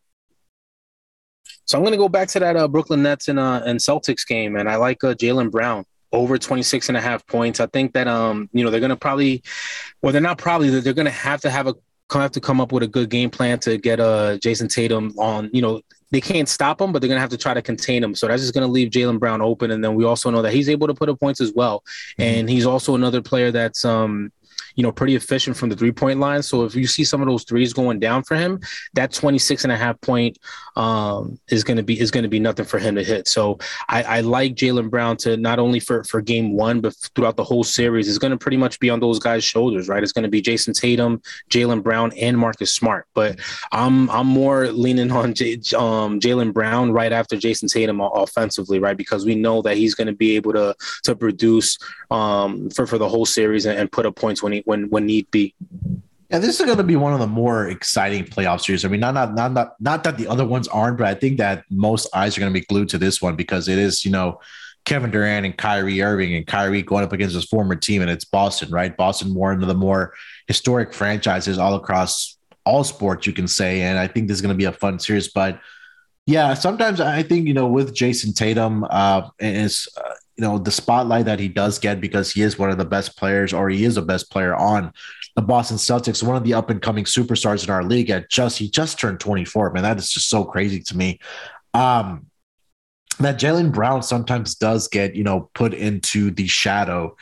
So 1.66 1.78
I'm 1.78 1.84
going 1.84 1.94
to 1.94 1.98
go 1.98 2.10
back 2.10 2.28
to 2.30 2.40
that 2.40 2.56
uh, 2.56 2.68
Brooklyn 2.68 3.04
Nets 3.04 3.28
and 3.28 3.40
uh, 3.40 3.62
and 3.66 3.80
Celtics 3.80 4.26
game, 4.26 4.56
and 4.56 4.70
I 4.70 4.76
like 4.76 5.04
uh, 5.04 5.14
Jaylen 5.14 5.52
Brown 5.52 5.86
over 6.16 6.38
26 6.38 6.90
and 6.90 6.98
a 6.98 7.02
half 7.02 7.26
points. 7.28 7.60
I 7.60 7.68
think 7.68 7.94
that 7.94 8.08
um 8.08 8.50
you 8.54 8.64
know 8.64 8.72
they're 8.72 8.80
going 8.80 8.90
to 8.90 8.96
probably, 8.96 9.44
well 10.02 10.12
they're 10.12 10.22
not 10.22 10.38
probably 10.38 10.70
that 10.72 10.84
they're 10.84 10.94
going 10.94 11.06
to 11.06 11.12
have 11.12 11.42
to 11.42 11.50
have 11.50 11.68
a 11.68 11.76
have 12.14 12.32
to 12.32 12.40
come 12.40 12.62
up 12.62 12.72
with 12.72 12.84
a 12.84 12.88
good 12.88 13.10
game 13.10 13.30
plan 13.30 13.60
to 13.60 13.78
get 13.78 14.00
uh 14.00 14.38
Jayson 14.38 14.70
Tatum 14.70 15.14
on. 15.20 15.50
You 15.54 15.62
know 15.62 15.82
they 16.12 16.22
can't 16.22 16.48
stop 16.48 16.80
him, 16.80 16.94
but 16.94 17.02
they're 17.02 17.10
going 17.10 17.18
to 17.18 17.22
have 17.22 17.32
to 17.32 17.38
try 17.38 17.54
to 17.54 17.62
contain 17.62 18.04
him. 18.04 18.16
So 18.16 18.28
that's 18.28 18.42
just 18.42 18.54
going 18.54 18.66
to 18.66 18.72
leave 18.72 18.92
Jaylen 18.92 19.20
Brown 19.20 19.42
open, 19.42 19.72
and 19.72 19.84
then 19.84 19.96
we 19.96 20.06
also 20.06 20.30
know 20.30 20.42
that 20.42 20.54
he's 20.54 20.70
able 20.70 20.88
to 20.88 20.94
put 20.94 21.10
up 21.10 21.20
points 21.20 21.42
as 21.42 21.52
well, 21.54 21.84
mm-hmm. 22.12 22.22
and 22.22 22.50
he's 22.50 22.66
also 22.66 22.96
another 22.96 23.22
player 23.22 23.52
that's 23.52 23.84
um 23.84 24.32
you 24.76 24.84
know, 24.84 24.92
pretty 24.92 25.16
efficient 25.16 25.58
from 25.58 25.70
the 25.70 25.76
three 25.76 25.92
point 25.92 26.20
line. 26.20 26.44
So 26.44 26.64
if 26.64 26.76
you 26.76 26.86
see 26.86 27.04
some 27.04 27.22
of 27.22 27.28
those 27.28 27.44
threes 27.44 27.74
going 27.74 28.00
down 28.00 28.24
for 28.24 28.36
him, 28.36 28.60
that 28.94 29.12
26 29.12 29.64
and 29.64 29.74
a 29.74 29.78
half 29.78 30.00
point 30.02 30.38
um, 30.76 31.40
is 31.50 31.64
going 31.64 31.78
to 31.78 31.84
be 31.84 32.00
is 32.00 32.12
going 32.12 32.24
to 32.24 32.30
be 32.30 32.40
nothing 32.40 32.66
for 32.66 32.78
him 32.78 32.96
to 32.96 33.04
hit. 33.04 33.28
So 33.28 33.58
I, 33.88 34.04
I 34.04 34.20
like 34.22 34.56
Jaylen 34.56 34.90
Brown 34.90 35.18
to 35.18 35.38
not 35.38 35.60
only 35.60 35.80
for 35.80 36.04
for 36.04 36.22
game 36.22 36.54
one, 36.54 36.82
but 36.82 36.94
throughout 37.16 37.38
the 37.38 37.44
whole 37.44 37.64
series 37.64 38.08
is 38.08 38.20
going 38.20 38.32
to 38.32 38.38
pretty 38.38 38.58
much 38.58 38.80
be 38.80 38.90
on 38.90 39.00
those 39.00 39.20
guys' 39.20 39.44
shoulders, 39.44 39.88
right? 39.88 40.04
It's 40.04 40.12
going 40.12 40.24
to 40.24 40.30
be 40.30 40.42
Jayson 40.42 40.74
Tatum, 40.74 41.22
Jaylen 41.50 41.82
Brown, 41.82 42.12
and 42.14 42.38
Marcus 42.38 42.74
Smart. 42.74 43.08
But 43.14 43.40
I'm 43.72 44.10
I'm 44.10 44.28
more 44.28 44.68
leaning 44.68 45.12
on 45.12 45.34
J, 45.34 45.54
um, 45.78 46.20
Jaylen 46.20 46.54
Brown 46.54 46.92
right 46.92 47.12
after 47.12 47.38
Jayson 47.38 47.70
Tatum 47.72 48.02
offensively, 48.02 48.80
right? 48.80 48.98
Because 48.98 49.26
we 49.26 49.36
know 49.36 49.62
that 49.62 49.78
he's 49.78 49.96
going 49.96 50.08
to 50.08 50.14
be 50.14 50.36
able 50.36 50.54
to 50.54 50.76
to 51.04 51.16
produce 51.16 51.78
um, 52.12 52.70
for 52.70 52.86
for 52.86 52.98
the 52.98 53.08
whole 53.08 53.26
series 53.26 53.66
and, 53.66 53.80
and 53.80 53.92
put 53.92 54.06
up 54.06 54.16
points 54.16 54.44
when 54.44 54.54
he 54.54 54.64
when 54.66 54.90
when 54.90 55.06
need 55.06 55.30
be. 55.32 55.54
Yeah, 56.30 56.40
this 56.40 56.60
is 56.60 56.66
going 56.66 56.78
to 56.78 56.84
be 56.84 56.96
one 56.96 57.14
of 57.14 57.20
the 57.20 57.28
more 57.28 57.68
exciting 57.68 58.26
playoff 58.26 58.62
series. 58.62 58.84
I 58.84 58.88
mean, 58.88 59.00
not 59.00 59.14
not 59.14 59.34
not 59.34 59.54
not 59.54 59.76
not 59.80 60.04
that 60.04 60.18
the 60.18 60.28
other 60.28 60.46
ones 60.46 60.68
aren't, 60.68 60.98
but 60.98 61.08
I 61.08 61.14
think 61.14 61.38
that 61.38 61.64
most 61.70 62.08
eyes 62.16 62.36
are 62.36 62.42
going 62.42 62.54
to 62.54 62.60
be 62.60 62.66
glued 62.66 62.90
to 62.90 62.98
this 62.98 63.22
one 63.22 63.36
because 63.36 63.68
it 63.68 63.78
is, 63.78 64.04
you 64.04 64.12
know, 64.12 64.40
Kevin 64.86 65.12
Durant 65.12 65.46
and 65.46 65.58
Kyrie 65.58 66.02
Irving 66.02 66.36
and 66.36 66.46
Kyrie 66.46 66.82
going 66.82 67.04
up 67.04 67.14
against 67.14 67.36
his 67.36 67.46
former 67.46 67.76
team, 67.76 68.02
and 68.02 68.10
it's 68.10 68.26
Boston, 68.26 68.70
right? 68.72 68.96
Boston, 68.96 69.34
one 69.34 69.62
of 69.62 69.68
the 69.68 69.74
more 69.76 70.14
historic 70.48 70.94
franchises 70.94 71.58
all 71.58 71.76
across 71.76 72.38
all 72.66 72.84
sports, 72.84 73.28
you 73.28 73.34
can 73.34 73.48
say. 73.48 73.82
And 73.82 74.00
I 74.00 74.08
think 74.08 74.28
this 74.28 74.36
is 74.36 74.42
going 74.42 74.54
to 74.54 74.58
be 74.58 74.66
a 74.66 74.72
fun 74.72 75.00
series. 75.00 75.28
But 75.28 75.60
yeah, 76.26 76.54
sometimes 76.54 77.00
I 77.00 77.24
think 77.24 77.48
you 77.48 77.54
know 77.54 77.68
with 77.68 77.96
Jayson 77.96 78.34
Tatum, 78.34 78.84
uh, 78.90 79.30
is 79.40 79.88
uh, 79.98 80.14
you 80.38 80.44
know 80.44 80.58
the 80.58 80.72
spotlight 80.72 81.26
that 81.26 81.40
he 81.40 81.48
does 81.48 81.80
get 81.80 82.02
because 82.02 82.32
he 82.32 82.42
is 82.42 82.60
one 82.60 82.70
of 82.70 82.78
the 82.78 82.86
best 82.86 83.18
players 83.18 83.54
or 83.54 83.70
he 83.70 83.86
is 83.86 83.96
the 83.96 84.02
best 84.02 84.30
player 84.30 84.56
on 84.56 84.92
the 85.36 85.42
Boston 85.42 85.78
Celtics, 85.78 86.24
one 86.24 86.36
of 86.36 86.44
the 86.44 86.54
up 86.54 86.70
and 86.70 86.82
coming 86.82 87.04
superstars 87.04 87.64
in 87.64 87.70
our 87.70 87.84
league. 87.84 88.10
At 88.10 88.30
just 88.30 88.58
he 88.58 88.70
just 88.70 89.00
turned 89.00 89.20
24. 89.20 89.72
Man, 89.72 89.84
that 89.84 89.98
is 89.98 90.12
just 90.12 90.30
so 90.30 90.46
crazy 90.46 90.80
to 90.82 90.98
me. 90.98 91.20
Um, 91.74 92.28
that 93.20 93.40
Jaylen 93.40 93.72
Brown 93.72 94.04
sometimes 94.04 94.56
does 94.56 94.88
get 94.88 95.16
you 95.16 95.24
know 95.24 95.50
put 95.54 95.74
into 95.74 96.32
the 96.32 96.48
shadow 96.48 97.16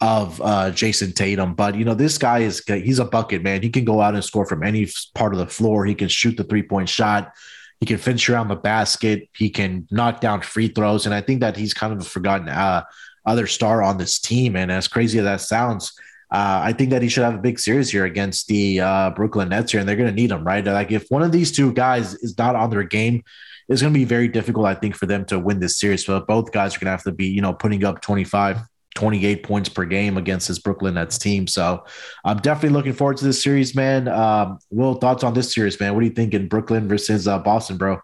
of 0.00 0.40
uh, 0.42 0.70
Jayson 0.72 1.14
Tatum, 1.14 1.54
but 1.54 1.74
you 1.74 1.84
know 1.84 1.94
this 1.94 2.18
guy 2.18 2.40
is 2.40 2.62
he's 2.66 2.98
a 2.98 3.04
bucket 3.04 3.42
man. 3.42 3.62
He 3.62 3.70
can 3.70 3.84
go 3.84 4.00
out 4.00 4.14
and 4.14 4.24
score 4.24 4.46
from 4.46 4.62
any 4.62 4.88
part 5.14 5.32
of 5.32 5.38
the 5.38 5.46
floor. 5.46 5.84
He 5.84 5.94
can 5.94 6.08
shoot 6.08 6.36
the 6.36 6.44
three 6.44 6.62
point 6.62 6.88
shot. 6.88 7.32
He 7.80 7.86
can 7.86 7.98
finish 7.98 8.28
around 8.28 8.48
the 8.48 8.56
basket. 8.56 9.28
He 9.36 9.50
can 9.50 9.86
knock 9.90 10.20
down 10.20 10.40
free 10.40 10.68
throws, 10.68 11.06
and 11.06 11.14
I 11.14 11.20
think 11.20 11.40
that 11.40 11.56
he's 11.56 11.74
kind 11.74 11.92
of 11.92 12.00
a 12.00 12.04
forgotten 12.04 12.48
uh, 12.48 12.84
other 13.26 13.46
star 13.46 13.82
on 13.82 13.98
this 13.98 14.18
team. 14.18 14.56
And 14.56 14.72
as 14.72 14.88
crazy 14.88 15.18
as 15.18 15.24
that 15.24 15.40
sounds, 15.40 15.92
uh, 16.32 16.60
I 16.64 16.72
think 16.72 16.90
that 16.90 17.02
he 17.02 17.08
should 17.08 17.24
have 17.24 17.34
a 17.34 17.38
big 17.38 17.58
series 17.58 17.90
here 17.90 18.04
against 18.04 18.48
the 18.48 18.80
uh, 18.80 19.10
Brooklyn 19.10 19.50
Nets 19.50 19.72
here, 19.72 19.80
and 19.80 19.88
they're 19.88 19.96
going 19.96 20.08
to 20.08 20.14
need 20.14 20.30
him, 20.30 20.44
right? 20.44 20.64
Like 20.64 20.90
if 20.90 21.06
one 21.08 21.22
of 21.22 21.32
these 21.32 21.52
two 21.52 21.72
guys 21.72 22.14
is 22.14 22.36
not 22.36 22.56
on 22.56 22.70
their 22.70 22.82
game, 22.82 23.22
it's 23.68 23.82
going 23.82 23.92
to 23.92 23.98
be 23.98 24.04
very 24.04 24.28
difficult, 24.28 24.66
I 24.66 24.74
think, 24.74 24.96
for 24.96 25.06
them 25.06 25.24
to 25.26 25.38
win 25.38 25.60
this 25.60 25.78
series. 25.78 26.04
But 26.04 26.26
both 26.26 26.52
guys 26.52 26.76
are 26.76 26.78
going 26.78 26.86
to 26.86 26.92
have 26.92 27.02
to 27.04 27.12
be, 27.12 27.26
you 27.26 27.42
know, 27.42 27.52
putting 27.52 27.84
up 27.84 28.00
25, 28.00 28.58
28 28.96 29.42
points 29.44 29.68
per 29.68 29.84
game 29.84 30.16
against 30.16 30.48
this 30.48 30.58
Brooklyn 30.58 30.94
Nets 30.94 31.18
team. 31.18 31.46
So 31.46 31.84
I'm 32.24 32.38
definitely 32.38 32.76
looking 32.76 32.94
forward 32.94 33.18
to 33.18 33.24
this 33.24 33.40
series, 33.40 33.76
man. 33.76 34.08
Um, 34.08 34.58
Wil, 34.70 34.94
thoughts 34.94 35.22
on 35.22 35.34
this 35.34 35.52
series, 35.52 35.78
man? 35.78 35.94
What 35.94 36.00
do 36.00 36.06
you 36.06 36.12
think 36.12 36.34
in 36.34 36.48
Brooklyn 36.48 36.88
versus 36.88 37.28
uh, 37.28 37.38
Boston, 37.38 37.76
bro? 37.76 38.00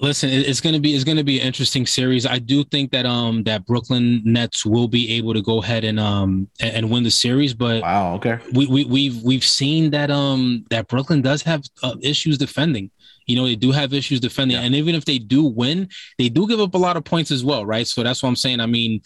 Listen, 0.00 0.28
it's 0.28 0.60
gonna 0.60 0.80
be 0.80 0.94
it's 0.94 1.04
gonna 1.04 1.22
be 1.22 1.40
an 1.40 1.46
interesting 1.46 1.86
series. 1.86 2.26
I 2.26 2.40
do 2.40 2.64
think 2.64 2.90
that 2.90 3.06
um 3.06 3.44
that 3.44 3.64
Brooklyn 3.64 4.22
Nets 4.24 4.66
will 4.66 4.88
be 4.88 5.12
able 5.12 5.34
to 5.34 5.40
go 5.40 5.62
ahead 5.62 5.84
and 5.84 6.00
um 6.00 6.48
and 6.58 6.90
win 6.90 7.04
the 7.04 7.12
series, 7.12 7.54
but 7.54 7.80
wow, 7.80 8.14
okay, 8.16 8.38
we, 8.52 8.66
we 8.66 8.84
we've 8.86 9.22
we've 9.22 9.44
seen 9.44 9.90
that 9.92 10.10
um 10.10 10.66
that 10.70 10.88
Brooklyn 10.88 11.22
does 11.22 11.42
have 11.42 11.62
uh, 11.84 11.94
issues 12.02 12.38
defending. 12.38 12.90
You 13.26 13.36
know, 13.36 13.44
they 13.46 13.54
do 13.54 13.70
have 13.70 13.94
issues 13.94 14.20
defending, 14.20 14.56
yeah. 14.56 14.64
and 14.64 14.74
even 14.74 14.96
if 14.96 15.04
they 15.04 15.18
do 15.18 15.44
win, 15.44 15.88
they 16.18 16.28
do 16.28 16.46
give 16.48 16.60
up 16.60 16.74
a 16.74 16.78
lot 16.78 16.96
of 16.96 17.04
points 17.04 17.30
as 17.30 17.44
well, 17.44 17.64
right? 17.64 17.86
So 17.86 18.02
that's 18.02 18.22
what 18.22 18.28
I'm 18.28 18.36
saying. 18.36 18.60
I 18.60 18.66
mean, 18.66 19.00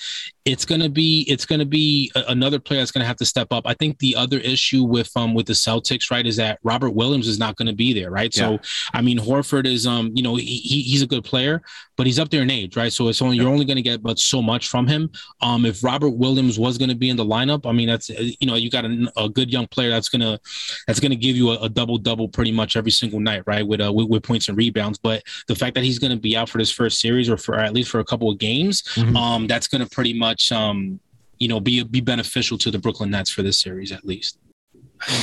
it's 0.48 0.64
gonna 0.64 0.88
be 0.88 1.26
it's 1.28 1.44
gonna 1.44 1.66
be 1.66 2.10
a, 2.14 2.24
another 2.28 2.58
player 2.58 2.80
that's 2.80 2.90
gonna 2.90 3.04
have 3.04 3.16
to 3.16 3.26
step 3.26 3.48
up. 3.50 3.66
I 3.66 3.74
think 3.74 3.98
the 3.98 4.16
other 4.16 4.38
issue 4.38 4.82
with 4.82 5.14
um 5.14 5.34
with 5.34 5.46
the 5.46 5.52
Celtics, 5.52 6.10
right, 6.10 6.26
is 6.26 6.36
that 6.36 6.58
Robert 6.62 6.90
Williams 6.90 7.28
is 7.28 7.38
not 7.38 7.56
gonna 7.56 7.74
be 7.74 7.92
there, 7.92 8.10
right? 8.10 8.34
Yeah. 8.34 8.56
So 8.56 8.60
I 8.94 9.02
mean, 9.02 9.18
Horford 9.18 9.66
is 9.66 9.86
um 9.86 10.10
you 10.14 10.22
know 10.22 10.36
he, 10.36 10.44
he's 10.46 11.02
a 11.02 11.06
good 11.06 11.22
player, 11.22 11.60
but 11.98 12.06
he's 12.06 12.18
up 12.18 12.30
there 12.30 12.42
in 12.42 12.50
age, 12.50 12.78
right? 12.78 12.90
So 12.90 13.08
it's 13.08 13.20
only 13.20 13.36
yeah. 13.36 13.42
you're 13.42 13.52
only 13.52 13.66
gonna 13.66 13.82
get 13.82 14.02
but 14.02 14.18
so 14.18 14.40
much 14.40 14.68
from 14.68 14.86
him. 14.86 15.10
Um, 15.42 15.66
if 15.66 15.84
Robert 15.84 16.10
Williams 16.10 16.58
was 16.58 16.78
gonna 16.78 16.94
be 16.94 17.10
in 17.10 17.16
the 17.18 17.26
lineup, 17.26 17.68
I 17.68 17.72
mean 17.72 17.88
that's 17.88 18.08
you 18.08 18.46
know 18.46 18.54
you 18.54 18.70
got 18.70 18.86
a, 18.86 19.12
a 19.18 19.28
good 19.28 19.52
young 19.52 19.66
player 19.66 19.90
that's 19.90 20.08
gonna 20.08 20.40
that's 20.86 20.98
gonna 20.98 21.16
give 21.16 21.36
you 21.36 21.50
a, 21.50 21.58
a 21.58 21.68
double 21.68 21.98
double 21.98 22.26
pretty 22.26 22.52
much 22.52 22.74
every 22.74 22.90
single 22.90 23.20
night, 23.20 23.42
right? 23.46 23.66
With 23.66 23.82
uh 23.82 23.92
with, 23.92 24.08
with, 24.08 24.22
points 24.22 24.48
and 24.48 24.56
rebounds. 24.56 24.98
But 24.98 25.22
the 25.46 25.54
fact 25.54 25.74
that 25.74 25.84
he's 25.84 25.98
gonna 25.98 26.16
be 26.16 26.38
out 26.38 26.48
for 26.48 26.56
this 26.56 26.70
first 26.70 27.02
series 27.02 27.28
or 27.28 27.36
for 27.36 27.56
at 27.56 27.74
least 27.74 27.90
for 27.90 28.00
a 28.00 28.04
couple 28.04 28.30
of 28.30 28.38
games, 28.38 28.82
mm-hmm. 28.94 29.14
um, 29.14 29.46
that's 29.46 29.68
gonna 29.68 29.86
pretty 29.86 30.14
much 30.14 30.37
much 30.38 30.52
um 30.52 31.00
you 31.38 31.48
know, 31.48 31.60
be 31.60 31.82
be 31.84 32.00
beneficial 32.00 32.58
to 32.58 32.70
the 32.70 32.78
Brooklyn 32.78 33.10
Nets 33.10 33.30
for 33.30 33.42
this 33.42 33.60
series 33.60 33.92
at 33.92 34.04
least. 34.04 34.38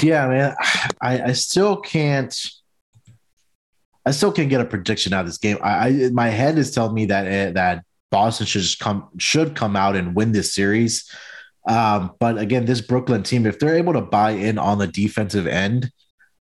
Yeah, 0.01 0.27
man. 0.27 0.55
I, 1.01 1.21
I 1.21 1.31
still 1.33 1.75
can't. 1.75 2.33
I 4.05 4.11
still 4.11 4.31
can't 4.31 4.49
get 4.49 4.61
a 4.61 4.65
prediction 4.65 5.13
out 5.13 5.21
of 5.21 5.25
this 5.25 5.37
game. 5.37 5.57
I, 5.61 5.87
I 5.87 6.09
my 6.11 6.29
head 6.29 6.57
is 6.57 6.71
telling 6.71 6.93
me 6.93 7.05
that 7.07 7.27
eh, 7.27 7.51
that 7.51 7.83
Boston 8.11 8.47
should 8.47 8.61
just 8.61 8.79
come 8.79 9.09
should 9.17 9.55
come 9.55 9.75
out 9.75 9.97
and 9.97 10.15
win 10.15 10.31
this 10.31 10.55
series. 10.55 11.11
Um, 11.67 12.11
but 12.19 12.37
again, 12.37 12.63
this 12.63 12.79
Brooklyn 12.79 13.23
team, 13.23 13.45
if 13.45 13.59
they're 13.59 13.75
able 13.75 13.93
to 13.93 14.01
buy 14.01 14.31
in 14.31 14.57
on 14.57 14.77
the 14.77 14.87
defensive 14.87 15.47
end, 15.47 15.91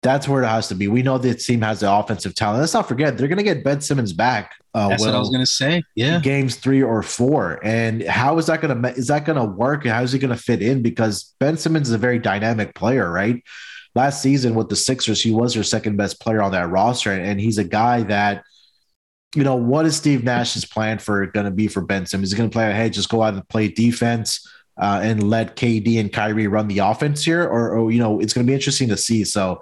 that's 0.01 0.27
where 0.27 0.43
it 0.43 0.47
has 0.47 0.69
to 0.69 0.75
be. 0.75 0.87
We 0.87 1.01
know 1.01 1.17
this 1.17 1.45
team 1.45 1.61
has 1.61 1.81
the 1.81 1.91
offensive 1.91 2.33
talent. 2.33 2.61
Let's 2.61 2.73
not 2.73 2.87
forget 2.87 3.17
they're 3.17 3.27
going 3.27 3.37
to 3.37 3.43
get 3.43 3.63
Ben 3.63 3.81
Simmons 3.81 4.13
back. 4.13 4.55
Uh, 4.73 4.89
that's 4.89 5.01
well, 5.01 5.11
what 5.11 5.17
I 5.17 5.19
was 5.19 5.29
going 5.29 5.41
to 5.41 5.45
say. 5.45 5.83
Yeah, 5.95 6.19
games 6.19 6.55
three 6.55 6.81
or 6.81 7.03
four, 7.03 7.59
and 7.63 8.03
how 8.03 8.37
is 8.37 8.47
that 8.47 8.61
going 8.61 8.81
to 8.81 8.89
is 8.93 9.07
that 9.07 9.25
going 9.25 9.37
to 9.37 9.45
work? 9.45 9.85
How 9.85 10.01
is 10.03 10.11
he 10.11 10.19
going 10.19 10.35
to 10.35 10.41
fit 10.41 10.61
in? 10.61 10.81
Because 10.81 11.35
Ben 11.39 11.57
Simmons 11.57 11.89
is 11.89 11.93
a 11.93 11.97
very 11.97 12.19
dynamic 12.19 12.75
player, 12.75 13.11
right? 13.11 13.43
Last 13.95 14.21
season 14.21 14.53
with 14.53 14.69
the 14.69 14.75
Sixers, 14.75 15.21
he 15.21 15.31
was 15.31 15.55
their 15.55 15.63
second 15.63 15.97
best 15.97 16.21
player 16.21 16.41
on 16.41 16.51
that 16.51 16.69
roster, 16.69 17.11
and 17.11 17.39
he's 17.39 17.57
a 17.57 17.63
guy 17.63 18.03
that 18.03 18.43
you 19.35 19.43
know, 19.43 19.55
what 19.55 19.85
is 19.85 19.95
Steve 19.95 20.23
Nash's 20.23 20.65
plan 20.65 20.97
for 20.97 21.27
going 21.27 21.45
to 21.45 21.51
be 21.51 21.67
for 21.67 21.81
Ben 21.81 22.05
Simmons? 22.05 22.29
Is 22.29 22.33
he 22.33 22.37
going 22.37 22.49
to 22.49 22.53
play, 22.53 22.73
hey, 22.73 22.89
just 22.89 23.09
go 23.09 23.21
out 23.21 23.35
and 23.35 23.47
play 23.47 23.67
defense 23.67 24.47
uh, 24.77 25.01
and 25.03 25.29
let 25.29 25.55
KD 25.55 25.99
and 25.99 26.11
Kyrie 26.11 26.47
run 26.47 26.67
the 26.67 26.79
offense 26.79 27.23
here? 27.23 27.43
Or, 27.43 27.77
or 27.77 27.91
you 27.91 27.99
know, 27.99 28.19
it's 28.19 28.33
going 28.33 28.45
to 28.45 28.49
be 28.49 28.55
interesting 28.55 28.89
to 28.89 28.97
see. 28.97 29.23
So 29.23 29.61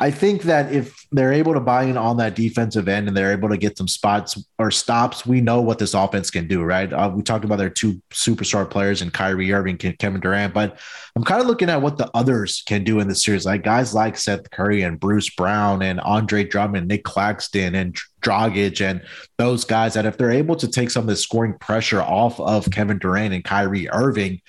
I 0.00 0.10
think 0.10 0.42
that 0.42 0.72
if 0.72 1.06
they're 1.12 1.32
able 1.32 1.54
to 1.54 1.60
buy 1.60 1.84
in 1.84 1.96
on 1.96 2.16
that 2.16 2.34
defensive 2.34 2.88
end 2.88 3.06
and 3.06 3.16
they're 3.16 3.30
able 3.30 3.48
to 3.48 3.56
get 3.56 3.78
some 3.78 3.86
spots 3.86 4.42
or 4.58 4.72
stops, 4.72 5.24
we 5.24 5.40
know 5.40 5.60
what 5.60 5.78
this 5.78 5.94
offense 5.94 6.30
can 6.30 6.48
do, 6.48 6.62
right? 6.62 6.92
Uh, 6.92 7.12
we 7.14 7.22
talked 7.22 7.44
about 7.44 7.58
their 7.58 7.70
two 7.70 8.02
superstar 8.10 8.68
players 8.68 9.02
and 9.02 9.12
Kyrie 9.12 9.52
Irving, 9.52 9.76
Kevin 9.76 10.20
Durant, 10.20 10.52
but 10.52 10.80
I'm 11.14 11.22
kind 11.22 11.40
of 11.40 11.46
looking 11.46 11.70
at 11.70 11.80
what 11.80 11.96
the 11.96 12.10
others 12.12 12.64
can 12.66 12.82
do 12.82 12.98
in 12.98 13.06
the 13.06 13.14
series, 13.14 13.46
like 13.46 13.62
guys 13.62 13.94
like 13.94 14.16
Seth 14.16 14.50
Curry 14.50 14.82
and 14.82 14.98
Bruce 14.98 15.30
Brown 15.30 15.80
and 15.82 16.00
Andre 16.00 16.42
Drummond, 16.42 16.88
Nic 16.88 17.04
Claxton 17.04 17.76
and 17.76 17.96
Dragic 18.20 18.80
and 18.80 19.00
those 19.38 19.64
guys 19.64 19.94
that 19.94 20.06
if 20.06 20.18
they're 20.18 20.32
able 20.32 20.56
to 20.56 20.66
take 20.66 20.90
some 20.90 21.02
of 21.02 21.08
the 21.08 21.16
scoring 21.16 21.56
pressure 21.60 22.02
off 22.02 22.40
of 22.40 22.68
Kevin 22.72 22.98
Durant 22.98 23.32
and 23.32 23.44
Kyrie 23.44 23.88
Irving, 23.90 24.40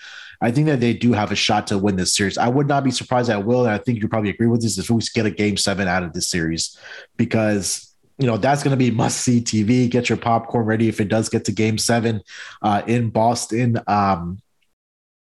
I 0.41 0.51
think 0.51 0.67
that 0.67 0.79
they 0.79 0.93
do 0.93 1.13
have 1.13 1.31
a 1.31 1.35
shot 1.35 1.67
to 1.67 1.77
win 1.77 1.95
this 1.95 2.13
series. 2.13 2.37
I 2.37 2.47
would 2.47 2.67
not 2.67 2.83
be 2.83 2.91
surprised 2.91 3.29
at 3.29 3.45
will, 3.45 3.65
and 3.65 3.73
I 3.73 3.77
think 3.77 4.01
you 4.01 4.07
probably 4.07 4.29
agree 4.29 4.47
with 4.47 4.61
this 4.61 4.77
if 4.77 4.89
we 4.89 5.01
get 5.13 5.25
a 5.25 5.31
game 5.31 5.57
seven 5.57 5.87
out 5.87 6.03
of 6.03 6.13
this 6.13 6.29
series, 6.29 6.77
because 7.17 7.93
you 8.17 8.27
know 8.27 8.37
that's 8.37 8.63
going 8.63 8.71
to 8.71 8.77
be 8.77 8.91
must 8.91 9.21
see 9.21 9.41
TV. 9.41 9.89
Get 9.89 10.09
your 10.09 10.17
popcorn 10.17 10.65
ready 10.65 10.87
if 10.87 10.99
it 10.99 11.09
does 11.09 11.29
get 11.29 11.45
to 11.45 11.51
game 11.51 11.77
seven 11.77 12.21
uh, 12.61 12.81
in 12.87 13.09
Boston. 13.09 13.79
Um, 13.87 14.41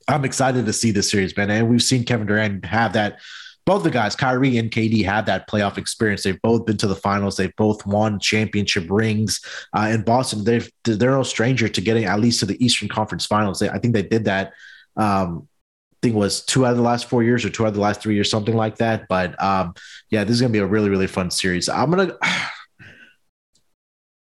I'm 0.07 0.25
excited 0.25 0.65
to 0.65 0.73
see 0.73 0.91
this 0.91 1.09
series, 1.09 1.35
man. 1.37 1.49
And 1.49 1.69
we've 1.69 1.83
seen 1.83 2.03
Kevin 2.03 2.27
Durant 2.27 2.65
have 2.65 2.93
that. 2.93 3.19
Both 3.63 3.83
the 3.83 3.91
guys, 3.91 4.15
Kyrie 4.15 4.57
and 4.57 4.71
KD, 4.71 5.05
have 5.05 5.27
that 5.27 5.47
playoff 5.47 5.77
experience. 5.77 6.23
They've 6.23 6.41
both 6.41 6.65
been 6.65 6.77
to 6.77 6.87
the 6.87 6.95
finals. 6.95 7.37
They've 7.37 7.55
both 7.55 7.85
won 7.85 8.19
championship 8.19 8.87
rings. 8.89 9.39
Uh, 9.71 9.91
in 9.93 10.01
Boston, 10.01 10.43
they've 10.43 10.69
they're 10.83 11.11
no 11.11 11.21
stranger 11.21 11.69
to 11.69 11.79
getting 11.79 12.05
at 12.05 12.19
least 12.19 12.39
to 12.39 12.47
the 12.47 12.63
Eastern 12.63 12.89
Conference 12.89 13.27
Finals. 13.27 13.59
They, 13.59 13.69
I 13.69 13.77
think 13.77 13.93
they 13.93 14.01
did 14.01 14.25
that 14.25 14.53
um, 14.97 15.47
I 15.93 15.97
think 16.01 16.15
was 16.15 16.43
two 16.43 16.65
out 16.65 16.71
of 16.71 16.77
the 16.77 16.83
last 16.83 17.09
four 17.09 17.23
years 17.23 17.45
or 17.45 17.49
two 17.49 17.63
out 17.63 17.69
of 17.69 17.73
the 17.75 17.81
last 17.81 18.01
three 18.01 18.15
years, 18.15 18.29
something 18.29 18.55
like 18.55 18.77
that. 18.77 19.07
But 19.07 19.41
um, 19.41 19.73
yeah, 20.09 20.23
this 20.23 20.35
is 20.35 20.41
gonna 20.41 20.53
be 20.53 20.59
a 20.59 20.65
really, 20.65 20.89
really 20.89 21.07
fun 21.07 21.29
series. 21.31 21.69
I'm 21.69 21.89
gonna 21.89 22.17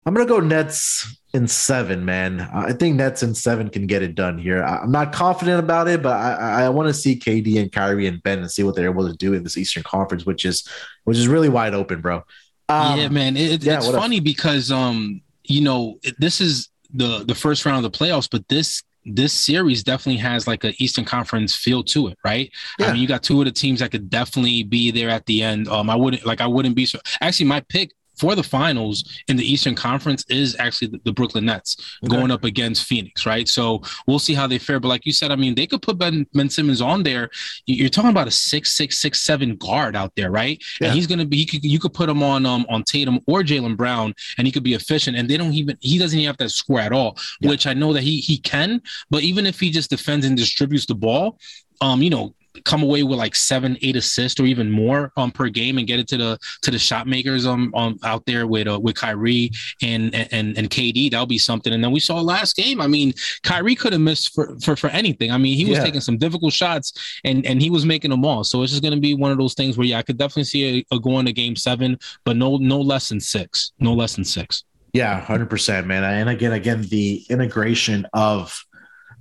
I'm 0.07 0.15
gonna 0.15 0.27
go 0.27 0.41
Nets 0.41 1.17
in 1.33 1.47
seven, 1.47 2.05
man. 2.05 2.41
I 2.53 2.73
think 2.73 2.97
Nets 2.97 3.23
in 3.23 3.35
seven 3.35 3.69
can 3.69 3.87
get 3.87 4.03
it 4.03 4.15
done 4.15 4.39
here. 4.39 4.63
I'm 4.63 4.91
not 4.91 5.13
confident 5.13 5.61
about 5.61 5.89
it, 5.89 6.03
but 6.03 6.13
I, 6.13 6.65
I 6.65 6.69
want 6.71 6.89
to 6.89 6.95
see 6.95 7.17
KD 7.17 7.61
and 7.61 7.71
Kyrie 7.71 8.07
and 8.07 8.23
Ben 8.23 8.39
and 8.39 8.51
see 8.51 8.63
what 8.63 8.75
they're 8.75 8.91
able 8.91 9.09
to 9.09 9.17
do 9.17 9.35
in 9.35 9.43
this 9.43 9.57
Eastern 9.57 9.83
Conference, 9.83 10.27
which 10.27 10.45
is 10.45 10.67
which 11.05 11.17
is 11.17 11.29
really 11.29 11.49
wide 11.49 11.75
open, 11.75 12.01
bro. 12.01 12.25
Um, 12.69 12.99
yeah, 12.99 13.09
man. 13.09 13.37
It, 13.37 13.63
yeah, 13.63 13.79
it's 13.79 13.91
funny 13.91 14.17
else? 14.17 14.25
because 14.25 14.71
um, 14.71 15.23
you 15.45 15.61
know, 15.61 15.99
this 16.19 16.41
is 16.41 16.69
the 16.93 17.25
the 17.25 17.35
first 17.35 17.65
round 17.67 17.85
of 17.85 17.93
the 17.93 17.97
playoffs, 17.97 18.29
but 18.31 18.47
this 18.49 18.83
this 19.05 19.33
series 19.33 19.83
definitely 19.83 20.21
has 20.21 20.47
like 20.47 20.65
an 20.65 20.75
Eastern 20.79 21.05
Conference 21.05 21.55
feel 21.55 21.83
to 21.85 22.09
it, 22.09 22.19
right? 22.25 22.51
Yeah. 22.79 22.89
I 22.89 22.93
mean, 22.93 23.03
you 23.03 23.09
got 23.09 23.23
two 23.23 23.41
of 23.41 23.47
the 23.47 23.53
teams 23.53 23.81
that 23.81 23.91
could 23.91 24.11
definitely 24.11 24.63
be 24.63 24.91
there 24.91 25.09
at 25.09 25.27
the 25.27 25.43
end. 25.43 25.69
Um, 25.69 25.89
I 25.89 25.97
wouldn't 25.97 26.27
like 26.27 26.41
I 26.41 26.47
wouldn't 26.47 26.75
be 26.75 26.87
so 26.87 26.99
actually 27.21 27.47
my 27.47 27.61
pick 27.61 27.93
for 28.21 28.35
the 28.35 28.43
finals 28.43 29.23
in 29.29 29.37
the 29.37 29.45
Eastern 29.45 29.75
Conference 29.75 30.25
is 30.29 30.55
actually 30.59 30.89
the, 30.89 31.01
the 31.05 31.13
Brooklyn 31.13 31.47
Nets 31.47 31.99
okay. 32.05 32.15
going 32.15 32.31
up 32.31 32.45
against 32.45 32.85
Phoenix, 32.85 33.25
right? 33.25 33.49
So 33.49 33.83
we'll 34.07 34.19
see 34.19 34.35
how 34.35 34.47
they 34.47 34.59
fare. 34.59 34.79
But 34.79 34.89
like 34.89 35.07
you 35.07 35.13
said, 35.13 35.31
I 35.31 35.37
mean, 35.37 35.55
they 35.55 35.67
could 35.67 35.81
put 35.81 35.99
Ben, 35.99 36.27
ben 36.35 36.51
Simmons 36.51 36.83
on 36.83 37.03
there. 37.03 37.31
You're 37.65 37.89
talking 37.89 38.11
about 38.11 38.29
a 38.29 38.31
six, 38.31 38.73
six, 38.73 38.99
six, 38.99 39.23
seven 39.23 39.57
guard 39.57 39.97
out 39.97 40.15
there, 40.17 40.31
right? 40.31 40.63
Yeah. 40.81 40.89
And 40.89 40.97
he's 40.97 41.07
gonna 41.07 41.25
be. 41.25 41.39
He 41.39 41.47
could, 41.47 41.65
you 41.65 41.79
could 41.79 41.95
put 41.95 42.11
him 42.11 42.23
on 42.23 42.45
um 42.45 42.67
on 42.69 42.83
Tatum 42.83 43.21
or 43.27 43.43
Jaylen 43.43 43.77
Brown, 43.77 44.15
and 44.37 44.47
he 44.47 44.53
could 44.53 44.65
be 44.65 44.75
efficient. 44.75 45.17
And 45.17 45.29
they 45.29 45.39
don't 45.39 45.55
even. 45.55 45.79
He 45.81 45.99
doesn't 45.99 46.19
even 46.19 46.27
have 46.27 46.37
to 46.39 46.49
score 46.51 46.81
at 46.81 46.93
all, 46.93 47.17
yeah. 47.41 47.49
which 47.49 47.67
I 47.67 47.73
know 47.73 47.95
that 47.95 48.03
he 48.03 48.19
he 48.21 48.37
can. 48.37 48.83
But 49.09 49.23
even 49.23 49.47
if 49.47 49.59
he 49.59 49.71
just 49.71 49.89
defends 49.89 50.27
and 50.27 50.37
distributes 50.37 50.85
the 50.85 50.95
ball, 50.95 51.39
um, 51.81 52.03
you 52.03 52.11
know, 52.11 52.35
come 52.65 52.83
away 52.83 53.03
with 53.03 53.19
like 53.19 53.35
seven, 53.35 53.77
eight 53.83 53.97
assists 53.97 54.41
or 54.41 54.45
even 54.45 54.71
more 54.71 55.13
um 55.17 55.31
per 55.31 55.49
game 55.49 55.79
and 55.79 55.87
get 55.87 55.99
it 55.99 56.09
to 56.09 56.17
the 56.17 56.39
to 56.63 56.71
the 56.71 56.79
shot 56.79 57.07
makers 57.07 57.47
um, 57.47 57.73
um 57.75 57.99
out 58.05 58.25
there 58.27 58.47
with 58.47 58.67
uh, 58.67 58.79
with 58.79 58.95
Kyrie 58.97 59.51
and 59.83 60.15
and 60.15 60.57
and 60.57 60.71
KD. 60.71 61.11
That'll 61.11 61.27
be 61.27 61.39
something. 61.39 61.73
And 61.73 61.83
then 61.83 61.91
we 61.91 62.01
saw 62.01 62.21
last 62.21 62.57
game. 62.57 62.81
I 62.81 62.87
mean, 62.87 63.13
Kyrie 63.43 63.75
could 63.75 63.93
have 63.93 64.03
missed 64.03 64.35
for, 64.35 64.57
for 64.61 64.77
for 64.77 64.91
anything. 64.91 65.31
I 65.31 65.39
mean, 65.39 65.57
he 65.57 65.65
was 65.65 65.79
yeah. 65.79 65.85
taking 65.85 66.01
some 66.01 66.19
difficult 66.19 66.53
shots 66.53 67.21
and 67.25 67.45
and 67.47 67.61
he 67.61 67.71
was 67.71 67.85
making 67.85 68.11
them 68.11 68.25
all. 68.25 68.45
So 68.45 68.63
it's 68.63 68.73
just 68.73 68.83
going 68.83 68.95
to 68.95 69.01
be 69.01 69.15
one 69.15 69.33
of 69.33 69.39
those 69.39 69.55
things 69.55 69.77
where 69.77 69.87
yeah, 69.87 69.99
I 69.99 70.03
could 70.03 70.19
definitely 70.19 70.45
see 70.45 70.85
a, 70.91 70.97
a 70.97 71.01
going 71.01 71.27
to 71.27 71.33
game 71.33 71.57
seven, 71.57 71.99
but 72.25 72.37
no 72.37 72.57
no 72.57 72.81
less 72.81 73.09
than 73.09 73.21
six, 73.21 73.73
no 73.79 73.95
less 73.95 74.17
than 74.17 74.25
six. 74.25 74.65
Yeah, 74.93 75.21
hundred 75.21 75.51
percent, 75.51 75.87
man. 75.87 76.03
And 76.03 76.29
again, 76.29 76.53
again, 76.53 76.83
the 76.83 77.25
integration 77.29 78.07
of 78.13 78.65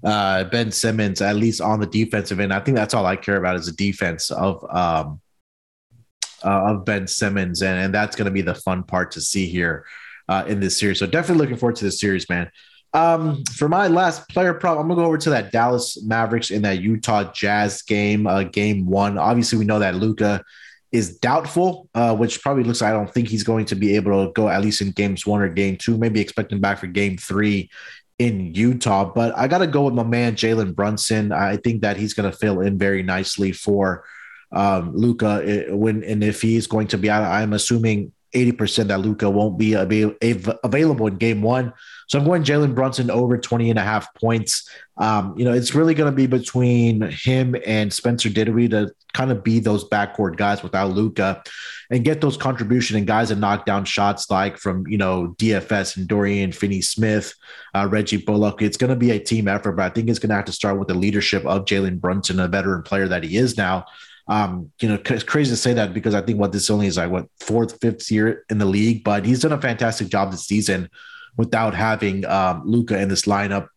uh, 0.03 0.45
Ben 0.45 0.71
Simmons, 0.71 1.21
at 1.21 1.35
least 1.35 1.61
on 1.61 1.79
the 1.79 1.85
defensive 1.85 2.39
end. 2.39 2.53
I 2.53 2.59
think 2.59 2.75
that's 2.75 2.93
all 2.93 3.05
I 3.05 3.15
care 3.15 3.37
about 3.37 3.55
is 3.55 3.65
the 3.65 3.73
defense 3.73 4.31
of 4.31 4.63
um, 4.69 5.21
uh, 6.43 6.73
of 6.73 6.85
Ben 6.85 7.07
Simmons, 7.07 7.61
and, 7.61 7.79
and 7.79 7.93
that's 7.93 8.15
going 8.15 8.25
to 8.25 8.31
be 8.31 8.41
the 8.41 8.55
fun 8.55 8.83
part 8.83 9.11
to 9.11 9.21
see 9.21 9.47
here 9.47 9.85
uh, 10.29 10.45
in 10.47 10.59
this 10.59 10.79
series. 10.79 10.99
So 10.99 11.05
definitely 11.05 11.41
looking 11.41 11.57
forward 11.57 11.75
to 11.77 11.85
this 11.85 11.99
series, 11.99 12.29
man. 12.29 12.49
Um, 12.93 13.43
for 13.55 13.69
my 13.69 13.87
last 13.87 14.27
player 14.29 14.53
prop, 14.53 14.79
I'm 14.79 14.87
gonna 14.87 14.95
go 14.95 15.05
over 15.05 15.17
to 15.19 15.29
that 15.31 15.51
Dallas 15.51 16.01
Mavericks 16.03 16.49
in 16.49 16.63
that 16.63 16.81
Utah 16.81 17.31
Jazz 17.31 17.83
game, 17.83 18.25
uh, 18.25 18.43
game 18.43 18.87
one. 18.87 19.17
Obviously, 19.17 19.59
we 19.59 19.65
know 19.65 19.79
that 19.79 19.95
Luka 19.95 20.43
is 20.91 21.19
doubtful, 21.19 21.87
uh, 21.93 22.15
which 22.15 22.41
probably 22.41 22.63
looks 22.63 22.81
like 22.81 22.89
I 22.89 22.93
don't 22.93 23.13
think 23.13 23.27
he's 23.27 23.43
going 23.43 23.65
to 23.65 23.75
be 23.75 23.95
able 23.95 24.25
to 24.25 24.31
go 24.33 24.49
at 24.49 24.61
least 24.61 24.81
in 24.81 24.89
games 24.89 25.23
one 25.23 25.41
or 25.41 25.49
game 25.49 25.77
two, 25.77 25.99
maybe 25.99 26.19
expecting 26.19 26.59
back 26.59 26.79
for 26.79 26.87
game 26.87 27.15
three 27.17 27.69
in 28.19 28.53
Utah. 28.53 29.05
But 29.05 29.35
I 29.37 29.47
got 29.47 29.59
to 29.59 29.67
go 29.67 29.83
with 29.83 29.93
my 29.93 30.03
man 30.03 30.35
Jalen 30.35 30.75
Brunson. 30.75 31.31
I 31.31 31.57
think 31.57 31.81
that 31.81 31.97
he's 31.97 32.13
going 32.13 32.29
to 32.29 32.37
fill 32.37 32.59
in 32.59 32.77
very 32.77 33.01
nicely 33.01 33.53
for 33.53 34.05
um, 34.51 34.95
Luka 34.95 35.41
eh, 35.43 35.71
when 35.71 36.03
and 36.03 36.23
if 36.23 36.41
he's 36.41 36.67
going 36.67 36.87
to 36.87 36.97
be 36.97 37.09
out. 37.09 37.23
I'm 37.23 37.53
assuming 37.53 38.11
80% 38.33 38.87
that 38.87 38.99
Luka 38.99 39.29
won't 39.29 39.57
be 39.57 39.73
available 39.73 41.07
in 41.07 41.17
game 41.17 41.41
one. 41.41 41.73
So 42.07 42.17
I'm 42.17 42.25
going 42.25 42.43
Jalen 42.43 42.73
Brunson 42.73 43.11
over 43.11 43.37
20 43.37 43.69
and 43.69 43.77
a 43.77 43.83
half 43.83 44.13
points. 44.15 44.67
Um, 44.97 45.35
you 45.37 45.45
know, 45.45 45.53
it's 45.53 45.75
really 45.75 45.93
going 45.93 46.11
to 46.11 46.15
be 46.15 46.25
between 46.25 47.01
him 47.01 47.55
and 47.65 47.93
Spencer 47.93 48.29
Dinwiddie 48.29 48.69
to 48.69 48.91
kind 49.13 49.31
of 49.31 49.43
be 49.43 49.59
those 49.59 49.87
backcourt 49.87 50.35
guys 50.35 50.63
without 50.63 50.91
Luka 50.91 51.43
and 51.91 52.03
get 52.03 52.19
those 52.19 52.35
contribution 52.35 52.97
and 52.97 53.05
guys 53.05 53.29
that 53.29 53.37
knock 53.37 53.65
down 53.65 53.85
shots 53.85 54.29
like 54.29 54.57
from, 54.57 54.87
you 54.87 54.97
know, 54.97 55.35
DFS 55.37 55.97
and 55.97 56.07
Dorian 56.07 56.51
Finney 56.51 56.81
Smith, 56.81 57.33
uh, 57.75 57.87
Reggie 57.89 58.17
Bullock. 58.17 58.61
It's 58.61 58.77
going 58.77 58.89
to 58.89 58.95
be 58.95 59.11
a 59.11 59.19
team 59.19 59.47
effort, 59.47 59.73
but 59.73 59.85
I 59.85 59.89
think 59.93 60.09
it's 60.09 60.19
going 60.19 60.29
to 60.29 60.35
have 60.35 60.45
to 60.45 60.51
start 60.51 60.79
with 60.79 60.87
the 60.87 60.95
leadership 60.95 61.45
of 61.45 61.65
Jalen 61.65 61.99
Brunson, 61.99 62.39
a 62.39 62.47
veteran 62.47 62.83
player 62.83 63.07
that 63.07 63.23
he 63.23 63.37
is 63.37 63.57
now. 63.57 63.85
Um, 64.29 64.71
you 64.79 64.87
know, 64.87 65.01
it's 65.03 65.23
crazy 65.23 65.49
to 65.49 65.57
say 65.57 65.73
that 65.73 65.93
because 65.93 66.13
I 66.13 66.21
think 66.21 66.39
what 66.39 66.51
this 66.51 66.69
only 66.69 66.85
is 66.85 66.97
like 66.97 67.09
what 67.09 67.27
fourth, 67.39 67.81
fifth 67.81 68.11
year 68.11 68.45
in 68.49 68.59
the 68.59 68.65
league, 68.65 69.03
but 69.03 69.25
he's 69.25 69.41
done 69.41 69.51
a 69.51 69.59
fantastic 69.59 70.07
job 70.07 70.31
this 70.31 70.45
season 70.45 70.87
without 71.35 71.73
having 71.73 72.25
um, 72.25 72.61
Luka 72.63 72.99
in 72.99 73.09
this 73.09 73.23
lineup. 73.23 73.67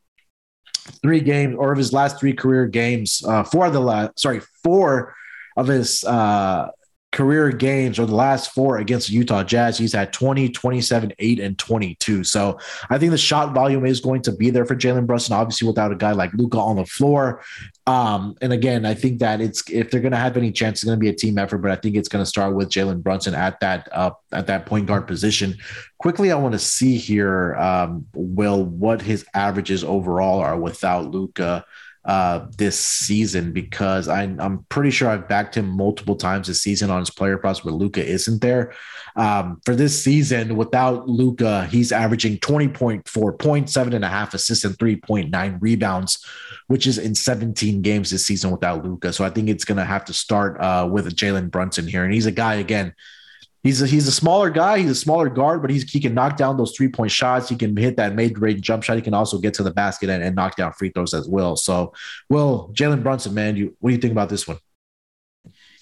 Three 1.01 1.21
games, 1.21 1.57
or 1.57 1.73
of 1.73 1.79
his 1.79 1.93
last 1.93 2.21
three 2.21 2.35
career 2.35 2.67
games, 2.67 3.23
uh, 3.27 3.45
four 3.45 3.67
of 3.67 3.73
the 3.73 3.81
last, 3.81 4.19
sorry, 4.19 4.43
four 4.63 5.15
of 5.57 5.69
his 5.69 6.05
uh, 6.05 6.69
career 7.13 7.51
games 7.51 7.99
or 7.99 8.07
the 8.07 8.15
last 8.15 8.53
four 8.53 8.79
against 8.79 9.11
Utah 9.11 9.45
Jazz, 9.45 9.77
he's 9.77 9.93
had 9.93 10.15
20, 10.15 10.49
27, 10.49 11.13
8, 11.19 11.41
and 11.41 11.59
22. 11.59 12.25
So 12.25 12.59
I 12.89 12.99
think 12.99 13.13
the 13.13 13.19
shot 13.19 13.53
volume 13.53 13.85
is 13.85 14.01
going 14.01 14.23
to 14.23 14.33
be 14.33 14.49
there 14.49 14.65
for 14.65 14.75
Jalen 14.75 15.07
Brunson, 15.07 15.35
obviously 15.35 15.69
without 15.69 15.93
a 15.93 15.95
guy 15.95 16.13
like 16.13 16.33
Luka 16.33 16.59
on 16.59 16.77
the 16.77 16.87
floor. 16.87 17.43
Um, 17.87 18.35
and 18.41 18.53
again, 18.53 18.87
I 18.87 18.95
think 18.95 19.19
that 19.19 19.43
it's 19.43 19.63
if 19.71 19.91
they're 19.91 20.01
going 20.01 20.13
to 20.13 20.19
have 20.19 20.39
any 20.39 20.51
chance, 20.51 20.79
it's 20.79 20.85
going 20.85 20.99
to 20.99 21.01
be 21.01 21.11
a 21.11 21.15
team 21.15 21.37
effort, 21.37 21.59
but 21.59 21.71
I 21.71 21.77
think 21.77 21.97
it's 21.97 22.09
going 22.09 22.23
to 22.23 22.29
start 22.29 22.55
with 22.55 22.71
Jalen 22.71 23.03
Brunson 23.03 23.35
at 23.35 23.61
that 23.61 23.89
uh, 23.93 24.13
at 24.33 24.47
that 24.47 24.65
point 24.65 24.87
guard 24.87 25.07
position. 25.07 25.59
Quickly, 25.99 26.33
I 26.33 26.37
want 26.37 26.53
to 26.53 26.59
see 26.59 26.97
here, 26.97 27.55
um, 27.57 28.07
Will, 28.15 28.65
what 28.65 29.03
his 29.03 29.27
averages 29.35 29.85
overall 29.85 30.41
are 30.41 30.59
without 30.59 31.11
Luka 31.11 31.65
uh, 32.05 32.47
this 32.57 32.79
season 32.79 33.53
because 33.53 34.09
I, 34.09 34.25
am 34.25 34.67
pretty 34.69 34.91
sure 34.91 35.09
I've 35.09 35.29
backed 35.29 35.57
him 35.57 35.69
multiple 35.69 36.17
times 36.17 36.49
this 36.49 36.61
season 36.61 36.91
on 36.91 36.99
his 36.99 37.11
player 37.11 37.39
props 37.39 37.65
where 37.65 37.73
Luka 37.75 38.05
isn't 38.05 38.41
there. 38.41 38.75
Um, 39.15 39.61
for 39.65 39.77
this 39.77 40.03
season, 40.03 40.57
without 40.57 41.09
Luka, 41.09 41.67
he's 41.67 41.93
averaging 41.93 42.39
20.4 42.39 43.39
points, 43.39 43.73
seven 43.73 43.93
and 43.93 44.05
a 44.05 44.09
half 44.09 44.35
assists, 44.35 44.65
and 44.65 44.77
3.9 44.79 45.59
rebounds, 45.61 46.27
which 46.67 46.87
is 46.87 46.99
in 46.99 47.15
17 47.15 47.83
games 47.83 48.11
this 48.11 48.27
season 48.27 48.51
without 48.51 48.85
Luka. 48.85 49.13
So 49.13 49.25
I 49.25 49.31
think 49.31 49.49
it's 49.49 49.65
going 49.65 49.79
to 49.79 49.85
have 49.85 50.05
to 50.07 50.13
start 50.13 50.61
uh, 50.61 50.89
with 50.91 51.15
Jalen 51.15 51.51
Brunson 51.51 51.87
here. 51.87 52.05
And 52.05 52.13
he's 52.13 52.27
a 52.27 52.33
guy, 52.33 52.55
again, 52.55 52.95
He's 53.63 53.81
a, 53.81 53.87
he's 53.87 54.09
a 54.09 54.13
smaller 54.13 54.51
guy. 54.51 54.79
He's 54.79 54.91
a 54.91 54.95
smaller 54.95 55.29
guard, 55.29 55.63
but 55.63 55.71
he's, 55.71 55.89
he 55.91 56.01
can 56.01 56.15
knock 56.15 56.37
down 56.37 56.57
those 56.57 56.77
three 56.77 56.89
point 56.89 57.13
shots. 57.13 57.49
He 57.49 57.57
can 57.57 57.77
hit 57.77 57.97
that 57.97 58.15
mid 58.15 58.39
range 58.39 58.61
jump 58.61 58.83
shot. 58.83 58.97
He 58.97 59.03
can 59.03 59.15
also 59.15 59.39
get 59.39 59.55
to 59.55 59.63
the 59.63 59.71
basket 59.71 60.11
and, 60.11 60.23
and 60.23 60.35
knock 60.35 60.57
down 60.57 60.73
free 60.73 60.91
throws 60.91 61.15
as 61.15 61.29
well. 61.29 61.55
So, 61.57 61.93
well, 62.29 62.71
Jalen 62.75 63.03
Brunson, 63.03 63.35
man, 63.35 63.57
you 63.57 63.77
what 63.79 63.91
do 63.91 63.95
you 63.95 64.01
think 64.01 64.13
about 64.13 64.29
this 64.29 64.49
one? 64.49 64.59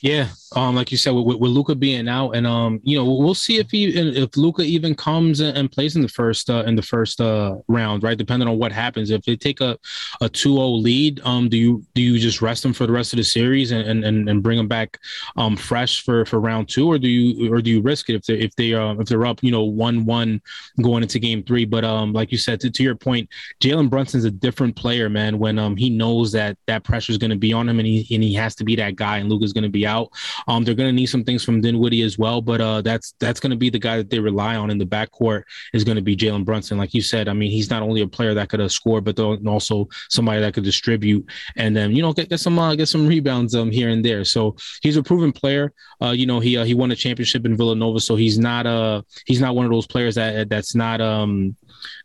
Yeah, 0.02 0.28
um, 0.56 0.74
like 0.74 0.90
you 0.90 0.98
said, 0.98 1.10
with, 1.10 1.38
with 1.38 1.50
Luka 1.50 1.76
being 1.76 2.08
out, 2.08 2.32
and 2.32 2.44
um, 2.46 2.80
you 2.82 2.98
know, 2.98 3.04
we'll 3.04 3.34
see 3.34 3.58
if 3.58 3.70
he 3.70 3.86
if 3.86 4.36
Luka 4.36 4.62
even 4.62 4.96
comes 4.96 5.40
and 5.40 5.70
plays 5.70 5.94
in 5.94 6.02
the 6.02 6.08
first 6.08 6.50
uh, 6.50 6.64
in 6.66 6.74
the 6.74 6.82
first 6.82 7.20
uh, 7.20 7.56
round, 7.68 8.02
right? 8.02 8.18
Depending 8.18 8.48
on 8.48 8.58
what 8.58 8.72
happens. 8.72 9.10
If 9.10 9.22
they 9.22 9.36
take 9.36 9.60
a 9.60 9.78
a 10.20 10.28
2-0 10.28 10.82
lead, 10.82 11.20
um, 11.24 11.48
do 11.48 11.56
you 11.56 11.84
do 11.94 12.02
you 12.02 12.18
just 12.18 12.42
rest 12.42 12.64
him 12.64 12.72
for 12.72 12.86
the 12.86 12.92
rest 12.92 13.12
of 13.12 13.18
the 13.18 13.22
series 13.22 13.70
and 13.70 14.04
and, 14.04 14.28
and 14.28 14.42
bring 14.42 14.58
him 14.58 14.66
back 14.66 14.98
um 15.36 15.56
fresh 15.56 16.02
for 16.02 16.24
for 16.24 16.40
round 16.40 16.68
two, 16.68 16.90
or 16.90 16.98
do 16.98 17.08
you 17.08 17.52
or 17.52 17.62
do 17.62 17.70
you 17.70 17.80
risk 17.80 18.10
it 18.10 18.16
if 18.16 18.24
they 18.24 18.34
if 18.34 18.54
they 18.56 18.74
uh, 18.74 18.94
if 18.94 19.06
they're 19.06 19.26
up, 19.26 19.42
you 19.44 19.52
know, 19.52 19.62
one 19.62 20.04
one 20.04 20.42
going 20.82 21.04
into 21.04 21.20
game 21.20 21.44
three? 21.44 21.64
But 21.64 21.84
um, 21.84 22.12
like 22.12 22.32
you 22.32 22.38
said, 22.38 22.58
to, 22.60 22.70
to 22.70 22.82
your 22.82 22.96
point, 22.96 23.28
Jalen 23.60 23.88
Brunson's 23.88 24.24
a 24.24 24.30
different 24.32 24.74
player, 24.74 25.08
man. 25.08 25.38
When 25.38 25.60
um 25.60 25.76
he 25.76 25.90
knows 25.90 26.32
that 26.32 26.58
that 26.66 26.82
pressure 26.82 27.12
is 27.12 27.18
going 27.18 27.30
to 27.30 27.36
be 27.36 27.52
on 27.52 27.68
him, 27.68 27.78
and 27.78 27.86
he 27.86 28.12
and 28.12 28.22
he 28.24 28.34
has 28.34 28.56
to 28.56 28.64
be 28.64 28.74
that 28.76 28.96
guy, 28.96 29.18
and 29.18 29.30
Luka's 29.30 29.52
going 29.52 29.62
to 29.62 29.70
be 29.70 29.86
out. 29.86 30.10
Um, 30.48 30.64
they're 30.64 30.74
going 30.74 30.88
to 30.88 30.92
need 30.92 31.06
some 31.06 31.24
things 31.24 31.44
from 31.44 31.60
Dinwiddie 31.60 32.02
as 32.02 32.18
well, 32.18 32.40
but 32.40 32.60
uh, 32.60 32.82
that's 32.82 33.14
that's 33.20 33.40
going 33.40 33.50
to 33.50 33.56
be 33.56 33.70
the 33.70 33.78
guy 33.78 33.96
that 33.96 34.10
they 34.10 34.18
rely 34.18 34.56
on 34.56 34.70
in 34.70 34.78
the 34.78 34.86
backcourt 34.86 35.42
is 35.72 35.84
going 35.84 35.96
to 35.96 36.02
be 36.02 36.16
Jalen 36.16 36.44
Brunson. 36.44 36.78
Like 36.78 36.94
you 36.94 37.02
said, 37.02 37.28
I 37.28 37.32
mean, 37.32 37.50
he's 37.50 37.70
not 37.70 37.82
only 37.82 38.02
a 38.02 38.08
player 38.08 38.34
that 38.34 38.48
could 38.48 38.70
score, 38.70 39.00
but 39.00 39.18
also 39.18 39.88
somebody 40.08 40.40
that 40.40 40.54
could 40.54 40.64
distribute 40.64 41.26
and 41.56 41.76
then 41.76 41.94
you 41.94 42.02
know 42.02 42.12
get, 42.12 42.28
get 42.28 42.40
some 42.40 42.58
uh, 42.58 42.74
get 42.74 42.88
some 42.88 43.06
rebounds 43.06 43.54
um 43.54 43.70
here 43.70 43.88
and 43.88 44.04
there. 44.04 44.24
So 44.24 44.56
he's 44.82 44.96
a 44.96 45.02
proven 45.02 45.32
player. 45.32 45.72
Uh, 46.02 46.10
you 46.10 46.26
know, 46.26 46.40
he 46.40 46.56
uh, 46.56 46.64
he 46.64 46.74
won 46.74 46.90
a 46.90 46.96
championship 46.96 47.44
in 47.44 47.56
Villanova, 47.56 48.00
so 48.00 48.16
he's 48.16 48.38
not 48.38 48.66
uh 48.66 49.02
he's 49.26 49.40
not 49.40 49.54
one 49.54 49.66
of 49.66 49.72
those 49.72 49.86
players 49.86 50.14
that 50.14 50.48
that's 50.48 50.74
not 50.74 51.00
um 51.00 51.56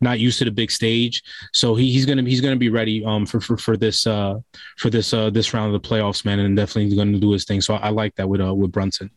not 0.02 0.20
used 0.20 0.40
to 0.40 0.46
the 0.46 0.52
big 0.52 0.72
stage. 0.72 1.24
So 1.54 1.76
he, 1.76 1.92
he's 1.92 2.06
gonna 2.06 2.24
he's 2.24 2.42
gonna 2.42 2.56
be 2.56 2.70
ready 2.70 3.04
um 3.06 3.26
for 3.26 3.40
for, 3.40 3.58
for 3.58 3.78
this 3.78 4.08
uh 4.08 4.36
for 4.78 4.90
this 4.90 5.14
uh 5.14 5.30
this 5.30 5.54
round 5.54 5.74
of 5.74 5.82
the 5.82 5.88
playoffs, 5.88 6.26
man, 6.26 6.40
and 6.40 6.56
definitely 6.56 6.96
to 6.96 7.20
do 7.20 7.32
his 7.32 7.46
thing. 7.46 7.62
So 7.62 7.76
I, 7.76 7.88
I 7.88 7.90
like 7.90 8.16
that 8.16 8.28
with 8.28 8.42
uh 8.42 8.54
with 8.54 8.72
Brunson. 8.72 9.10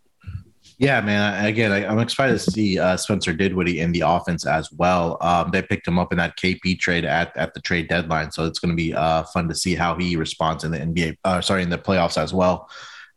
Yeah, 0.78 1.00
man. 1.00 1.44
Again, 1.44 1.72
I, 1.72 1.82
am 1.90 1.98
excited 1.98 2.38
to 2.38 2.50
see 2.52 2.78
uh, 2.78 2.96
Spencer 2.96 3.32
Dinwiddie 3.32 3.80
in 3.80 3.90
the 3.90 4.02
offense 4.06 4.46
as 4.46 4.70
well. 4.70 5.18
Um, 5.20 5.50
they 5.50 5.60
picked 5.60 5.88
him 5.88 5.98
up 5.98 6.12
in 6.12 6.18
that 6.18 6.36
KP 6.36 6.78
trade 6.78 7.04
at, 7.04 7.36
at 7.36 7.52
the 7.52 7.60
trade 7.60 7.88
deadline, 7.88 8.30
so 8.30 8.46
it's 8.46 8.60
going 8.60 8.70
to 8.70 8.76
be 8.76 8.94
uh, 8.94 9.24
fun 9.24 9.48
to 9.48 9.56
see 9.56 9.74
how 9.74 9.96
he 9.96 10.14
responds 10.14 10.62
in 10.62 10.70
the 10.70 10.78
NBA. 10.78 11.16
Uh, 11.24 11.40
sorry, 11.40 11.64
in 11.64 11.70
the 11.70 11.78
playoffs 11.78 12.16
as 12.16 12.32
well. 12.32 12.70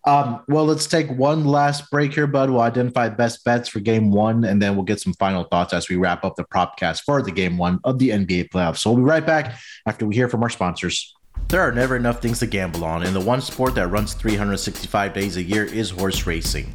Um, 0.05 0.43
well, 0.47 0.65
let's 0.65 0.87
take 0.87 1.09
one 1.11 1.45
last 1.45 1.91
break 1.91 2.13
here, 2.13 2.25
bud. 2.25 2.49
We'll 2.49 2.61
identify 2.61 3.09
best 3.09 3.43
bets 3.45 3.69
for 3.69 3.79
game 3.79 4.11
one, 4.11 4.43
and 4.45 4.61
then 4.61 4.75
we'll 4.75 4.85
get 4.85 4.99
some 4.99 5.13
final 5.13 5.43
thoughts 5.43 5.73
as 5.73 5.89
we 5.89 5.95
wrap 5.95 6.23
up 6.23 6.35
the 6.35 6.43
propcast 6.43 7.03
for 7.03 7.21
the 7.21 7.31
game 7.31 7.57
one 7.57 7.79
of 7.83 7.99
the 7.99 8.09
NBA 8.09 8.49
playoffs. 8.49 8.77
So 8.77 8.91
we'll 8.91 9.03
be 9.03 9.09
right 9.09 9.25
back 9.25 9.59
after 9.85 10.05
we 10.05 10.15
hear 10.15 10.27
from 10.27 10.41
our 10.41 10.49
sponsors. 10.49 11.13
There 11.49 11.61
are 11.61 11.71
never 11.71 11.95
enough 11.95 12.21
things 12.21 12.39
to 12.39 12.47
gamble 12.47 12.83
on, 12.83 13.03
and 13.03 13.15
the 13.15 13.21
one 13.21 13.41
sport 13.41 13.75
that 13.75 13.87
runs 13.87 14.13
365 14.13 15.13
days 15.13 15.37
a 15.37 15.43
year 15.43 15.65
is 15.65 15.91
horse 15.91 16.25
racing. 16.25 16.73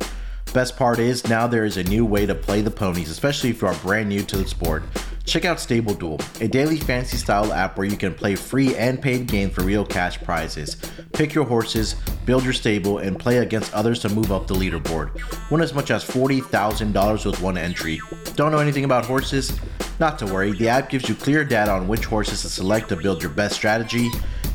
Best 0.56 0.78
part 0.78 0.98
is 0.98 1.28
now 1.28 1.46
there 1.46 1.66
is 1.66 1.76
a 1.76 1.82
new 1.82 2.06
way 2.06 2.24
to 2.24 2.34
play 2.34 2.62
the 2.62 2.70
ponies, 2.70 3.10
especially 3.10 3.50
if 3.50 3.60
you 3.60 3.68
are 3.68 3.74
brand 3.74 4.08
new 4.08 4.22
to 4.22 4.38
the 4.38 4.48
sport. 4.48 4.84
Check 5.26 5.44
out 5.44 5.60
Stable 5.60 5.92
Duel, 5.92 6.18
a 6.40 6.48
daily 6.48 6.78
fantasy 6.78 7.18
style 7.18 7.52
app 7.52 7.76
where 7.76 7.86
you 7.86 7.98
can 7.98 8.14
play 8.14 8.36
free 8.36 8.74
and 8.74 9.02
paid 9.02 9.26
games 9.26 9.52
for 9.52 9.64
real 9.64 9.84
cash 9.84 10.18
prizes. 10.22 10.78
Pick 11.12 11.34
your 11.34 11.44
horses, 11.44 11.96
build 12.24 12.42
your 12.42 12.54
stable, 12.54 13.00
and 13.00 13.18
play 13.18 13.36
against 13.36 13.74
others 13.74 13.98
to 13.98 14.08
move 14.08 14.32
up 14.32 14.46
the 14.46 14.54
leaderboard. 14.54 15.10
Win 15.50 15.60
as 15.60 15.74
much 15.74 15.90
as 15.90 16.02
$40,000 16.02 17.26
with 17.26 17.42
one 17.42 17.58
entry. 17.58 18.00
Don't 18.34 18.50
know 18.50 18.58
anything 18.58 18.84
about 18.84 19.04
horses? 19.04 19.60
Not 20.00 20.18
to 20.20 20.24
worry, 20.24 20.52
the 20.52 20.70
app 20.70 20.88
gives 20.88 21.06
you 21.06 21.14
clear 21.14 21.44
data 21.44 21.70
on 21.70 21.86
which 21.86 22.06
horses 22.06 22.40
to 22.40 22.48
select 22.48 22.88
to 22.88 22.96
build 22.96 23.20
your 23.20 23.32
best 23.32 23.56
strategy. 23.56 24.08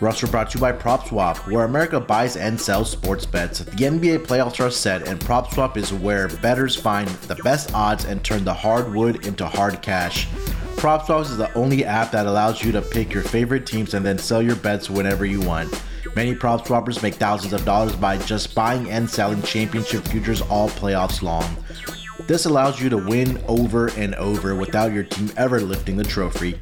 Russ 0.00 0.22
brought 0.22 0.50
to 0.50 0.56
you 0.56 0.62
by 0.62 0.72
PropSwap, 0.72 1.36
where 1.52 1.66
America 1.66 2.00
buys 2.00 2.36
and 2.36 2.58
sells 2.58 2.90
sports 2.90 3.26
bets. 3.26 3.58
The 3.58 3.84
NBA 3.84 4.24
playoffs 4.26 4.58
are 4.64 4.70
set, 4.70 5.06
and 5.06 5.20
PropSwap 5.20 5.76
is 5.76 5.92
where 5.92 6.28
bettors 6.38 6.74
find 6.74 7.06
the 7.08 7.34
best 7.36 7.74
odds 7.74 8.06
and 8.06 8.24
turn 8.24 8.42
the 8.42 8.54
hard 8.54 8.94
wood 8.94 9.26
into 9.26 9.46
hard 9.46 9.82
cash. 9.82 10.26
PropSwap 10.76 11.20
is 11.22 11.36
the 11.36 11.52
only 11.52 11.84
app 11.84 12.12
that 12.12 12.26
allows 12.26 12.64
you 12.64 12.72
to 12.72 12.80
pick 12.80 13.12
your 13.12 13.22
favorite 13.22 13.66
teams 13.66 13.92
and 13.92 14.04
then 14.04 14.16
sell 14.16 14.40
your 14.40 14.56
bets 14.56 14.88
whenever 14.88 15.26
you 15.26 15.40
want. 15.42 15.70
Many 16.16 16.34
prop 16.34 16.66
swappers 16.66 17.02
make 17.02 17.14
thousands 17.16 17.52
of 17.52 17.66
dollars 17.66 17.94
by 17.94 18.16
just 18.16 18.54
buying 18.54 18.90
and 18.90 19.08
selling 19.08 19.42
championship 19.42 20.08
futures 20.08 20.40
all 20.40 20.70
playoffs 20.70 21.20
long. 21.20 21.44
This 22.26 22.46
allows 22.46 22.80
you 22.80 22.88
to 22.88 22.96
win 22.96 23.42
over 23.48 23.88
and 23.98 24.14
over 24.14 24.54
without 24.54 24.92
your 24.92 25.04
team 25.04 25.30
ever 25.36 25.60
lifting 25.60 25.96
the 25.96 26.04
trophy. 26.04 26.58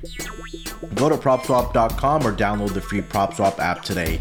Go 0.95 1.09
to 1.09 1.17
PropSwap.com 1.17 2.27
or 2.27 2.33
download 2.33 2.73
the 2.73 2.81
free 2.81 3.03
PropSwap 3.03 3.59
app 3.59 3.83
today. 3.83 4.21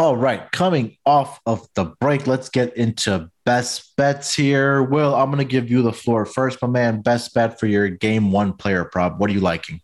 All 0.00 0.16
right, 0.16 0.48
coming 0.52 0.96
off 1.04 1.40
of 1.44 1.66
the 1.74 1.86
break, 1.86 2.28
let's 2.28 2.50
get 2.50 2.76
into 2.76 3.32
best 3.44 3.96
bets 3.96 4.32
here. 4.32 4.80
Will, 4.80 5.12
I'm 5.12 5.26
going 5.26 5.38
to 5.38 5.44
give 5.44 5.68
you 5.68 5.82
the 5.82 5.92
floor 5.92 6.24
first, 6.24 6.62
my 6.62 6.68
man. 6.68 7.02
Best 7.02 7.34
bet 7.34 7.58
for 7.58 7.66
your 7.66 7.88
game 7.88 8.30
one 8.30 8.52
player 8.52 8.84
prop. 8.84 9.18
What 9.18 9.28
are 9.28 9.32
you 9.32 9.40
liking? 9.40 9.80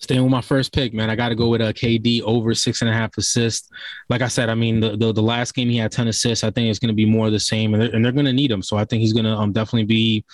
Staying 0.00 0.22
with 0.22 0.30
my 0.30 0.40
first 0.40 0.72
pick, 0.72 0.94
man. 0.94 1.10
I 1.10 1.16
got 1.16 1.30
to 1.30 1.34
go 1.34 1.48
with 1.48 1.60
a 1.60 1.74
KD 1.74 2.22
over 2.22 2.54
six 2.54 2.82
and 2.82 2.90
a 2.90 2.92
half 2.92 3.16
assists. 3.18 3.68
Like 4.08 4.22
I 4.22 4.28
said, 4.28 4.48
I 4.48 4.54
mean, 4.54 4.78
the, 4.78 4.96
the, 4.96 5.12
the 5.12 5.22
last 5.22 5.54
game 5.54 5.68
he 5.68 5.76
had 5.76 5.90
10 5.90 6.06
assists. 6.06 6.44
I 6.44 6.50
think 6.50 6.70
it's 6.70 6.78
going 6.78 6.88
to 6.88 6.94
be 6.94 7.04
more 7.04 7.26
of 7.26 7.32
the 7.32 7.40
same, 7.40 7.74
and 7.74 7.82
they're, 7.82 7.90
and 7.94 8.04
they're 8.04 8.12
going 8.12 8.26
to 8.26 8.32
need 8.32 8.50
him. 8.50 8.62
So 8.62 8.76
I 8.76 8.84
think 8.84 9.00
he's 9.00 9.12
going 9.12 9.24
to 9.24 9.32
um, 9.32 9.52
definitely 9.52 9.86
be 9.86 10.24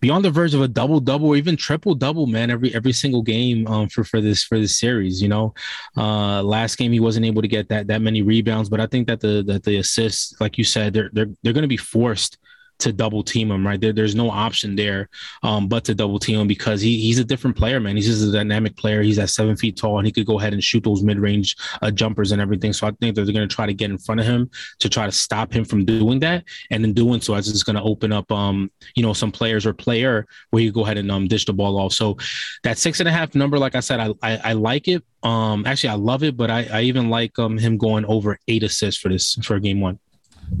be 0.00 0.10
on 0.10 0.22
the 0.22 0.30
verge 0.30 0.54
of 0.54 0.62
a 0.62 0.68
double 0.68 0.98
double 0.98 1.28
or 1.28 1.36
even 1.36 1.56
triple 1.56 1.94
double, 1.94 2.26
man. 2.26 2.50
Every 2.50 2.74
every 2.74 2.92
single 2.92 3.22
game 3.22 3.66
um, 3.66 3.88
for 3.88 4.04
for 4.04 4.20
this 4.20 4.44
for 4.44 4.58
this 4.58 4.78
series. 4.78 5.20
You 5.22 5.28
know, 5.28 5.54
uh, 5.96 6.42
last 6.42 6.76
game 6.76 6.92
he 6.92 7.00
wasn't 7.00 7.26
able 7.26 7.42
to 7.42 7.48
get 7.48 7.68
that 7.68 7.86
that 7.88 8.02
many 8.02 8.22
rebounds, 8.22 8.68
but 8.68 8.80
I 8.80 8.86
think 8.86 9.06
that 9.08 9.20
the 9.20 9.42
that 9.46 9.62
the 9.64 9.76
assists, 9.76 10.38
like 10.40 10.58
you 10.58 10.64
said, 10.64 10.92
they're 10.92 11.10
they're 11.12 11.30
they're 11.42 11.52
going 11.52 11.62
to 11.62 11.68
be 11.68 11.76
forced 11.76 12.38
to 12.80 12.92
double 12.92 13.22
team 13.22 13.50
him, 13.50 13.66
right? 13.66 13.80
There, 13.80 13.92
there's 13.92 14.14
no 14.14 14.30
option 14.30 14.76
there 14.76 15.08
um, 15.42 15.68
but 15.68 15.84
to 15.84 15.94
double 15.94 16.18
team 16.18 16.40
him 16.40 16.48
because 16.48 16.80
he, 16.80 17.00
he's 17.00 17.18
a 17.18 17.24
different 17.24 17.56
player, 17.56 17.80
man. 17.80 17.96
He's 17.96 18.06
just 18.06 18.22
a 18.22 18.32
dynamic 18.32 18.76
player. 18.76 19.02
He's 19.02 19.18
at 19.18 19.30
seven 19.30 19.56
feet 19.56 19.76
tall 19.76 19.98
and 19.98 20.06
he 20.06 20.12
could 20.12 20.26
go 20.26 20.38
ahead 20.38 20.52
and 20.52 20.62
shoot 20.62 20.84
those 20.84 21.02
mid 21.02 21.18
range 21.18 21.56
uh, 21.82 21.90
jumpers 21.90 22.32
and 22.32 22.40
everything. 22.40 22.72
So 22.72 22.86
I 22.86 22.92
think 22.92 23.14
they're 23.14 23.24
going 23.24 23.48
to 23.48 23.54
try 23.54 23.66
to 23.66 23.74
get 23.74 23.90
in 23.90 23.98
front 23.98 24.20
of 24.20 24.26
him 24.26 24.50
to 24.80 24.88
try 24.88 25.06
to 25.06 25.12
stop 25.12 25.52
him 25.52 25.64
from 25.64 25.84
doing 25.84 26.20
that. 26.20 26.44
And 26.70 26.84
in 26.84 26.92
doing 26.92 27.20
so, 27.20 27.34
it's 27.34 27.50
just 27.50 27.66
going 27.66 27.76
to 27.76 27.82
open 27.82 28.12
up, 28.12 28.30
um, 28.32 28.70
you 28.94 29.02
know, 29.02 29.12
some 29.12 29.32
players 29.32 29.66
or 29.66 29.72
player 29.72 30.26
where 30.50 30.62
you 30.62 30.72
go 30.72 30.84
ahead 30.84 30.98
and 30.98 31.10
um, 31.10 31.28
dish 31.28 31.44
the 31.44 31.52
ball 31.52 31.78
off. 31.78 31.92
So 31.92 32.16
that 32.62 32.78
six 32.78 33.00
and 33.00 33.08
a 33.08 33.12
half 33.12 33.34
number, 33.34 33.58
like 33.58 33.74
I 33.74 33.80
said, 33.80 34.00
I, 34.00 34.14
I, 34.22 34.40
I 34.44 34.52
like 34.54 34.88
it. 34.88 35.04
Um, 35.22 35.66
actually, 35.66 35.90
I 35.90 35.94
love 35.94 36.22
it, 36.22 36.36
but 36.36 36.50
I, 36.50 36.66
I 36.72 36.82
even 36.82 37.10
like 37.10 37.38
um, 37.38 37.58
him 37.58 37.76
going 37.76 38.04
over 38.06 38.38
eight 38.48 38.62
assists 38.62 39.00
for 39.00 39.08
this 39.08 39.34
for 39.42 39.58
game 39.58 39.80
one. 39.80 39.98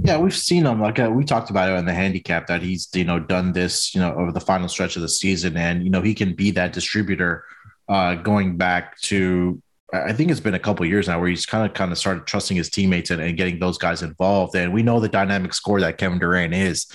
Yeah, 0.02 0.18
we've 0.18 0.36
seen 0.36 0.66
him. 0.66 0.80
Like 0.80 0.98
uh, 0.98 1.10
we 1.10 1.24
talked 1.24 1.50
about 1.50 1.70
it 1.70 1.74
in 1.74 1.84
the 1.84 1.94
handicap 1.94 2.46
that 2.46 2.62
he's 2.62 2.88
you 2.94 3.04
know 3.04 3.18
done 3.18 3.52
this 3.52 3.94
you 3.94 4.00
know 4.00 4.14
over 4.14 4.32
the 4.32 4.40
final 4.40 4.68
stretch 4.68 4.96
of 4.96 5.02
the 5.02 5.08
season, 5.08 5.56
and 5.56 5.84
you 5.84 5.90
know 5.90 6.02
he 6.02 6.14
can 6.14 6.34
be 6.34 6.50
that 6.52 6.72
distributor 6.72 7.44
uh, 7.88 8.14
going 8.14 8.56
back 8.56 8.98
to 9.00 9.60
I 9.92 10.12
think 10.12 10.30
it's 10.30 10.40
been 10.40 10.54
a 10.54 10.58
couple 10.60 10.86
years 10.86 11.08
now 11.08 11.18
where 11.18 11.28
he's 11.28 11.46
kind 11.46 11.66
of 11.66 11.74
kind 11.74 11.90
of 11.90 11.98
started 11.98 12.26
trusting 12.26 12.56
his 12.56 12.70
teammates 12.70 13.10
and, 13.10 13.20
and, 13.20 13.36
getting 13.36 13.58
those 13.58 13.78
guys 13.78 14.02
involved. 14.02 14.54
And 14.54 14.72
we 14.72 14.82
know 14.82 15.00
the 15.00 15.08
dynamic 15.08 15.52
score 15.52 15.80
that 15.80 15.98
Kevin 15.98 16.18
Durant 16.18 16.54
is. 16.54 16.86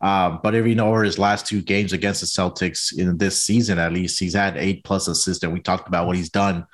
Um, 0.00 0.38
but 0.42 0.54
if 0.54 0.66
you 0.66 0.74
know 0.74 0.88
over 0.88 1.02
his 1.02 1.18
last 1.18 1.46
two 1.46 1.62
games 1.62 1.92
against 1.92 2.20
the 2.20 2.26
Celtics 2.26 2.96
in 2.96 3.18
this 3.18 3.42
season, 3.42 3.78
at 3.78 3.92
least 3.92 4.20
he's 4.20 4.34
had 4.34 4.56
eight 4.56 4.84
plus 4.84 5.08
assists. 5.08 5.42
And 5.42 5.52
we 5.52 5.60
talked 5.60 5.88
about 5.88 6.06
what 6.06 6.16
he's 6.16 6.30
done 6.30 6.64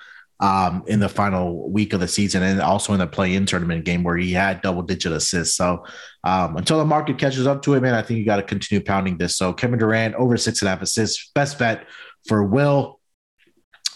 um, 0.41 0.83
in 0.87 1.01
the 1.01 1.09
final 1.09 1.71
week 1.71 1.93
of 1.93 2.01
the 2.01 2.09
season 2.09 2.43
and 2.43 2.61
also 2.61 2.95
in 2.95 2.99
the 2.99 3.07
play-in 3.07 3.45
tournament 3.45 3.85
game 3.85 4.03
where 4.03 4.17
he 4.17 4.33
had 4.33 4.63
double-digit 4.63 5.13
assists. 5.13 5.55
So 5.55 5.85
um, 6.25 6.57
until 6.57 6.79
the 6.79 6.85
market 6.85 7.19
catches 7.19 7.47
up 7.47 7.63
to 7.63 7.75
him, 7.75 7.83
man, 7.83 7.95
I 7.95 8.03
think 8.03 8.19
you 8.19 8.25
got 8.25 8.37
to 8.37 8.43
continue 8.43 8.83
pounding 8.83 9.19
this. 9.19 9.37
So 9.37 9.53
Kevin 9.53 9.79
Durant 9.79 10.15
over 10.15 10.37
six 10.39 10.63
and 10.63 10.69
a 10.69 10.71
half 10.71 10.83
assists, 10.83 11.31
best 11.35 11.59
bet 11.59 11.87
for 12.27 12.43
Will. 12.43 12.99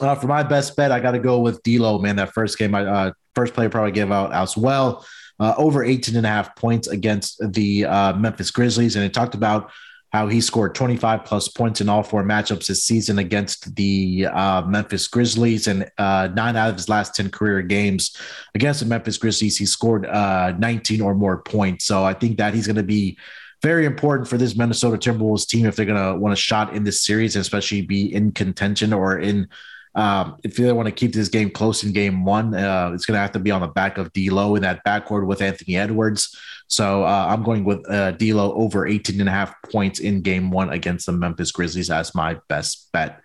Uh, 0.01 0.15
for 0.17 0.27
my 0.27 0.43
best 0.43 0.77
bet, 0.77 0.93
I 0.93 1.01
got 1.01 1.13
to 1.13 1.19
go 1.19 1.41
with 1.41 1.63
D'Lo, 1.63 1.99
man. 1.99 2.17
That 2.17 2.35
first 2.35 2.59
game, 2.59 2.75
I 2.75 2.85
uh, 2.85 3.13
first 3.35 3.55
play 3.55 3.69
probably 3.69 3.93
gave 3.93 4.11
out 4.11 4.33
as 4.33 4.57
well. 4.57 5.07
Uh, 5.41 5.55
over 5.57 5.83
18 5.83 6.17
and 6.17 6.27
a 6.27 6.29
half 6.29 6.55
points 6.57 6.89
against 6.89 7.41
the 7.53 7.85
uh, 7.87 8.13
Memphis 8.13 8.51
Grizzlies. 8.51 8.97
And 8.97 9.05
it 9.05 9.15
talked 9.15 9.35
about 9.35 9.73
how 10.15 10.29
he 10.29 10.41
scored 10.41 10.77
25 10.77 11.25
plus 11.25 11.49
points 11.49 11.81
in 11.81 11.89
all 11.89 12.05
four 12.05 12.23
matchups 12.23 12.69
this 12.69 12.85
season 12.85 13.19
against 13.19 13.75
the 13.75 14.25
uh, 14.27 14.63
Memphis 14.63 15.09
Grizzlies. 15.09 15.67
And 15.67 15.91
uh, 15.99 16.29
nine 16.33 16.55
out 16.55 16.71
of 16.71 16.77
his 16.77 16.89
last 16.89 17.17
10 17.17 17.31
career 17.31 17.63
games 17.63 18.17
against 18.55 18.79
the 18.79 18.87
Memphis 18.87 19.19
Grizzlies, 19.19 19.59
he 19.59 19.67
scored 19.67 20.07
uh, 20.07 20.53
19 20.57 21.01
or 21.01 21.17
more 21.17 21.39
points. 21.43 21.87
So 21.87 22.05
I 22.05 22.15
think 22.15 22.39
that 22.39 22.55
he's 22.55 22.69
going 22.69 22.77
to 22.77 22.85
be 22.85 23.19
very 23.61 23.87
important 23.87 24.29
for 24.29 24.39
this 24.39 24.55
Minnesota 24.55 24.99
Timberwolves 24.99 25.49
team 25.49 25.67
if 25.67 25.75
they're 25.75 25.85
going 25.85 26.01
to 26.01 26.17
want 26.17 26.33
a 26.33 26.37
shot 26.37 26.77
in 26.77 26.85
this 26.85 27.03
series, 27.03 27.35
and 27.35 27.41
especially 27.41 27.83
be 27.83 28.15
in 28.15 28.31
contention 28.31 28.93
or 28.93 29.19
in 29.19 29.49
um, 29.95 30.37
if 30.43 30.57
they 30.57 30.73
want 30.73 30.87
to 30.87 30.93
keep 30.93 31.13
this 31.13 31.29
game 31.29 31.51
close 31.51 31.85
in 31.85 31.93
game 31.93 32.25
one, 32.25 32.55
uh, 32.55 32.91
it's 32.93 33.07
going 33.07 33.17
to 33.17 33.21
have 33.21 33.33
to 33.33 33.39
be 33.39 33.51
on 33.51 33.61
the 33.61 33.69
back 33.69 33.97
of 33.97 34.13
D'Lo 34.13 34.57
in 34.57 34.63
that 34.63 34.85
backcourt 34.85 35.27
with 35.27 35.41
Anthony 35.41 35.77
Edwards. 35.77 36.37
So 36.67 37.05
uh, 37.05 37.27
I'm 37.29 37.43
going 37.43 37.65
with 37.65 37.89
uh, 37.89 38.13
D'Lo 38.13 38.53
over 38.55 38.87
18 38.87 39.21
and 39.21 39.29
a 39.29 39.33
half 39.33 39.55
points 39.71 40.01
in 40.01 40.23
game 40.23 40.51
one 40.51 40.71
against 40.71 41.07
the 41.07 41.13
Memphis 41.13 41.53
Grizzlies 41.53 41.91
as 41.91 42.15
my 42.15 42.39
best 42.49 42.91
bet. 42.93 43.21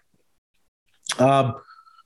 Um, 1.18 1.56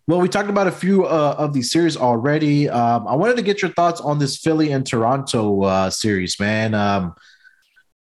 well, 0.07 0.21
we 0.21 0.29
talked 0.29 0.49
about 0.49 0.67
a 0.67 0.71
few 0.71 1.05
uh, 1.05 1.35
of 1.37 1.53
these 1.53 1.71
series 1.71 1.97
already. 1.97 2.69
Um, 2.69 3.07
I 3.07 3.15
wanted 3.15 3.37
to 3.37 3.41
get 3.41 3.61
your 3.61 3.71
thoughts 3.71 3.99
on 3.99 4.19
this 4.19 4.37
Philly 4.37 4.71
and 4.71 4.85
Toronto 4.85 5.63
uh, 5.63 5.89
series, 5.89 6.39
man. 6.39 6.73
Um, 6.73 7.15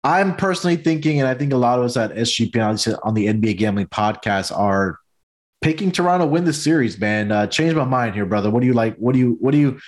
I'm 0.04 0.36
personally 0.36 0.76
thinking, 0.76 1.20
and 1.20 1.28
I 1.28 1.34
think 1.34 1.52
a 1.52 1.56
lot 1.56 1.78
of 1.78 1.84
us 1.84 1.96
at 1.96 2.14
SGP 2.14 2.98
on 3.04 3.14
the 3.14 3.26
NBA 3.26 3.56
Gambling 3.56 3.86
Podcast 3.86 4.56
are 4.56 4.98
picking 5.62 5.90
Toronto 5.90 6.26
win 6.26 6.44
the 6.44 6.52
series, 6.52 7.00
man. 7.00 7.32
Uh, 7.32 7.46
change 7.46 7.74
my 7.74 7.84
mind 7.84 8.14
here, 8.14 8.26
brother. 8.26 8.50
What 8.50 8.60
do 8.60 8.66
you 8.66 8.74
like? 8.74 8.96
What 8.96 9.12
do 9.12 9.18
you 9.18 9.36
what 9.40 9.52
do 9.52 9.58
you 9.58 9.80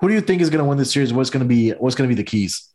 who 0.00 0.08
do 0.08 0.14
you 0.14 0.20
think 0.20 0.42
is 0.42 0.50
going 0.50 0.62
to 0.62 0.68
win 0.68 0.78
the 0.78 0.84
series? 0.84 1.12
What's 1.12 1.30
going 1.30 1.42
to 1.42 1.48
be 1.48 1.70
what's 1.70 1.96
going 1.96 2.08
to 2.08 2.14
be 2.14 2.20
the 2.20 2.28
keys? 2.28 2.68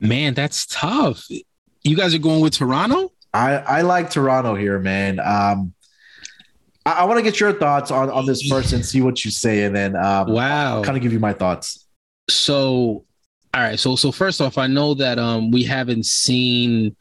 Man, 0.00 0.34
that's 0.34 0.66
tough. 0.66 1.24
You 1.84 1.96
guys 1.96 2.14
are 2.14 2.18
going 2.18 2.40
with 2.40 2.54
Toronto? 2.54 3.12
I 3.32 3.56
I 3.56 3.80
like 3.82 4.10
Toronto 4.10 4.54
here, 4.54 4.78
man. 4.78 5.20
Um, 5.20 5.74
I, 6.84 6.92
I 6.92 7.04
want 7.04 7.18
to 7.18 7.22
get 7.22 7.38
your 7.38 7.52
thoughts 7.52 7.90
on 7.90 8.10
on 8.10 8.26
this 8.26 8.42
first 8.42 8.72
and 8.72 8.84
see 8.84 9.00
what 9.00 9.24
you 9.24 9.30
say, 9.30 9.64
and 9.64 9.76
then 9.76 9.94
um, 9.94 10.32
wow, 10.32 10.82
kind 10.82 10.96
of 10.96 11.02
give 11.02 11.12
you 11.12 11.20
my 11.20 11.32
thoughts. 11.32 11.86
So, 12.28 13.04
all 13.54 13.60
right. 13.60 13.78
So 13.78 13.94
so 13.96 14.10
first 14.10 14.40
off, 14.40 14.58
I 14.58 14.66
know 14.66 14.94
that 14.94 15.18
um 15.18 15.50
we 15.50 15.64
haven't 15.64 16.06
seen 16.06 16.96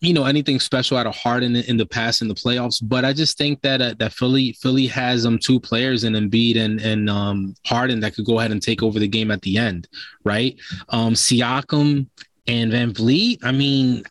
you 0.00 0.12
know 0.12 0.24
anything 0.24 0.60
special 0.60 0.96
out 0.96 1.06
of 1.06 1.16
Harden 1.16 1.56
in, 1.56 1.64
in 1.64 1.76
the 1.76 1.86
past 1.86 2.20
in 2.22 2.28
the 2.28 2.34
playoffs, 2.34 2.78
but 2.82 3.04
I 3.04 3.12
just 3.12 3.38
think 3.38 3.62
that 3.62 3.80
uh, 3.80 3.94
that 3.98 4.12
Philly 4.12 4.52
Philly 4.60 4.86
has 4.88 5.24
um 5.24 5.38
two 5.38 5.58
players 5.58 6.04
in 6.04 6.12
Embiid 6.14 6.56
and 6.58 6.80
and 6.80 7.08
um 7.08 7.54
Harden 7.66 8.00
that 8.00 8.14
could 8.14 8.26
go 8.26 8.38
ahead 8.38 8.50
and 8.50 8.62
take 8.62 8.82
over 8.82 8.98
the 8.98 9.08
game 9.08 9.30
at 9.30 9.42
the 9.42 9.56
end, 9.56 9.88
right? 10.24 10.56
Um 10.90 11.14
Siakam 11.14 12.06
and 12.46 12.72
VanVleet. 12.72 13.38
I 13.42 13.52
mean, 13.52 14.04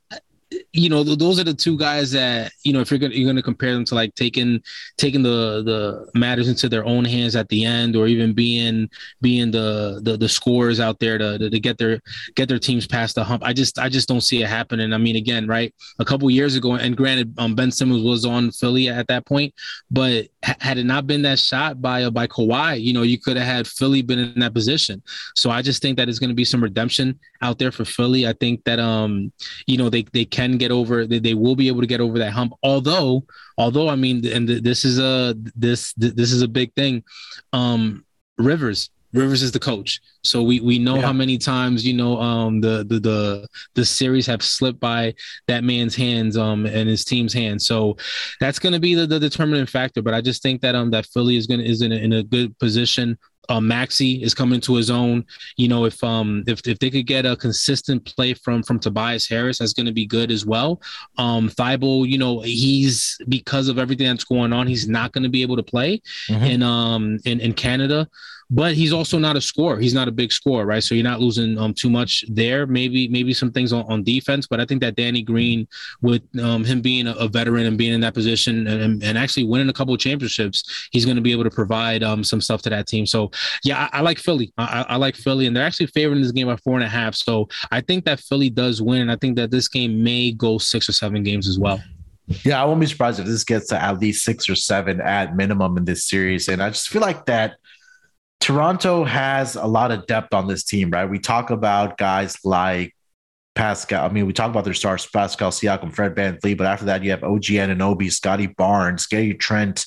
you 0.71 0.89
know, 0.89 1.03
those 1.03 1.39
are 1.39 1.43
the 1.43 1.53
two 1.53 1.77
guys 1.77 2.11
that 2.11 2.51
you 2.63 2.73
know 2.73 2.79
if 2.79 2.91
you're 2.91 2.99
gonna 2.99 3.13
you're 3.13 3.27
gonna 3.27 3.41
compare 3.41 3.73
them 3.73 3.85
to 3.85 3.95
like 3.95 4.15
taking 4.15 4.61
taking 4.97 5.23
the 5.23 5.63
the 5.63 6.19
matters 6.19 6.47
into 6.47 6.69
their 6.69 6.85
own 6.85 7.05
hands 7.05 7.35
at 7.35 7.49
the 7.49 7.65
end, 7.65 7.95
or 7.95 8.07
even 8.07 8.33
being 8.33 8.89
being 9.21 9.51
the 9.51 10.01
the, 10.03 10.17
the 10.17 10.29
scores 10.29 10.79
out 10.79 10.99
there 10.99 11.17
to, 11.17 11.37
to, 11.37 11.49
to 11.49 11.59
get 11.59 11.77
their 11.77 11.99
get 12.35 12.49
their 12.49 12.59
teams 12.59 12.87
past 12.87 13.15
the 13.15 13.23
hump. 13.23 13.43
I 13.43 13.53
just 13.53 13.79
I 13.79 13.89
just 13.89 14.07
don't 14.07 14.21
see 14.21 14.41
it 14.41 14.49
happening. 14.49 14.93
I 14.93 14.97
mean, 14.97 15.15
again, 15.15 15.47
right? 15.47 15.73
A 15.99 16.05
couple 16.05 16.29
years 16.29 16.55
ago, 16.55 16.73
and 16.73 16.97
granted, 16.97 17.33
um, 17.37 17.55
Ben 17.55 17.71
Simmons 17.71 18.03
was 18.03 18.25
on 18.25 18.51
Philly 18.51 18.89
at 18.89 19.07
that 19.07 19.25
point, 19.25 19.53
but 19.91 20.27
had 20.43 20.77
it 20.77 20.85
not 20.85 21.07
been 21.07 21.21
that 21.21 21.39
shot 21.39 21.81
by 21.81 22.03
uh, 22.03 22.09
by 22.09 22.27
Kawhi, 22.27 22.81
you 22.81 22.93
know, 22.93 23.03
you 23.03 23.17
could 23.17 23.37
have 23.37 23.47
had 23.47 23.67
Philly 23.67 24.01
been 24.01 24.19
in 24.19 24.39
that 24.39 24.53
position. 24.53 25.01
So 25.35 25.49
I 25.49 25.61
just 25.61 25.81
think 25.81 25.97
that 25.97 26.09
it's 26.09 26.19
going 26.19 26.29
to 26.29 26.35
be 26.35 26.45
some 26.45 26.61
redemption 26.61 27.19
out 27.41 27.59
there 27.59 27.71
for 27.71 27.85
Philly. 27.85 28.27
I 28.27 28.33
think 28.33 28.63
that 28.65 28.79
um, 28.79 29.31
you 29.67 29.77
know, 29.77 29.89
they 29.89 30.03
they 30.13 30.25
can 30.25 30.42
get 30.51 30.71
over 30.71 31.05
they, 31.05 31.19
they 31.19 31.33
will 31.33 31.55
be 31.55 31.67
able 31.67 31.81
to 31.81 31.87
get 31.87 32.01
over 32.01 32.19
that 32.19 32.31
hump. 32.31 32.53
Although, 32.63 33.25
although 33.57 33.89
I 33.89 33.95
mean, 33.95 34.25
and 34.27 34.47
this 34.47 34.85
is 34.85 34.99
a 34.99 35.35
this 35.55 35.93
this 35.97 36.31
is 36.31 36.41
a 36.41 36.47
big 36.47 36.73
thing. 36.75 37.03
Um, 37.51 38.05
Rivers 38.37 38.89
Rivers 39.13 39.43
is 39.43 39.51
the 39.51 39.59
coach. 39.59 40.01
So 40.23 40.41
we 40.41 40.59
we 40.59 40.79
know 40.79 40.95
yeah. 40.95 41.01
how 41.03 41.13
many 41.13 41.37
times 41.37 41.85
you 41.85 41.93
know 41.93 42.19
um 42.19 42.61
the, 42.61 42.83
the 42.87 42.99
the 42.99 43.47
the 43.75 43.85
series 43.85 44.25
have 44.25 44.41
slipped 44.41 44.79
by 44.79 45.13
that 45.47 45.63
man's 45.63 45.95
hands 45.95 46.35
um 46.35 46.65
and 46.65 46.89
his 46.89 47.05
team's 47.05 47.33
hands. 47.33 47.65
So 47.65 47.97
that's 48.39 48.59
going 48.59 48.73
to 48.73 48.79
be 48.79 48.95
the, 48.95 49.05
the 49.05 49.19
determining 49.19 49.67
factor. 49.67 50.01
But 50.01 50.15
I 50.15 50.21
just 50.21 50.41
think 50.41 50.61
that 50.61 50.75
um 50.75 50.91
that 50.91 51.05
Philly 51.05 51.37
is 51.37 51.47
going 51.47 51.59
to 51.59 51.65
is 51.65 51.81
in 51.81 51.91
a, 51.91 51.95
in 51.95 52.13
a 52.13 52.23
good 52.23 52.57
position 52.57 53.17
uh, 53.49 53.59
Maxey 53.59 54.23
is 54.23 54.33
coming 54.33 54.61
to 54.61 54.75
his 54.75 54.89
own. 54.89 55.25
You 55.57 55.67
know, 55.67 55.85
if 55.85 56.03
um 56.03 56.43
if, 56.47 56.65
if 56.67 56.79
they 56.79 56.89
could 56.89 57.07
get 57.07 57.25
a 57.25 57.35
consistent 57.35 58.05
play 58.05 58.33
from 58.33 58.63
from 58.63 58.79
Tobias 58.79 59.27
Harris, 59.27 59.59
that's 59.59 59.73
going 59.73 59.85
to 59.85 59.93
be 59.93 60.05
good 60.05 60.31
as 60.31 60.45
well. 60.45 60.81
Um, 61.17 61.49
Thybulle, 61.49 62.07
you 62.07 62.17
know, 62.17 62.41
he's 62.41 63.17
because 63.27 63.67
of 63.67 63.77
everything 63.77 64.07
that's 64.07 64.23
going 64.23 64.53
on, 64.53 64.67
he's 64.67 64.87
not 64.87 65.11
going 65.11 65.23
to 65.23 65.29
be 65.29 65.41
able 65.41 65.57
to 65.57 65.63
play 65.63 66.01
mm-hmm. 66.27 66.43
in 66.43 66.63
um 66.63 67.19
in 67.25 67.39
in 67.39 67.53
Canada 67.53 68.07
but 68.49 68.73
he's 68.73 68.93
also 68.93 69.17
not 69.17 69.35
a 69.35 69.41
scorer. 69.41 69.79
He's 69.79 69.93
not 69.93 70.07
a 70.07 70.11
big 70.11 70.31
scorer, 70.31 70.65
right? 70.65 70.83
So 70.83 70.95
you're 70.95 71.03
not 71.03 71.19
losing 71.19 71.57
um, 71.57 71.73
too 71.73 71.89
much 71.89 72.23
there. 72.29 72.65
Maybe 72.65 73.07
maybe 73.07 73.33
some 73.33 73.51
things 73.51 73.73
on, 73.73 73.85
on 73.87 74.03
defense, 74.03 74.47
but 74.47 74.59
I 74.59 74.65
think 74.65 74.81
that 74.81 74.95
Danny 74.95 75.21
Green, 75.21 75.67
with 76.01 76.21
um, 76.41 76.63
him 76.63 76.81
being 76.81 77.07
a, 77.07 77.27
veteran 77.27 77.65
and 77.65 77.77
being 77.77 77.93
in 77.93 78.01
that 78.01 78.13
position 78.13 78.67
and, 78.67 79.01
and 79.01 79.17
actually 79.17 79.45
winning 79.45 79.69
a 79.69 79.73
couple 79.73 79.93
of 79.93 79.99
championships, 79.99 80.87
he's 80.91 81.03
going 81.03 81.15
to 81.15 81.21
be 81.21 81.31
able 81.31 81.43
to 81.43 81.49
provide 81.49 82.03
um, 82.03 82.23
some 82.23 82.41
stuff 82.41 82.61
to 82.63 82.69
that 82.69 82.85
team. 82.85 83.05
So 83.05 83.31
yeah, 83.63 83.89
I, 83.91 83.99
I 83.99 84.01
like 84.01 84.19
Philly. 84.19 84.53
I, 84.57 84.85
I, 84.89 84.95
like 84.97 85.15
Philly, 85.15 85.47
and 85.47 85.55
they're 85.55 85.65
actually 85.65 85.87
favoring 85.87 86.21
this 86.21 86.31
game 86.31 86.47
by 86.47 86.57
four 86.57 86.75
and 86.75 86.83
a 86.83 86.89
half. 86.89 87.15
So 87.15 87.47
I 87.71 87.81
think 87.81 88.05
that 88.05 88.19
Philly 88.19 88.49
does 88.49 88.81
win, 88.81 89.01
and 89.01 89.11
I 89.11 89.15
think 89.15 89.35
that 89.37 89.49
this 89.51 89.67
game 89.67 90.03
may 90.03 90.31
go 90.31 90.57
six 90.57 90.87
or 90.87 90.93
seven 90.93 91.23
games 91.23 91.47
as 91.47 91.57
well. 91.57 91.81
Yeah, 92.43 92.61
I 92.61 92.65
won't 92.65 92.79
be 92.79 92.85
surprised 92.85 93.19
if 93.19 93.25
this 93.25 93.43
gets 93.43 93.67
to 93.67 93.81
at 93.81 93.99
least 93.99 94.23
six 94.23 94.49
or 94.49 94.55
seven 94.55 95.01
at 95.01 95.35
minimum 95.35 95.77
in 95.77 95.85
this 95.85 96.05
series. 96.05 96.47
And 96.47 96.63
I 96.63 96.69
just 96.69 96.89
feel 96.89 97.01
like 97.01 97.25
that 97.25 97.57
Toronto 98.43 99.05
has 99.05 99.55
a 99.55 99.65
lot 99.65 99.89
of 99.89 100.05
depth 100.05 100.33
on 100.33 100.47
this 100.47 100.65
team, 100.65 100.89
right? 100.89 101.09
We 101.09 101.17
talk 101.17 101.49
about 101.49 101.97
guys 101.97 102.35
like 102.43 102.93
Pascal. 103.55 104.05
I 104.05 104.11
mean, 104.11 104.25
we 104.25 104.33
talk 104.33 104.49
about 104.49 104.65
their 104.65 104.73
stars, 104.73 105.07
Pascal 105.07 105.49
Siakam, 105.49 105.95
Fred 105.95 106.13
VanVleet, 106.13 106.57
but 106.57 106.67
after 106.67 106.83
that, 106.87 107.05
you 107.05 107.11
have 107.11 107.23
OG 107.23 107.43
Anunoby, 107.43 108.11
Scottie 108.11 108.47
Barnes, 108.47 109.05
Gary 109.05 109.33
Trent 109.33 109.85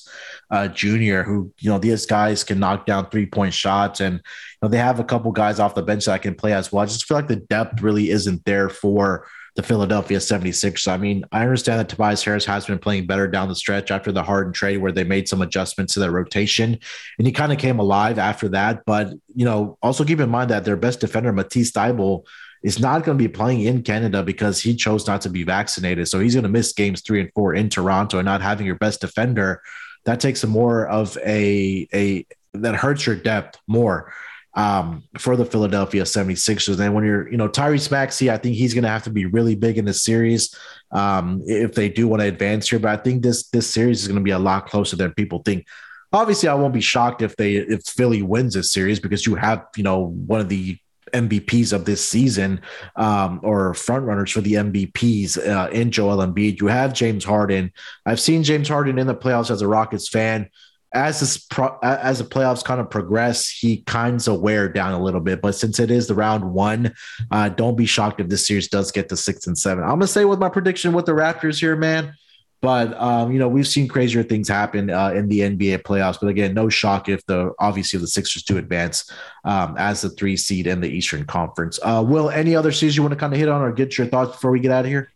uh, 0.49 0.69
Jr., 0.69 1.21
who, 1.21 1.53
you 1.59 1.69
know, 1.69 1.77
these 1.77 2.07
guys 2.07 2.43
can 2.43 2.57
knock 2.57 2.87
down 2.87 3.11
three 3.11 3.27
point 3.27 3.53
shots. 3.53 3.99
And, 3.99 4.15
you 4.15 4.21
know, 4.63 4.69
they 4.69 4.79
have 4.79 4.99
a 4.99 5.03
couple 5.03 5.31
guys 5.31 5.59
off 5.59 5.75
the 5.75 5.83
bench 5.83 6.05
that 6.05 6.13
I 6.13 6.17
can 6.17 6.33
play 6.33 6.53
as 6.53 6.71
well. 6.71 6.81
I 6.81 6.87
just 6.87 7.05
feel 7.05 7.17
like 7.17 7.27
the 7.27 7.35
depth 7.35 7.83
really 7.83 8.09
isn't 8.09 8.43
there 8.45 8.69
for 8.69 9.27
the 9.57 9.63
Philadelphia 9.63 10.21
76. 10.21 10.87
I 10.87 10.97
mean, 10.97 11.25
I 11.31 11.41
understand 11.41 11.79
that 11.79 11.89
Tobias 11.89 12.23
Harris 12.23 12.45
has 12.45 12.67
been 12.67 12.77
playing 12.77 13.07
better 13.07 13.27
down 13.27 13.49
the 13.49 13.55
stretch 13.55 13.89
after 13.89 14.11
the 14.11 14.21
Harden 14.21 14.53
trade 14.53 14.77
where 14.77 14.91
they 14.91 15.03
made 15.03 15.27
some 15.27 15.41
adjustments 15.41 15.95
to 15.95 15.99
their 15.99 16.11
rotation 16.11 16.77
and 17.17 17.27
he 17.27 17.33
kind 17.33 17.51
of 17.51 17.57
came 17.57 17.79
alive 17.79 18.19
after 18.19 18.49
that. 18.49 18.83
But, 18.85 19.13
you 19.35 19.45
know, 19.45 19.79
also 19.81 20.05
keep 20.05 20.19
in 20.19 20.29
mind 20.29 20.51
that 20.51 20.63
their 20.63 20.77
best 20.77 20.99
defender, 20.99 21.33
Matisse 21.33 21.71
Thybulle, 21.71 22.23
is 22.61 22.79
not 22.79 23.03
going 23.03 23.17
to 23.17 23.23
be 23.23 23.27
playing 23.27 23.61
in 23.61 23.81
Canada 23.81 24.21
because 24.21 24.61
he 24.61 24.75
chose 24.75 25.07
not 25.07 25.21
to 25.21 25.29
be 25.29 25.43
vaccinated. 25.43 26.07
So 26.07 26.19
he's 26.19 26.35
going 26.35 26.43
to 26.43 26.49
miss 26.49 26.71
games 26.73 27.01
three 27.01 27.19
and 27.19 27.33
four 27.33 27.55
in 27.55 27.69
Toronto 27.69 28.19
and 28.19 28.25
not 28.25 28.43
having 28.43 28.67
your 28.67 28.75
best 28.75 29.01
defender. 29.01 29.63
That 30.05 30.19
takes 30.19 30.45
more 30.45 30.87
of 30.87 31.17
a, 31.25 31.87
a, 31.91 32.27
that 32.53 32.75
hurts 32.75 33.07
your 33.07 33.15
depth 33.15 33.59
more 33.65 34.13
um, 34.57 35.03
for 35.19 35.35
the 35.35 35.45
Philadelphia 35.45 36.01
76ers. 36.01 36.79
And 36.79 36.95
when 36.95 37.05
you're, 37.05 37.29
you 37.29 37.37
know, 37.37 37.47
Tyrese 37.47 37.91
Maxey, 37.91 38.31
I 38.31 38.37
think 38.37 38.55
he's 38.55 38.73
going 38.73 38.83
to 38.83 38.89
have 38.89 39.03
to 39.03 39.11
be 39.11 39.27
really 39.27 39.53
big 39.53 39.77
in 39.77 39.85
this 39.85 40.01
series 40.01 40.53
um, 40.91 41.43
if 41.45 41.75
they 41.75 41.89
do 41.89 42.07
want 42.07 42.21
to 42.21 42.27
advance 42.27 42.67
here. 42.67 42.79
But 42.79 42.99
I 42.99 43.01
think 43.01 43.21
this 43.21 43.47
this 43.49 43.69
series 43.69 44.01
is 44.01 44.07
going 44.07 44.19
to 44.19 44.23
be 44.23 44.31
a 44.31 44.39
lot 44.39 44.65
closer 44.65 44.95
than 44.95 45.13
people 45.13 45.43
think. 45.45 45.67
Obviously, 46.11 46.49
I 46.49 46.55
won't 46.55 46.73
be 46.73 46.81
shocked 46.81 47.21
if 47.21 47.35
they 47.35 47.55
if 47.55 47.83
Philly 47.85 48.23
wins 48.23 48.55
this 48.55 48.71
series 48.71 48.99
because 48.99 49.27
you 49.27 49.35
have 49.35 49.63
you 49.77 49.83
know 49.83 50.07
one 50.07 50.41
of 50.41 50.49
the 50.49 50.79
MVPs 51.13 51.71
of 51.71 51.85
this 51.85 52.03
season 52.03 52.59
um, 52.95 53.39
or 53.43 53.75
front 53.75 54.05
runners 54.05 54.31
for 54.31 54.41
the 54.41 54.53
MVPs 54.53 55.37
uh, 55.37 55.69
in 55.69 55.91
Joel 55.91 56.25
Embiid. 56.25 56.59
You 56.59 56.67
have 56.67 56.93
James 56.93 57.23
Harden. 57.23 57.71
I've 58.07 58.19
seen 58.19 58.43
James 58.43 58.67
Harden 58.67 58.97
in 58.97 59.05
the 59.05 59.15
playoffs 59.15 59.51
as 59.51 59.61
a 59.61 59.67
Rockets 59.67 60.09
fan. 60.09 60.49
As 60.93 61.19
this 61.19 61.37
pro, 61.37 61.77
as 61.83 62.19
the 62.19 62.23
playoffs 62.23 62.63
kind 62.63 62.79
of 62.79 62.89
progress, 62.89 63.49
he 63.49 63.81
kind 63.81 64.25
of 64.25 64.39
wear 64.39 64.69
down 64.69 64.93
a 64.93 65.03
little 65.03 65.19
bit. 65.19 65.41
But 65.41 65.55
since 65.55 65.79
it 65.79 65.91
is 65.91 66.07
the 66.07 66.15
round 66.15 66.53
one, 66.53 66.93
uh, 67.29 67.49
don't 67.49 67.75
be 67.75 67.85
shocked 67.85 68.21
if 68.21 68.29
this 68.29 68.47
series 68.47 68.69
does 68.69 68.91
get 68.91 69.09
to 69.09 69.17
six 69.17 69.47
and 69.47 69.57
seven. 69.57 69.83
I'm 69.83 69.91
gonna 69.91 70.07
say 70.07 70.25
with 70.25 70.39
my 70.39 70.49
prediction 70.49 70.93
with 70.93 71.05
the 71.05 71.11
Raptors 71.11 71.59
here, 71.59 71.75
man. 71.75 72.13
But 72.61 72.99
um, 72.99 73.31
you 73.31 73.39
know, 73.39 73.47
we've 73.47 73.67
seen 73.67 73.87
crazier 73.87 74.23
things 74.23 74.47
happen 74.47 74.89
uh, 74.89 75.09
in 75.09 75.27
the 75.27 75.41
NBA 75.41 75.83
playoffs. 75.83 76.17
But 76.19 76.27
again, 76.27 76.53
no 76.53 76.69
shock 76.69 77.07
if 77.07 77.23
the 77.25 77.51
obviously 77.59 77.99
the 77.99 78.07
Sixers 78.07 78.43
do 78.43 78.57
advance 78.57 79.11
um, 79.43 79.75
as 79.77 80.01
the 80.01 80.09
three 80.09 80.37
seed 80.37 80.65
in 80.67 80.81
the 80.81 80.89
Eastern 80.89 81.25
Conference. 81.25 81.79
Uh, 81.83 82.03
Will, 82.05 82.29
any 82.29 82.55
other 82.55 82.71
series 82.71 82.95
you 82.95 83.03
want 83.03 83.13
to 83.13 83.19
kind 83.19 83.33
of 83.33 83.39
hit 83.39 83.49
on 83.49 83.61
or 83.61 83.71
get 83.71 83.97
your 83.97 84.07
thoughts 84.07 84.31
before 84.31 84.51
we 84.51 84.59
get 84.59 84.71
out 84.71 84.85
of 84.85 84.89
here? 84.89 85.11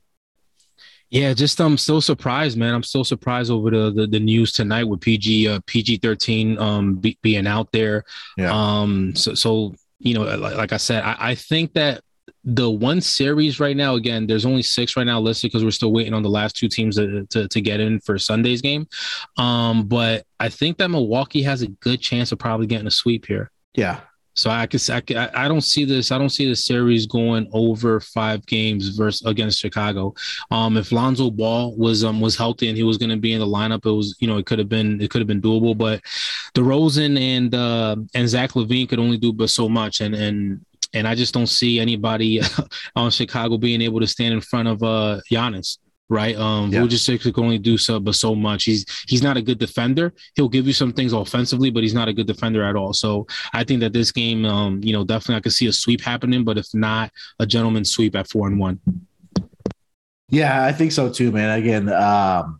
Yeah, 1.11 1.33
just 1.33 1.59
I'm 1.59 1.77
so 1.77 1.99
surprised, 1.99 2.57
man. 2.57 2.73
I'm 2.73 2.83
so 2.83 3.03
surprised 3.03 3.51
over 3.51 3.69
the 3.69 3.91
the, 3.91 4.07
the 4.07 4.19
news 4.19 4.53
tonight 4.53 4.85
with 4.85 5.01
PG 5.01 5.47
uh, 5.47 5.59
PG 5.67 5.97
thirteen 5.97 6.57
um 6.57 6.95
be, 6.95 7.19
being 7.21 7.47
out 7.47 7.71
there. 7.73 8.05
Yeah. 8.37 8.51
Um. 8.53 9.13
So 9.15 9.33
so 9.33 9.75
you 9.99 10.13
know, 10.13 10.23
like, 10.23 10.55
like 10.55 10.73
I 10.73 10.77
said, 10.77 11.03
I, 11.03 11.15
I 11.19 11.35
think 11.35 11.73
that 11.73 12.01
the 12.43 12.69
one 12.69 13.01
series 13.01 13.59
right 13.59 13.77
now, 13.77 13.95
again, 13.95 14.25
there's 14.25 14.45
only 14.45 14.63
six 14.63 14.97
right 14.97 15.05
now 15.05 15.19
listed 15.19 15.51
because 15.51 15.63
we're 15.63 15.71
still 15.71 15.91
waiting 15.91 16.13
on 16.13 16.23
the 16.23 16.29
last 16.29 16.55
two 16.55 16.67
teams 16.67 16.95
to, 16.95 17.25
to, 17.27 17.47
to, 17.47 17.61
get 17.61 17.79
in 17.79 17.99
for 17.99 18.17
Sunday's 18.17 18.61
game. 18.61 18.87
Um, 19.37 19.87
but 19.87 20.25
I 20.39 20.49
think 20.49 20.77
that 20.77 20.89
Milwaukee 20.89 21.43
has 21.43 21.61
a 21.61 21.67
good 21.67 22.01
chance 22.01 22.31
of 22.31 22.39
probably 22.39 22.65
getting 22.65 22.87
a 22.87 22.91
sweep 22.91 23.27
here. 23.27 23.51
Yeah. 23.75 23.99
So 24.41 24.49
I 24.49 24.65
could, 24.65 24.81
I, 24.91 25.29
I 25.35 25.47
don't 25.47 25.61
see 25.61 25.85
this. 25.85 26.11
I 26.11 26.17
don't 26.17 26.31
see 26.31 26.49
the 26.49 26.55
series 26.55 27.05
going 27.05 27.47
over 27.53 27.99
five 27.99 28.43
games 28.47 28.89
versus 28.89 29.23
against 29.27 29.59
Chicago. 29.59 30.15
Um, 30.49 30.77
if 30.77 30.91
Lonzo 30.91 31.29
Ball 31.29 31.75
was 31.77 32.03
um 32.03 32.19
was 32.19 32.35
healthy 32.35 32.67
and 32.67 32.75
he 32.75 32.81
was 32.81 32.97
going 32.97 33.11
to 33.11 33.17
be 33.17 33.33
in 33.33 33.39
the 33.39 33.45
lineup, 33.45 33.85
it 33.85 33.91
was 33.91 34.15
you 34.19 34.27
know 34.27 34.39
it 34.39 34.47
could 34.47 34.57
have 34.57 34.67
been 34.67 34.99
it 34.99 35.11
could 35.11 35.21
have 35.21 35.27
been 35.27 35.43
doable. 35.43 35.77
But 35.77 36.01
DeRozan 36.55 37.19
and 37.19 37.53
uh, 37.53 37.97
and 38.15 38.27
Zach 38.27 38.53
LaVine 38.53 38.89
could 38.89 38.97
only 38.97 39.19
do 39.19 39.31
but 39.31 39.51
so 39.51 39.69
much, 39.69 40.01
and 40.01 40.15
and 40.15 40.65
and 40.95 41.07
I 41.07 41.13
just 41.13 41.35
don't 41.35 41.45
see 41.45 41.79
anybody 41.79 42.41
on 42.95 43.11
Chicago 43.11 43.59
being 43.59 43.83
able 43.83 43.99
to 43.99 44.07
stand 44.07 44.33
in 44.33 44.41
front 44.41 44.67
of 44.67 44.81
uh 44.81 45.19
Giannis. 45.31 45.77
Right, 46.11 46.35
um, 46.35 46.73
yeah. 46.73 46.81
Vucevic 46.81 47.33
can 47.33 47.41
only 47.41 47.57
do 47.57 47.77
so, 47.77 47.97
but 47.97 48.15
so 48.15 48.35
much. 48.35 48.65
He's 48.65 48.85
he's 49.07 49.23
not 49.23 49.37
a 49.37 49.41
good 49.41 49.59
defender. 49.59 50.13
He'll 50.35 50.49
give 50.49 50.67
you 50.67 50.73
some 50.73 50.91
things 50.91 51.13
offensively, 51.13 51.69
but 51.69 51.83
he's 51.83 51.93
not 51.93 52.09
a 52.09 52.13
good 52.13 52.27
defender 52.27 52.65
at 52.65 52.75
all. 52.75 52.91
So 52.91 53.25
I 53.53 53.63
think 53.63 53.79
that 53.79 53.93
this 53.93 54.11
game, 54.11 54.43
um, 54.43 54.81
you 54.83 54.91
know, 54.91 55.05
definitely 55.05 55.35
I 55.37 55.39
could 55.39 55.53
see 55.53 55.67
a 55.67 55.71
sweep 55.71 56.01
happening, 56.01 56.43
but 56.43 56.57
if 56.57 56.67
not, 56.73 57.13
a 57.39 57.45
gentleman's 57.45 57.91
sweep 57.91 58.13
at 58.17 58.27
four 58.27 58.47
and 58.47 58.59
one. 58.59 58.81
Yeah, 60.27 60.65
I 60.65 60.73
think 60.73 60.91
so 60.91 61.09
too, 61.09 61.31
man. 61.31 61.57
Again, 61.57 61.87
um, 61.87 62.59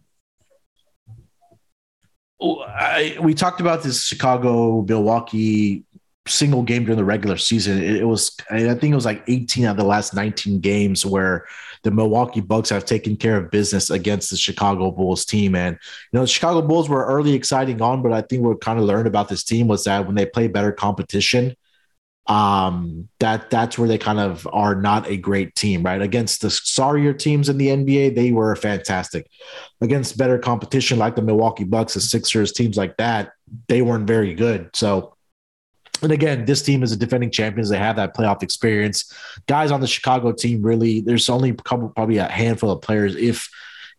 I, 2.42 3.18
we 3.22 3.34
talked 3.34 3.60
about 3.60 3.84
this 3.84 4.06
Chicago 4.06 4.82
Milwaukee 4.84 5.84
single 6.28 6.64
game 6.64 6.84
during 6.84 6.98
the 6.98 7.04
regular 7.04 7.38
season. 7.38 7.82
It, 7.82 7.98
it, 7.98 8.06
was, 8.06 8.36
I 8.50 8.60
think 8.76 8.92
it 8.92 8.96
was 8.96 9.06
like 9.06 9.24
18 9.28 9.66
out 9.66 9.72
of 9.72 9.78
the 9.78 9.84
last 9.84 10.14
19 10.14 10.60
games 10.60 11.06
where 11.06 11.46
the 11.84 11.92
Milwaukee 11.92 12.42
Bucks 12.42 12.70
have 12.70 12.86
taken 12.86 13.18
care 13.18 13.38
of 13.38 13.50
business 13.50 13.90
against 13.90 14.30
the 14.30 14.38
Chicago 14.38 14.92
Bulls 14.92 15.26
team. 15.26 15.56
And, 15.56 15.76
you 15.76 16.18
know, 16.18 16.22
the 16.22 16.28
Chicago 16.28 16.62
Bulls 16.62 16.90
were 16.90 17.06
early 17.06 17.34
exciting 17.34 17.82
on, 17.82 18.04
but 18.04 18.14
I 18.14 18.22
think 18.22 18.44
what 18.44 18.62
kind 18.62 18.78
of 18.78 18.86
learned 18.86 19.08
about 19.08 19.30
this 19.30 19.44
team 19.44 19.68
was 19.68 19.84
that 19.86 20.06
when 20.06 20.16
they 20.16 20.26
play 20.26 20.48
better 20.48 20.72
competition, 20.72 21.56
um 22.28 23.10
that 23.20 23.50
that's 23.50 23.80
where 23.80 23.88
they 23.88 23.98
kind 23.98 24.20
of 24.20 24.48
are 24.54 24.76
not 24.76 25.08
a 25.08 25.18
great 25.18 25.56
team 25.56 25.82
right 25.82 26.04
against 26.04 26.42
the 26.42 26.52
sorrier 26.52 27.14
teams 27.14 27.50
in 27.50 27.58
the 27.58 27.70
nba 27.70 28.14
they 28.14 28.32
were 28.32 28.56
fantastic 28.56 29.28
against 29.82 30.20
better 30.20 30.38
competition 30.38 31.00
like 31.00 31.16
the 31.16 31.22
milwaukee 31.22 31.64
bucks 31.64 31.96
the 31.96 32.00
sixers 32.00 32.52
teams 32.52 32.78
like 32.78 32.96
that 32.98 33.32
they 33.68 33.82
weren't 33.82 34.06
very 34.06 34.36
good 34.36 34.70
so 34.76 35.16
and 36.02 36.12
again, 36.12 36.46
this 36.46 36.62
team 36.62 36.84
is 36.84 36.92
a 36.92 36.98
defending 36.98 37.32
champions. 37.32 37.70
They 37.70 37.78
have 37.78 37.96
that 37.98 38.16
playoff 38.16 38.44
experience. 38.44 39.14
Guys 39.48 39.72
on 39.72 39.82
the 39.82 39.88
Chicago 39.88 40.32
team 40.32 40.62
really, 40.62 41.02
there's 41.02 41.30
only 41.30 41.50
a 41.50 41.56
couple, 41.56 41.90
probably 41.90 42.18
a 42.18 42.28
handful 42.28 42.72
of 42.72 42.82
players, 42.82 43.16
if 43.16 43.50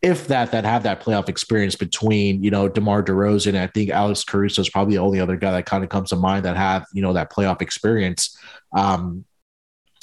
if 0.02 0.26
that, 0.26 0.50
that 0.50 0.64
have 0.64 0.82
that 0.82 1.00
playoff 1.00 1.28
experience 1.28 1.76
between, 1.76 2.42
you 2.42 2.50
know, 2.50 2.68
DeMar 2.68 3.04
DeRozan. 3.04 3.56
I 3.56 3.68
think 3.68 3.90
Alex 3.90 4.24
Caruso 4.24 4.60
is 4.60 4.68
probably 4.68 4.96
the 4.96 5.02
only 5.02 5.20
other 5.20 5.36
guy 5.36 5.52
that 5.52 5.66
kind 5.66 5.84
of 5.84 5.90
comes 5.90 6.10
to 6.10 6.16
mind 6.16 6.44
that 6.44 6.56
have, 6.56 6.86
you 6.92 7.02
know, 7.02 7.12
that 7.12 7.30
playoff 7.30 7.62
experience. 7.62 8.36
Um, 8.76 9.24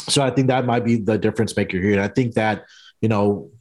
so 0.07 0.21
I 0.21 0.29
think 0.29 0.47
that 0.47 0.65
might 0.65 0.85
be 0.85 0.95
the 0.95 1.17
difference 1.17 1.55
maker 1.55 1.77
here. 1.77 1.91
And 1.91 2.01
I 2.01 2.07
think 2.07 2.35
that, 2.35 2.63
you 3.01 3.09
know, 3.09 3.51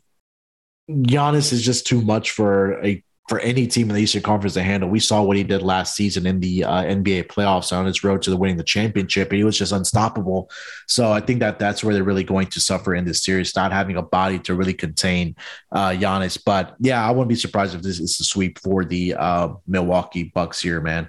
Giannis 0.89 1.53
is 1.53 1.63
just 1.63 1.89
too 1.89 2.01
much 2.03 2.31
for 2.31 2.81
a 2.85 3.03
for 3.29 3.39
any 3.41 3.67
team 3.67 3.91
in 3.91 3.95
the 3.95 4.03
Eastern 4.03 4.23
Conference 4.23 4.55
to 4.55 4.63
handle. 4.63 4.89
We 4.89 5.01
saw 5.01 5.23
what 5.23 5.37
he 5.37 5.45
did 5.45 5.63
last 5.63 5.95
season 5.95 6.27
in 6.27 6.41
the 6.41 6.65
uh, 6.65 6.83
NBA 6.85 7.27
playoffs 7.27 7.77
on 7.77 7.85
his 7.85 8.03
road 8.03 8.23
to 8.23 8.31
the 8.31 8.37
winning 8.37 8.57
the 8.57 8.65
championship. 8.65 9.31
He 9.31 9.45
was 9.45 9.59
just 9.59 9.73
unstoppable. 9.73 10.51
So 10.87 11.13
I 11.13 11.21
think 11.21 11.41
that 11.41 11.59
that's 11.59 11.85
where 11.85 11.95
they're 11.95 12.05
really 12.05 12.25
going 12.25 12.47
to 12.49 12.61
suffer 12.61 12.95
in 12.95 13.05
this 13.05 13.23
series, 13.23 13.55
not 13.55 13.71
having 13.71 13.97
a 13.97 14.03
body 14.03 14.39
to 14.41 14.55
really 14.55 14.75
contain 14.75 15.37
uh, 15.73 15.91
Giannis. 15.91 16.39
But 16.43 16.75
yeah, 16.81 17.07
I 17.07 17.11
wouldn't 17.11 17.29
be 17.29 17.35
surprised 17.35 17.75
if 17.75 17.83
this 17.83 18.01
is 18.01 18.19
a 18.19 18.25
sweep 18.25 18.59
for 18.59 18.85
the 18.85 19.15
uh, 19.15 19.51
Milwaukee 19.67 20.25
Bucks 20.25 20.61
here, 20.61 20.81
man. 20.81 21.09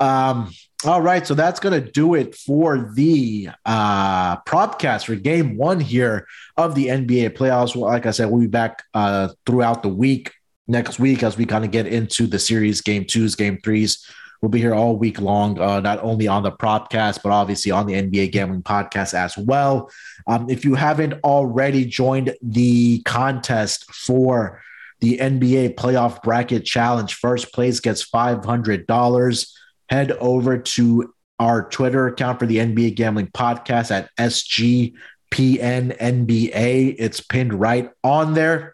Um, 0.00 0.52
all 0.84 1.00
right, 1.00 1.26
so 1.26 1.34
that's 1.34 1.60
going 1.60 1.80
to 1.82 1.90
do 1.90 2.14
it 2.14 2.34
for 2.34 2.90
the 2.94 3.48
uh, 3.64 4.36
propcast 4.42 5.06
for 5.06 5.14
game 5.14 5.56
one 5.56 5.80
here 5.80 6.26
of 6.56 6.74
the 6.74 6.88
NBA 6.88 7.30
playoffs. 7.30 7.74
Like 7.74 8.06
I 8.06 8.10
said, 8.10 8.28
we'll 8.28 8.40
be 8.40 8.48
back 8.48 8.82
uh, 8.92 9.28
throughout 9.46 9.82
the 9.82 9.88
week 9.88 10.32
next 10.66 10.98
week 10.98 11.22
as 11.22 11.36
we 11.36 11.46
kind 11.46 11.64
of 11.64 11.70
get 11.70 11.86
into 11.86 12.26
the 12.26 12.38
series 12.38 12.80
game 12.80 13.04
twos, 13.04 13.34
game 13.34 13.58
threes. 13.62 14.06
We'll 14.40 14.50
be 14.50 14.60
here 14.60 14.74
all 14.74 14.96
week 14.96 15.20
long, 15.20 15.58
uh, 15.58 15.80
not 15.80 16.02
only 16.02 16.28
on 16.28 16.42
the 16.42 16.52
propcast, 16.52 17.22
but 17.22 17.32
obviously 17.32 17.70
on 17.72 17.86
the 17.86 17.94
NBA 17.94 18.32
Gambling 18.32 18.62
Podcast 18.62 19.14
as 19.14 19.38
well. 19.38 19.90
Um, 20.26 20.50
if 20.50 20.66
you 20.66 20.74
haven't 20.74 21.14
already 21.24 21.86
joined 21.86 22.34
the 22.42 23.00
contest 23.04 23.90
for 23.94 24.62
the 25.00 25.16
NBA 25.18 25.76
Playoff 25.76 26.22
Bracket 26.22 26.64
Challenge, 26.64 27.14
first 27.14 27.54
place 27.54 27.80
gets 27.80 28.04
$500. 28.08 29.50
Head 29.88 30.12
over 30.12 30.58
to 30.58 31.14
our 31.38 31.68
Twitter 31.68 32.08
account 32.08 32.38
for 32.38 32.46
the 32.46 32.58
NBA 32.58 32.96
Gambling 32.96 33.28
Podcast 33.28 33.90
at 33.90 34.10
SGPNNBA. 34.18 34.96
It's 36.98 37.20
pinned 37.20 37.54
right 37.54 37.90
on 38.02 38.34
there 38.34 38.73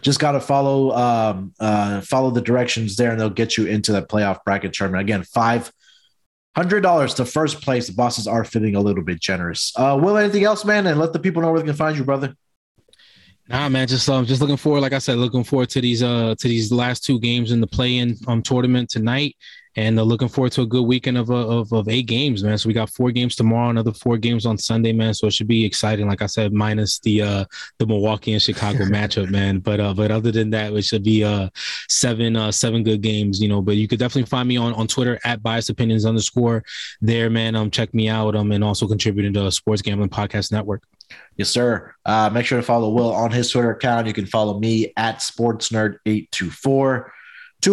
just 0.00 0.18
got 0.18 0.32
to 0.32 0.40
follow 0.40 0.92
um, 0.92 1.54
uh, 1.60 2.00
follow 2.00 2.30
the 2.30 2.40
directions 2.40 2.96
there, 2.96 3.10
and 3.10 3.20
they'll 3.20 3.30
get 3.30 3.56
you 3.56 3.66
into 3.66 3.92
that 3.92 4.08
playoff 4.08 4.44
bracket 4.44 4.72
tournament. 4.72 5.02
Again, 5.02 5.22
five 5.24 5.72
hundred 6.54 6.82
dollars 6.82 7.14
to 7.14 7.24
first 7.24 7.62
place. 7.62 7.86
The 7.86 7.94
bosses 7.94 8.26
are 8.26 8.44
feeling 8.44 8.76
a 8.76 8.80
little 8.80 9.04
bit 9.04 9.20
generous. 9.20 9.72
Uh, 9.76 9.98
Will 10.00 10.16
anything 10.16 10.44
else, 10.44 10.64
man? 10.64 10.86
And 10.86 10.98
let 10.98 11.12
the 11.12 11.18
people 11.18 11.42
know 11.42 11.50
where 11.50 11.60
they 11.60 11.66
can 11.66 11.76
find 11.76 11.96
you, 11.96 12.04
brother. 12.04 12.34
Nah, 13.48 13.68
man, 13.68 13.88
just 13.88 14.08
um, 14.08 14.24
just 14.24 14.40
looking 14.40 14.56
forward. 14.56 14.80
Like 14.80 14.92
I 14.92 14.98
said, 14.98 15.18
looking 15.18 15.44
forward 15.44 15.68
to 15.70 15.80
these 15.80 16.02
uh 16.02 16.34
to 16.38 16.48
these 16.48 16.70
last 16.72 17.04
two 17.04 17.18
games 17.20 17.52
in 17.52 17.60
the 17.60 17.66
play-in 17.66 18.16
um 18.26 18.42
tournament 18.42 18.88
tonight, 18.88 19.36
and 19.76 19.98
uh, 19.98 20.02
looking 20.02 20.28
forward 20.28 20.52
to 20.52 20.62
a 20.62 20.66
good 20.66 20.82
weekend 20.82 21.16
of, 21.16 21.30
uh, 21.30 21.48
of 21.48 21.72
of 21.72 21.88
eight 21.88 22.06
games, 22.06 22.44
man. 22.44 22.58
So 22.58 22.68
we 22.68 22.74
got 22.74 22.90
four 22.90 23.10
games 23.10 23.34
tomorrow, 23.34 23.70
another 23.70 23.92
four 23.92 24.18
games 24.18 24.44
on 24.44 24.58
Sunday, 24.58 24.92
man. 24.92 25.14
So 25.14 25.26
it 25.26 25.32
should 25.32 25.48
be 25.48 25.64
exciting. 25.64 26.06
Like 26.06 26.22
I 26.22 26.26
said, 26.26 26.52
minus 26.52 26.98
the 27.00 27.22
uh 27.22 27.44
the 27.78 27.86
Milwaukee 27.86 28.32
and 28.32 28.42
Chicago 28.42 28.78
matchup, 28.84 29.30
man. 29.30 29.60
But 29.60 29.80
uh, 29.80 29.94
but 29.94 30.10
other 30.10 30.30
than 30.30 30.50
that, 30.50 30.72
it 30.72 30.84
should 30.84 31.04
be 31.04 31.24
uh 31.24 31.48
seven 31.88 32.36
uh 32.36 32.52
seven 32.52 32.82
good 32.82 33.00
games, 33.00 33.40
you 33.40 33.48
know. 33.48 33.62
But 33.62 33.76
you 33.76 33.88
could 33.88 33.98
definitely 33.98 34.28
find 34.28 34.48
me 34.48 34.56
on 34.56 34.74
on 34.74 34.86
Twitter 34.86 35.18
at 35.24 35.42
bias 35.42 35.68
opinions 35.68 36.04
underscore 36.04 36.64
there, 37.00 37.30
man. 37.30 37.56
Um, 37.56 37.70
check 37.70 37.94
me 37.94 38.08
out. 38.08 38.36
Um, 38.36 38.52
and 38.52 38.62
also 38.62 38.86
contributing 38.86 39.32
to 39.34 39.42
the 39.42 39.50
Sports 39.50 39.82
Gambling 39.82 40.10
Podcast 40.10 40.52
Network. 40.52 40.82
Yes, 41.36 41.48
sir. 41.48 41.94
Uh, 42.04 42.30
make 42.30 42.46
sure 42.46 42.58
to 42.58 42.62
follow 42.62 42.90
Will 42.90 43.12
on 43.12 43.30
his 43.30 43.50
Twitter 43.50 43.70
account. 43.70 44.06
You 44.06 44.12
can 44.12 44.26
follow 44.26 44.58
me 44.58 44.92
at 44.96 45.18
SportsNerd824 45.18 46.30
two 46.30 46.50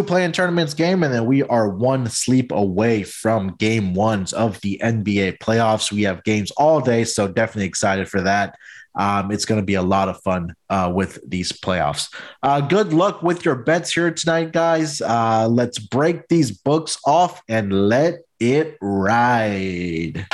play-in 0.03 0.31
tournaments 0.31 0.75
game, 0.75 1.03
and 1.03 1.11
then 1.11 1.25
we 1.25 1.41
are 1.43 1.67
one 1.67 2.07
sleep 2.07 2.51
away 2.51 3.03
from 3.03 3.55
game 3.55 3.95
ones 3.95 4.33
of 4.33 4.61
the 4.61 4.79
NBA 4.83 5.39
playoffs. 5.39 5.91
We 5.91 6.03
have 6.03 6.23
games 6.23 6.51
all 6.51 6.79
day, 6.79 7.03
so 7.03 7.27
definitely 7.27 7.65
excited 7.65 8.07
for 8.07 8.21
that. 8.21 8.55
Um, 8.95 9.31
it's 9.31 9.45
going 9.45 9.59
to 9.59 9.65
be 9.65 9.75
a 9.75 9.81
lot 9.81 10.07
of 10.07 10.21
fun 10.21 10.53
uh, 10.69 10.91
with 10.93 11.19
these 11.27 11.51
playoffs. 11.51 12.13
Uh, 12.43 12.61
good 12.61 12.93
luck 12.93 13.23
with 13.23 13.43
your 13.43 13.55
bets 13.55 13.93
here 13.93 14.11
tonight, 14.11 14.51
guys. 14.51 15.01
Uh, 15.01 15.47
let's 15.49 15.79
break 15.79 16.27
these 16.27 16.51
books 16.51 16.99
off 17.05 17.41
and 17.47 17.89
let 17.89 18.19
it 18.39 18.77
ride. 18.81 20.27